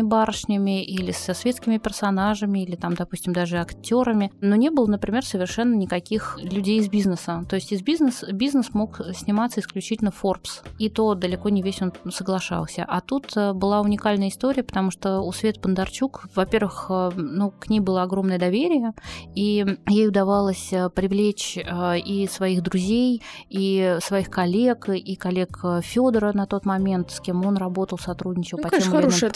советскими 0.00 0.02
барышнями 0.02 0.84
или 0.84 1.12
со 1.12 1.34
светскими 1.34 1.78
персонажами, 1.78 2.62
или 2.62 2.76
там, 2.76 2.94
допустим, 2.94 3.32
даже 3.32 3.58
актерами. 3.58 4.30
Но 4.40 4.56
не 4.56 4.70
было, 4.70 4.86
например, 4.86 5.24
совершенно 5.24 5.74
никаких 5.74 6.38
людей 6.42 6.78
из 6.78 6.88
бизнеса. 6.88 7.44
То 7.48 7.56
есть 7.56 7.72
из 7.72 7.82
бизнес, 7.82 8.24
бизнес 8.32 8.74
мог 8.74 9.00
сниматься 9.14 9.60
исключительно 9.60 10.10
Forbes. 10.10 10.62
И 10.78 10.88
то 10.88 11.14
далеко 11.14 11.48
не 11.48 11.62
весь 11.62 11.82
он 11.82 11.92
соглашался. 12.10 12.84
А 12.88 13.00
тут 13.00 13.36
э, 13.36 13.52
была 13.52 13.80
уникальная 13.80 14.28
история, 14.28 14.62
потому 14.62 14.90
что 14.90 15.20
у 15.20 15.32
Свет 15.32 15.60
Бондарчук, 15.60 16.26
во-первых, 16.34 16.86
э, 16.90 17.10
ну, 17.16 17.50
к 17.50 17.70
ней 17.70 17.80
было 17.80 18.02
огромное 18.02 18.38
доверие, 18.38 18.92
и 19.34 19.64
ей 19.88 20.08
удавалось 20.08 20.72
э, 20.72 20.88
привлечь 20.90 21.58
и 21.58 22.28
своих 22.30 22.62
друзей, 22.62 23.22
и 23.48 23.98
своих 24.02 24.30
коллег, 24.30 24.88
и 24.88 25.16
коллег 25.16 25.64
Федора 25.82 26.32
на 26.32 26.46
тот 26.46 26.64
момент, 26.64 27.10
с 27.10 27.20
кем 27.20 27.44
он 27.44 27.56
работал, 27.56 27.98
сотрудничал 27.98 28.58
Ну, 28.58 28.64
по 28.64 28.70
конечно, 28.70 28.90
тем 28.90 29.00
или 29.00 29.02
иным 29.02 29.10
хорошая 29.10 29.30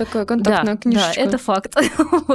да, 0.44 0.76
книжечка. 0.76 1.12
Да, 1.16 1.20
это 1.20 1.38
факт. 1.38 1.76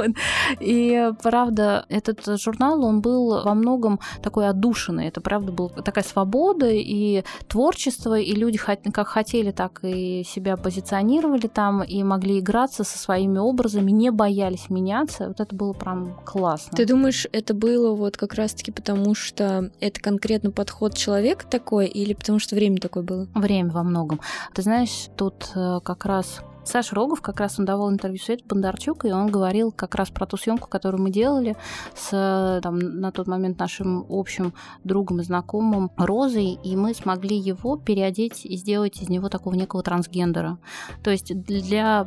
И 0.60 1.12
правда, 1.22 1.84
этот 1.88 2.40
журнал, 2.40 2.84
он 2.84 3.00
был 3.00 3.42
во 3.42 3.54
многом 3.54 4.00
такой 4.22 4.48
отдушенный. 4.48 5.06
Это 5.06 5.20
правда 5.20 5.52
была 5.52 5.68
такая 5.68 6.04
свобода 6.04 6.68
и 6.70 7.24
творчество, 7.48 8.18
и 8.18 8.34
люди 8.34 8.58
как 8.58 9.08
хотели, 9.08 9.50
так 9.50 9.80
и 9.82 10.24
себя 10.24 10.56
позиционировали 10.56 11.46
там, 11.46 11.82
и 11.82 12.02
могли 12.02 12.38
играться 12.38 12.84
со 12.84 12.98
своими 12.98 13.38
образами, 13.38 13.90
не 13.90 14.10
боялись 14.10 14.70
меняться. 14.70 15.28
Вот 15.28 15.40
это 15.40 15.54
было 15.54 15.72
прям 15.72 16.20
классно. 16.24 16.76
Ты 16.76 16.86
думаешь, 16.86 17.26
это 17.32 17.54
было 17.54 17.94
вот 17.94 18.16
как 18.16 18.34
раз-таки 18.34 18.72
потому, 18.72 19.14
что 19.14 19.70
это 19.80 20.00
конкретно 20.00 20.50
подход 20.50 20.96
человека 20.96 21.46
такой, 21.46 21.86
или 21.86 22.14
потому 22.14 22.38
что 22.38 22.54
время 22.54 22.78
такое 22.78 23.02
было? 23.02 23.28
Время 23.34 23.70
во 23.70 23.82
многом. 23.82 24.20
Ты 24.54 24.62
знаешь, 24.62 25.08
тут 25.16 25.50
э, 25.54 25.80
как 25.82 26.04
раз 26.04 26.40
Саша 26.64 26.94
Рогов, 26.94 27.20
как 27.20 27.40
раз 27.40 27.58
он 27.58 27.64
давал 27.64 27.90
интервью 27.90 28.18
Свете 28.18 28.44
Бондарчук, 28.46 29.04
и 29.04 29.12
он 29.12 29.28
говорил 29.28 29.72
как 29.72 29.94
раз 29.94 30.10
про 30.10 30.26
ту 30.26 30.36
съемку, 30.36 30.68
которую 30.68 31.02
мы 31.02 31.10
делали 31.10 31.56
с 31.94 32.60
там, 32.62 32.78
на 32.78 33.12
тот 33.12 33.26
момент 33.26 33.58
нашим 33.58 34.04
общим 34.08 34.52
другом 34.84 35.20
и 35.20 35.24
знакомым 35.24 35.90
Розой, 35.96 36.58
и 36.62 36.76
мы 36.76 36.94
смогли 36.94 37.36
его 37.36 37.76
переодеть 37.76 38.44
и 38.44 38.56
сделать 38.56 39.00
из 39.02 39.08
него 39.08 39.28
такого 39.28 39.54
некого 39.54 39.82
трансгендера. 39.82 40.58
То 41.02 41.10
есть 41.10 41.34
для 41.42 42.04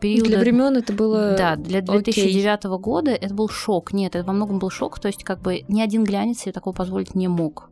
периода... 0.00 0.28
Для 0.28 0.38
времен 0.38 0.76
это 0.76 0.92
было... 0.92 1.36
Да, 1.36 1.56
для 1.56 1.78
окей. 1.78 2.14
2009 2.14 2.64
года 2.80 3.10
это 3.10 3.34
был 3.34 3.48
шок. 3.48 3.92
Нет, 3.92 4.14
это 4.14 4.26
во 4.26 4.32
многом 4.32 4.58
был 4.58 4.70
шок, 4.70 4.98
то 4.98 5.08
есть 5.08 5.24
как 5.24 5.40
бы 5.40 5.64
ни 5.68 5.80
один 5.80 6.04
глянец 6.04 6.40
себе 6.40 6.52
такого 6.52 6.74
позволить 6.74 7.14
не 7.14 7.28
мог. 7.28 7.70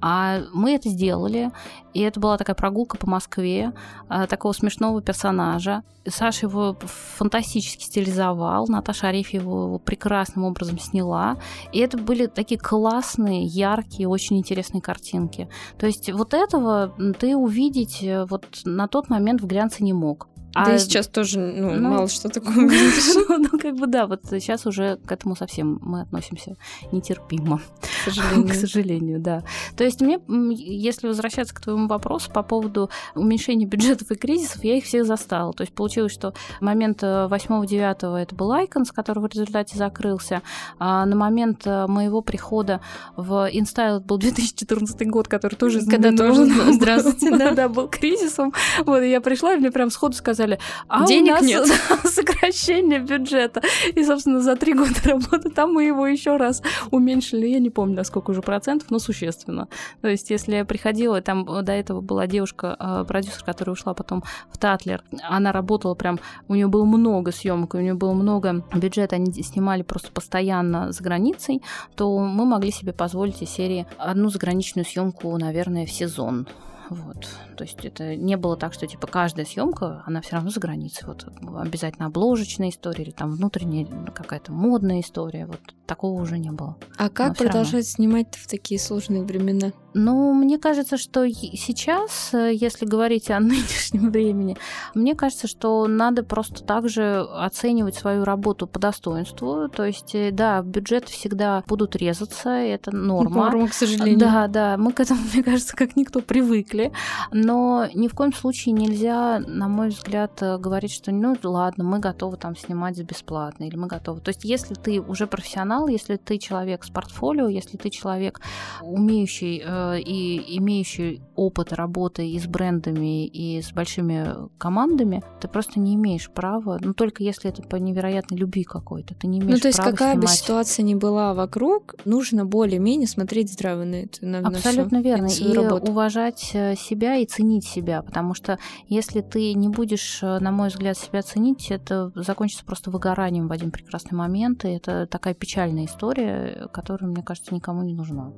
А 0.00 0.40
мы 0.52 0.74
это 0.74 0.88
сделали, 0.88 1.50
и 1.94 2.00
это 2.00 2.20
была 2.20 2.36
такая 2.36 2.56
прогулка 2.56 2.98
по 2.98 3.08
Москве, 3.08 3.72
а, 4.08 4.26
такого 4.26 4.52
смешного 4.52 5.00
персонажа. 5.00 5.63
Саша 6.06 6.46
его 6.46 6.76
фантастически 6.80 7.84
стилизовал, 7.84 8.66
Наташа 8.68 9.08
Арефьева 9.08 9.42
его 9.42 9.78
прекрасным 9.78 10.44
образом 10.44 10.78
сняла. 10.78 11.38
И 11.72 11.78
это 11.78 11.96
были 11.96 12.26
такие 12.26 12.60
классные, 12.60 13.44
яркие, 13.44 14.08
очень 14.08 14.38
интересные 14.38 14.82
картинки. 14.82 15.48
То 15.78 15.86
есть 15.86 16.12
вот 16.12 16.34
этого 16.34 16.94
ты 17.18 17.36
увидеть 17.36 18.02
э, 18.02 18.26
вот 18.26 18.44
на 18.64 18.86
тот 18.88 19.08
момент 19.08 19.40
в 19.40 19.46
глянце 19.46 19.82
не 19.82 19.92
мог. 19.92 20.28
Да 20.54 20.66
А- 20.66 20.74
и 20.74 20.78
сейчас 20.78 21.08
тоже 21.08 21.38
ну, 21.38 21.74
ну, 21.74 21.88
мало 21.90 22.08
что 22.08 22.28
такое 22.28 22.54
увидишь, 22.54 23.14
ну, 23.28 23.38
ну, 23.38 23.58
как 23.58 23.74
бы 23.74 23.86
да, 23.86 24.06
вот 24.06 24.22
сейчас 24.30 24.66
уже 24.66 24.98
к 25.04 25.10
этому 25.10 25.36
совсем 25.36 25.78
мы 25.82 26.02
относимся 26.02 26.56
нетерпимо, 26.92 27.60
к 27.80 28.10
сожалению. 28.10 28.48
к 28.50 28.54
сожалению, 28.54 29.20
да. 29.20 29.42
То 29.76 29.84
есть 29.84 30.00
мне, 30.00 30.18
если 30.28 31.08
возвращаться 31.08 31.54
к 31.54 31.60
твоему 31.60 31.88
вопросу 31.88 32.30
по 32.30 32.42
поводу 32.42 32.90
уменьшения 33.14 33.66
бюджетов 33.66 34.10
и 34.10 34.14
кризисов, 34.14 34.62
я 34.64 34.76
их 34.76 34.84
всех 34.84 35.06
застала. 35.06 35.52
То 35.52 35.62
есть 35.62 35.74
получилось, 35.74 36.12
что 36.12 36.34
момент 36.60 37.02
8-9 37.02 38.16
это 38.18 38.34
был 38.34 38.52
Icons, 38.52 38.92
который 38.94 39.20
в 39.20 39.26
результате 39.26 39.76
закрылся. 39.76 40.42
А 40.78 41.04
на 41.06 41.16
момент 41.16 41.66
э, 41.66 41.86
моего 41.86 42.20
прихода 42.22 42.80
в 43.16 43.50
InStyle 43.50 44.00
был 44.00 44.18
2014 44.18 45.08
год, 45.08 45.28
который 45.28 45.54
тоже 45.54 45.80
Когда 45.84 46.12
тоже, 46.12 46.46
здравствуйте, 46.72 47.36
да. 47.36 47.52
да, 47.52 47.68
был 47.68 47.88
кризисом. 47.88 48.52
Вот, 48.84 49.00
я 49.02 49.20
пришла, 49.20 49.54
и 49.54 49.56
мне 49.56 49.70
прям 49.70 49.90
сходу 49.90 50.14
сказали, 50.14 50.43
сказали, 50.44 50.58
а 50.88 51.06
Денег 51.06 51.30
у 51.30 51.34
нас 51.34 51.42
нет. 51.42 51.66
сокращение 52.04 53.00
бюджета. 53.00 53.62
И, 53.94 54.04
собственно, 54.04 54.40
за 54.40 54.56
три 54.56 54.74
года 54.74 54.94
работы 55.04 55.50
там 55.50 55.72
мы 55.72 55.84
его 55.84 56.06
еще 56.06 56.36
раз 56.36 56.62
уменьшили. 56.90 57.46
Я 57.46 57.58
не 57.58 57.70
помню, 57.70 57.96
на 57.96 58.04
сколько 58.04 58.30
уже 58.30 58.42
процентов, 58.42 58.90
но 58.90 58.98
существенно. 58.98 59.68
То 60.00 60.08
есть, 60.08 60.30
если 60.30 60.56
я 60.56 60.64
приходила, 60.64 61.20
там 61.20 61.44
до 61.44 61.72
этого 61.72 62.00
была 62.00 62.26
девушка, 62.26 62.76
э, 62.78 63.04
продюсер, 63.06 63.42
которая 63.44 63.72
ушла 63.72 63.94
потом 63.94 64.22
в 64.50 64.58
Татлер, 64.58 65.02
она 65.22 65.52
работала 65.52 65.94
прям, 65.94 66.18
у 66.48 66.54
нее 66.54 66.66
было 66.66 66.84
много 66.84 67.32
съемок, 67.32 67.74
у 67.74 67.78
нее 67.78 67.94
было 67.94 68.12
много 68.12 68.64
бюджета, 68.74 69.16
они 69.16 69.32
снимали 69.42 69.82
просто 69.82 70.10
постоянно 70.12 70.92
за 70.92 71.02
границей, 71.02 71.62
то 71.96 72.18
мы 72.18 72.44
могли 72.44 72.70
себе 72.70 72.92
позволить 72.92 73.42
из 73.42 73.50
серии 73.50 73.86
одну 73.98 74.28
заграничную 74.28 74.84
съемку, 74.84 75.36
наверное, 75.38 75.86
в 75.86 75.90
сезон. 75.90 76.46
Вот. 76.90 77.26
То 77.56 77.64
есть 77.64 77.84
это 77.84 78.16
не 78.16 78.36
было 78.36 78.56
так, 78.56 78.72
что 78.74 78.86
типа 78.86 79.06
каждая 79.06 79.46
съемка, 79.46 80.02
она 80.06 80.20
все 80.20 80.36
равно 80.36 80.50
за 80.50 80.60
границей. 80.60 81.06
Вот 81.06 81.26
обязательно 81.58 82.06
обложечная 82.06 82.68
история 82.68 83.04
или 83.04 83.10
там 83.10 83.30
внутренняя 83.32 83.86
какая-то 84.14 84.52
модная 84.52 85.00
история. 85.00 85.46
Вот 85.46 85.60
такого 85.86 86.20
уже 86.20 86.38
не 86.38 86.50
было. 86.50 86.76
А 86.98 87.08
как 87.08 87.36
продолжать 87.36 87.86
снимать 87.86 88.34
в 88.34 88.46
такие 88.48 88.78
сложные 88.80 89.22
времена? 89.22 89.72
Ну, 89.94 90.32
мне 90.34 90.58
кажется, 90.58 90.96
что 90.96 91.26
сейчас, 91.30 92.34
э, 92.34 92.52
если 92.52 92.84
говорить 92.84 93.30
о 93.30 93.38
нынешнем 93.40 94.10
времени, 94.10 94.56
мне 94.94 95.14
кажется, 95.14 95.46
что 95.46 95.86
надо 95.86 96.24
просто 96.24 96.64
также 96.64 97.20
оценивать 97.20 97.94
свою 97.94 98.24
работу 98.24 98.66
по 98.66 98.80
достоинству. 98.80 99.68
То 99.68 99.84
есть, 99.84 100.14
э, 100.14 100.32
да, 100.32 100.62
бюджет 100.62 101.08
всегда 101.08 101.62
будут 101.68 101.94
резаться, 101.94 102.50
это 102.50 102.90
норма. 102.90 103.44
Норма, 103.44 103.68
к 103.68 103.74
сожалению. 103.74 104.18
Да, 104.18 104.48
да, 104.48 104.76
мы 104.76 104.92
к 104.92 104.98
этому, 105.00 105.20
мне 105.32 105.44
кажется, 105.44 105.76
как 105.76 105.94
никто 105.96 106.20
привыкли. 106.20 106.92
Но 107.32 107.86
ни 107.94 108.08
в 108.08 108.14
коем 108.14 108.32
случае 108.32 108.72
нельзя, 108.72 109.38
на 109.46 109.68
мой 109.68 109.88
взгляд, 109.88 110.42
э, 110.42 110.58
говорить, 110.58 110.92
что 110.92 111.12
ну 111.12 111.36
ладно, 111.44 111.84
мы 111.84 112.00
готовы 112.00 112.36
там 112.36 112.56
снимать 112.56 113.00
бесплатно, 113.00 113.64
или 113.64 113.76
мы 113.76 113.86
готовы. 113.86 114.20
То 114.20 114.30
есть, 114.30 114.44
если 114.44 114.74
ты 114.74 115.00
уже 115.00 115.28
профессионал, 115.28 115.86
если 115.86 116.16
ты 116.16 116.38
человек 116.38 116.82
с 116.82 116.90
портфолио, 116.90 117.48
если 117.48 117.76
ты 117.76 117.90
человек, 117.90 118.40
умеющий 118.82 119.62
и 119.92 120.56
имеющий 120.58 121.20
опыт 121.36 121.72
работы 121.72 122.28
и 122.28 122.38
с 122.38 122.46
брендами, 122.46 123.26
и 123.26 123.60
с 123.60 123.72
большими 123.72 124.48
командами, 124.58 125.22
ты 125.40 125.48
просто 125.48 125.80
не 125.80 125.94
имеешь 125.94 126.30
права, 126.30 126.78
ну 126.80 126.94
только 126.94 127.22
если 127.22 127.50
это 127.50 127.62
по 127.62 127.76
невероятной 127.76 128.36
любви 128.38 128.64
какой-то, 128.64 129.14
ты 129.14 129.26
не 129.26 129.38
имеешь 129.38 129.54
Ну, 129.54 129.58
то 129.60 129.68
есть, 129.68 129.78
права 129.78 129.90
какая 129.92 130.14
бы 130.14 130.22
снимать. 130.22 130.38
ситуация 130.38 130.82
ни 130.84 130.94
была 130.94 131.34
вокруг, 131.34 131.94
нужно 132.04 132.44
более-менее 132.46 133.08
смотреть 133.08 133.52
здраво 133.52 133.84
на 133.84 133.94
это. 133.96 134.24
На, 134.24 134.40
на 134.40 134.48
Абсолютно 134.48 135.00
всё, 135.00 135.08
верно. 135.08 135.28
на 135.28 135.30
И 135.32 135.52
работу. 135.52 135.90
уважать 135.92 136.50
э, 136.54 136.74
себя 136.76 137.16
и 137.16 137.26
ценить 137.26 137.64
себя. 137.66 138.02
Потому 138.02 138.34
что 138.34 138.58
если 138.88 139.20
ты 139.20 139.54
не 139.54 139.68
будешь, 139.68 140.20
э, 140.22 140.38
на 140.38 140.50
мой 140.50 140.68
взгляд, 140.68 140.96
себя 140.96 141.22
ценить, 141.22 141.70
это 141.70 142.12
закончится 142.14 142.64
просто 142.64 142.90
выгоранием 142.90 143.48
в 143.48 143.52
один 143.52 143.70
прекрасный 143.70 144.16
момент. 144.16 144.64
И 144.64 144.68
это 144.68 145.06
такая 145.06 145.34
печальная 145.34 145.84
история, 145.86 146.68
которая, 146.72 147.10
мне 147.10 147.22
кажется, 147.22 147.54
никому 147.54 147.82
не 147.82 147.94
нужна. 147.94 148.32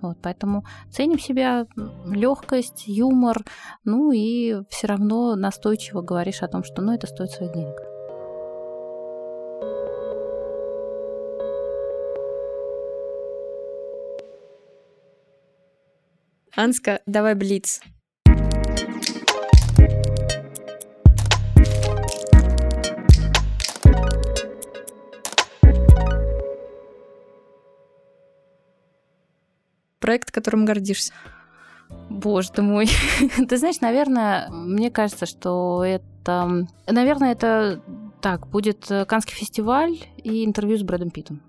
Вот, 0.00 0.18
поэтому 0.20 0.64
ценим 0.90 1.18
себя, 1.18 1.66
легкость, 2.06 2.84
юмор, 2.86 3.44
ну 3.84 4.12
и 4.12 4.62
все 4.68 4.86
равно 4.86 5.36
настойчиво 5.36 6.02
говоришь 6.02 6.42
о 6.42 6.48
том, 6.48 6.64
что 6.64 6.82
ну, 6.82 6.94
это 6.94 7.06
стоит 7.06 7.30
своих 7.30 7.52
денег. 7.52 7.76
Анска, 16.54 17.00
давай 17.06 17.34
блиц. 17.34 17.80
Проект, 30.02 30.30
которым 30.30 30.66
гордишься. 30.66 31.14
Боже 32.10 32.50
ты 32.50 32.60
мой. 32.62 32.88
Ты 33.48 33.56
знаешь, 33.56 33.80
наверное, 33.80 34.48
мне 34.50 34.90
кажется, 34.90 35.26
что 35.26 35.84
это... 35.84 36.66
Наверное, 36.86 37.32
это 37.32 37.80
так, 38.20 38.48
будет 38.48 38.90
э, 38.90 39.04
Канский 39.04 39.34
фестиваль 39.34 39.98
и 40.22 40.44
интервью 40.44 40.76
с 40.78 40.82
Брэдом 40.82 41.10
Питтом. 41.10 41.42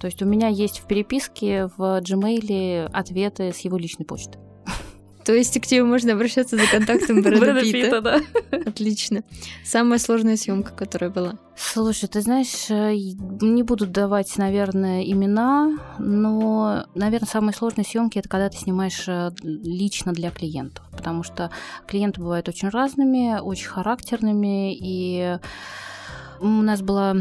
То 0.00 0.06
есть 0.06 0.22
у 0.22 0.26
меня 0.26 0.48
есть 0.48 0.78
в 0.78 0.86
переписке 0.86 1.68
в 1.76 2.00
Gmail 2.00 2.88
ответы 2.92 3.52
с 3.52 3.58
его 3.60 3.76
личной 3.76 4.06
почты. 4.06 4.38
То 5.28 5.34
есть 5.34 5.60
к 5.60 5.66
тебе 5.66 5.84
можно 5.84 6.14
обращаться 6.14 6.56
за 6.56 6.66
контактом 6.66 7.20
Брэда 7.22 7.60
Питта. 7.60 8.00
да. 8.00 8.20
Отлично. 8.50 9.24
Самая 9.62 9.98
сложная 9.98 10.38
съемка, 10.38 10.72
которая 10.72 11.10
была. 11.10 11.34
Слушай, 11.54 12.08
ты 12.08 12.22
знаешь, 12.22 12.70
э, 12.70 12.94
не 12.94 13.62
буду 13.62 13.86
давать, 13.86 14.38
наверное, 14.38 15.02
имена, 15.02 15.76
но, 15.98 16.86
наверное, 16.94 17.28
самые 17.28 17.54
сложные 17.54 17.84
съемки 17.84 18.18
это 18.18 18.26
когда 18.30 18.48
ты 18.48 18.56
снимаешь 18.56 19.04
э, 19.06 19.30
лично 19.42 20.14
для 20.14 20.30
клиентов, 20.30 20.86
потому 20.92 21.22
что 21.22 21.50
клиенты 21.86 22.22
бывают 22.22 22.48
очень 22.48 22.70
разными, 22.70 23.38
очень 23.38 23.68
характерными, 23.68 24.74
и 24.74 25.36
у 26.40 26.46
нас 26.46 26.80
была 26.80 27.16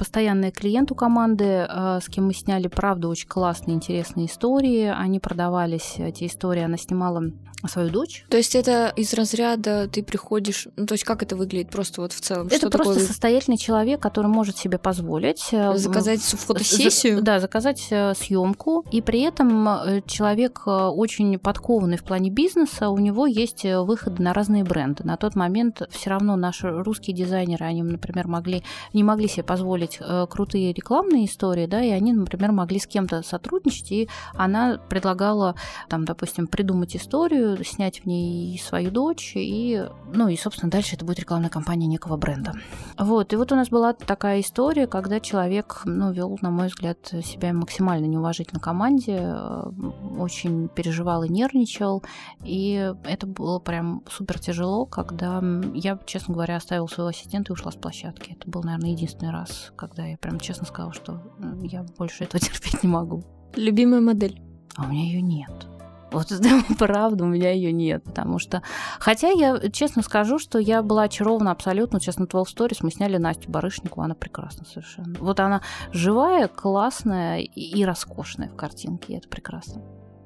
постоянный 0.00 0.50
клиент 0.50 0.90
у 0.90 0.94
команды, 0.94 1.44
э, 1.44 1.98
с 2.02 2.08
кем 2.08 2.24
мы 2.24 2.32
сняли, 2.32 2.68
правда, 2.68 3.06
очень 3.08 3.28
классные, 3.28 3.74
интересные 3.74 4.26
истории. 4.26 4.86
Они 4.86 5.20
продавались, 5.20 5.96
эти 5.98 6.24
истории, 6.24 6.62
она 6.62 6.78
снимала 6.78 7.22
свою 7.68 7.90
дочь. 7.90 8.24
То 8.28 8.36
есть 8.36 8.54
это 8.54 8.92
из 8.96 9.12
разряда 9.14 9.88
ты 9.88 10.02
приходишь... 10.02 10.68
Ну, 10.76 10.86
то 10.86 10.94
есть 10.94 11.04
как 11.04 11.22
это 11.22 11.36
выглядит 11.36 11.70
просто 11.70 12.00
вот 12.00 12.12
в 12.12 12.20
целом? 12.20 12.46
Это 12.46 12.56
Что 12.56 12.70
просто 12.70 12.94
такое 12.94 13.06
состоятельный 13.06 13.58
человек, 13.58 14.00
который 14.00 14.26
может 14.26 14.56
себе 14.56 14.78
позволить 14.78 15.48
э, 15.52 15.76
заказать 15.76 16.20
фотосессию? 16.22 17.18
за- 17.18 17.22
да, 17.22 17.40
заказать 17.40 17.80
съемку. 17.80 18.84
И 18.90 19.00
при 19.00 19.20
этом 19.22 19.68
э, 19.68 20.02
человек 20.06 20.62
э, 20.66 20.70
очень 20.70 21.38
подкованный 21.38 21.96
в 21.96 22.04
плане 22.04 22.30
бизнеса, 22.30 22.88
у 22.88 22.98
него 22.98 23.26
есть 23.26 23.64
э, 23.64 23.80
выходы 23.80 24.22
на 24.22 24.32
разные 24.32 24.64
бренды. 24.64 25.04
На 25.04 25.16
тот 25.16 25.34
момент 25.34 25.82
все 25.90 26.10
равно 26.10 26.36
наши 26.36 26.70
русские 26.70 27.14
дизайнеры, 27.16 27.64
они, 27.66 27.82
например, 27.82 28.26
могли, 28.28 28.62
не 28.92 29.02
могли 29.04 29.28
себе 29.28 29.42
позволить 29.44 29.98
э, 30.00 30.26
крутые 30.30 30.72
рекламные 30.72 31.26
истории, 31.26 31.66
да, 31.66 31.82
и 31.82 31.90
они, 31.90 32.12
например, 32.12 32.52
могли 32.52 32.78
с 32.78 32.86
кем-то 32.86 33.22
сотрудничать, 33.22 33.92
и 33.92 34.08
она 34.34 34.78
предлагала, 34.88 35.54
там, 35.88 36.04
допустим, 36.04 36.46
придумать 36.46 36.96
историю, 36.96 37.49
снять 37.64 38.02
в 38.02 38.06
ней 38.06 38.58
свою 38.58 38.90
дочь, 38.90 39.32
и, 39.34 39.86
ну, 40.12 40.28
и, 40.28 40.36
собственно, 40.36 40.70
дальше 40.70 40.96
это 40.96 41.04
будет 41.04 41.20
рекламная 41.20 41.50
кампания 41.50 41.86
некого 41.86 42.16
бренда. 42.16 42.54
Вот, 42.98 43.32
и 43.32 43.36
вот 43.36 43.52
у 43.52 43.56
нас 43.56 43.68
была 43.68 43.92
такая 43.92 44.40
история, 44.40 44.86
когда 44.86 45.20
человек, 45.20 45.82
ну, 45.84 46.12
вел, 46.12 46.38
на 46.42 46.50
мой 46.50 46.68
взгляд, 46.68 46.98
себя 47.24 47.52
максимально 47.52 48.06
неуважительно 48.06 48.60
команде, 48.60 49.18
э, 49.20 49.70
очень 50.18 50.68
переживал 50.68 51.24
и 51.24 51.28
нервничал, 51.28 52.02
и 52.44 52.94
это 53.04 53.26
было 53.26 53.58
прям 53.58 54.02
супер 54.10 54.38
тяжело, 54.38 54.86
когда 54.86 55.42
я, 55.74 55.98
честно 56.06 56.34
говоря, 56.34 56.56
оставила 56.56 56.86
своего 56.86 57.08
ассистента 57.08 57.52
и 57.52 57.54
ушла 57.54 57.72
с 57.72 57.76
площадки. 57.76 58.36
Это 58.38 58.50
был, 58.50 58.62
наверное, 58.62 58.90
единственный 58.90 59.32
раз, 59.32 59.72
когда 59.76 60.04
я 60.04 60.16
прям 60.16 60.40
честно 60.40 60.66
сказала, 60.66 60.92
что 60.92 61.20
я 61.62 61.84
больше 61.98 62.24
этого 62.24 62.40
терпеть 62.44 62.82
не 62.82 62.88
могу. 62.88 63.24
Любимая 63.54 64.00
модель. 64.00 64.40
А 64.76 64.84
у 64.84 64.88
меня 64.88 65.02
ее 65.02 65.20
нет. 65.20 65.66
Вот 66.10 66.32
правда, 66.78 67.24
у 67.24 67.26
меня 67.28 67.52
ее 67.52 67.72
нет, 67.72 68.04
потому 68.04 68.38
что... 68.38 68.62
Хотя 68.98 69.30
я 69.30 69.58
честно 69.70 70.02
скажу, 70.02 70.38
что 70.38 70.58
я 70.58 70.82
была 70.82 71.04
очарована 71.04 71.52
абсолютно. 71.52 71.96
Вот 71.96 72.02
Сейчас 72.02 72.18
на 72.18 72.26
12 72.26 72.56
Stories 72.56 72.78
мы 72.82 72.90
сняли 72.90 73.16
Настю 73.16 73.50
Барышникову, 73.50 74.02
она 74.02 74.14
прекрасна 74.14 74.64
совершенно. 74.64 75.16
Вот 75.20 75.40
она 75.40 75.62
живая, 75.92 76.48
классная 76.48 77.40
и, 77.40 77.84
роскошная 77.84 78.48
в 78.48 78.56
картинке, 78.56 79.12
и 79.12 79.16
это 79.16 79.28
прекрасно. 79.28 79.82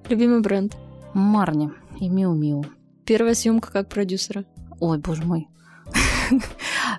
Любимый 0.09 0.41
бренд. 0.41 0.77
Марни 1.15 1.71
и 2.01 2.09
Миу-Миу. 2.09 2.67
Первая 3.05 3.35
съемка 3.35 3.71
как 3.71 3.89
продюсера. 3.89 4.45
Ой, 4.81 4.99
боже 4.99 5.25
мой. 5.25 5.49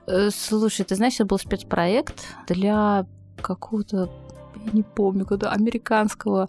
Э, 0.08 0.30
Слушай, 0.30 0.86
ты 0.86 0.96
знаешь, 0.96 1.16
это 1.16 1.26
был 1.26 1.40
спецпроект 1.40 2.28
для 2.48 3.08
какого-то, 3.42 4.12
я 4.64 4.72
не 4.72 4.84
помню, 4.84 5.24
какого-то 5.24 5.50
американского 5.50 6.48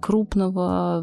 крупного 0.00 1.02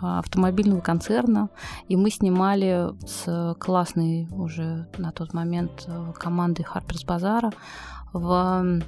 автомобильного 0.00 0.80
концерна, 0.80 1.50
и 1.88 1.96
мы 1.96 2.10
снимали 2.10 2.90
с 3.06 3.54
классной 3.58 4.28
уже 4.30 4.88
на 4.98 5.12
тот 5.12 5.34
момент 5.34 5.84
э, 5.86 6.12
командой 6.18 6.62
Харперс 6.62 7.04
Базара 7.04 7.52
в 8.12 8.82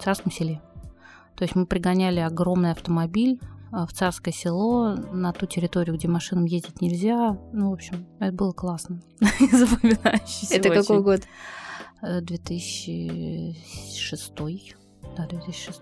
Царском 0.00 0.32
селе. 0.32 0.60
То 1.36 1.44
есть 1.44 1.54
мы 1.54 1.66
пригоняли 1.66 2.20
огромный 2.20 2.72
автомобиль 2.72 3.38
а, 3.70 3.86
в 3.86 3.92
Царское 3.92 4.32
село, 4.32 4.96
на 5.12 5.32
ту 5.32 5.46
территорию, 5.46 5.94
где 5.96 6.08
машинам 6.08 6.46
ездить 6.46 6.80
нельзя. 6.80 7.38
Ну, 7.52 7.70
в 7.70 7.74
общем, 7.74 8.06
это 8.18 8.32
было 8.32 8.52
классно. 8.52 9.00
Запоминающееся 9.20 10.56
Это 10.56 10.70
какой 10.70 10.96
очень. 10.96 11.04
год? 11.04 11.20
Э, 12.02 12.20
2006 12.20 14.32
Да, 15.16 15.26
2006. 15.26 15.80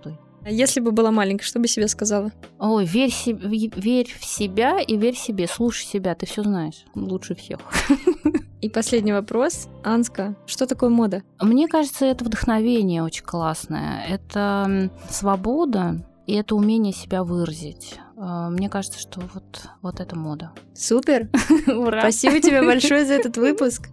Если 0.49 0.80
бы 0.80 0.92
была 0.92 1.11
маленькая, 1.11 1.44
что 1.44 1.59
бы 1.59 1.66
себе 1.68 1.88
сказала? 1.88 2.32
Ой, 2.59 2.84
верь, 2.84 3.11
се- 3.11 3.34
в- 3.34 3.76
верь 3.80 4.14
в 4.18 4.24
себя 4.24 4.80
и 4.80 4.97
верь 4.97 5.16
себе. 5.16 5.47
Слушай 5.49 5.84
себя, 5.86 6.14
ты 6.14 6.26
все 6.26 6.42
знаешь 6.42 6.84
лучше 6.94 7.34
всех. 7.34 7.59
И 8.62 8.70
последний 8.70 9.12
вопрос. 9.12 9.68
Анска, 9.84 10.34
что 10.47 10.66
такое 10.66 10.88
мода? 10.88 11.22
Мне 11.40 11.68
кажется, 11.68 12.07
это 12.07 12.24
вдохновение 12.24 13.03
очень 13.03 13.24
классное. 13.24 14.03
Это 14.09 14.90
свобода 15.11 16.01
и 16.27 16.35
это 16.35 16.57
умение 16.57 16.93
себя 16.93 17.24
выразить. 17.24 17.99
А, 18.16 18.51
Мне 18.51 18.68
кажется, 18.68 18.99
что 18.99 19.20
вот, 19.33 19.68
вот 19.83 20.01
это 20.01 20.16
мода. 20.16 20.53
Супер! 20.74 21.29
Ура! 21.66 22.01
Спасибо 22.01 22.41
тебе 22.41 22.62
большое 22.62 23.05
за 23.05 23.14
этот 23.14 23.37
выпуск. 23.37 23.89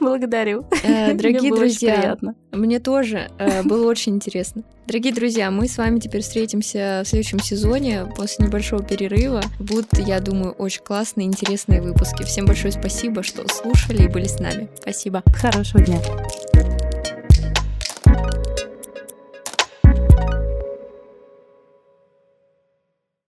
Благодарю. 0.00 0.66
Э, 0.82 1.14
Дорогие 1.14 1.54
друзья, 1.54 2.16
мне 2.52 2.80
тоже 2.80 3.30
э, 3.38 3.62
было 3.62 3.88
очень 3.88 4.16
интересно. 4.16 4.62
Дорогие 4.86 5.12
друзья, 5.12 5.50
мы 5.50 5.68
с 5.68 5.76
вами 5.76 6.00
теперь 6.00 6.22
встретимся 6.22 7.02
в 7.04 7.08
следующем 7.08 7.40
сезоне 7.40 8.06
после 8.16 8.46
небольшого 8.46 8.82
перерыва. 8.82 9.42
Будут, 9.60 9.98
я 9.98 10.20
думаю, 10.20 10.52
очень 10.52 10.82
классные, 10.82 11.26
интересные 11.26 11.82
выпуски. 11.82 12.22
Всем 12.22 12.46
большое 12.46 12.72
спасибо, 12.72 13.22
что 13.22 13.46
слушали 13.48 14.04
и 14.04 14.08
были 14.08 14.26
с 14.26 14.40
нами. 14.40 14.68
Спасибо. 14.80 15.22
Хорошего 15.34 15.84
дня. 15.84 15.98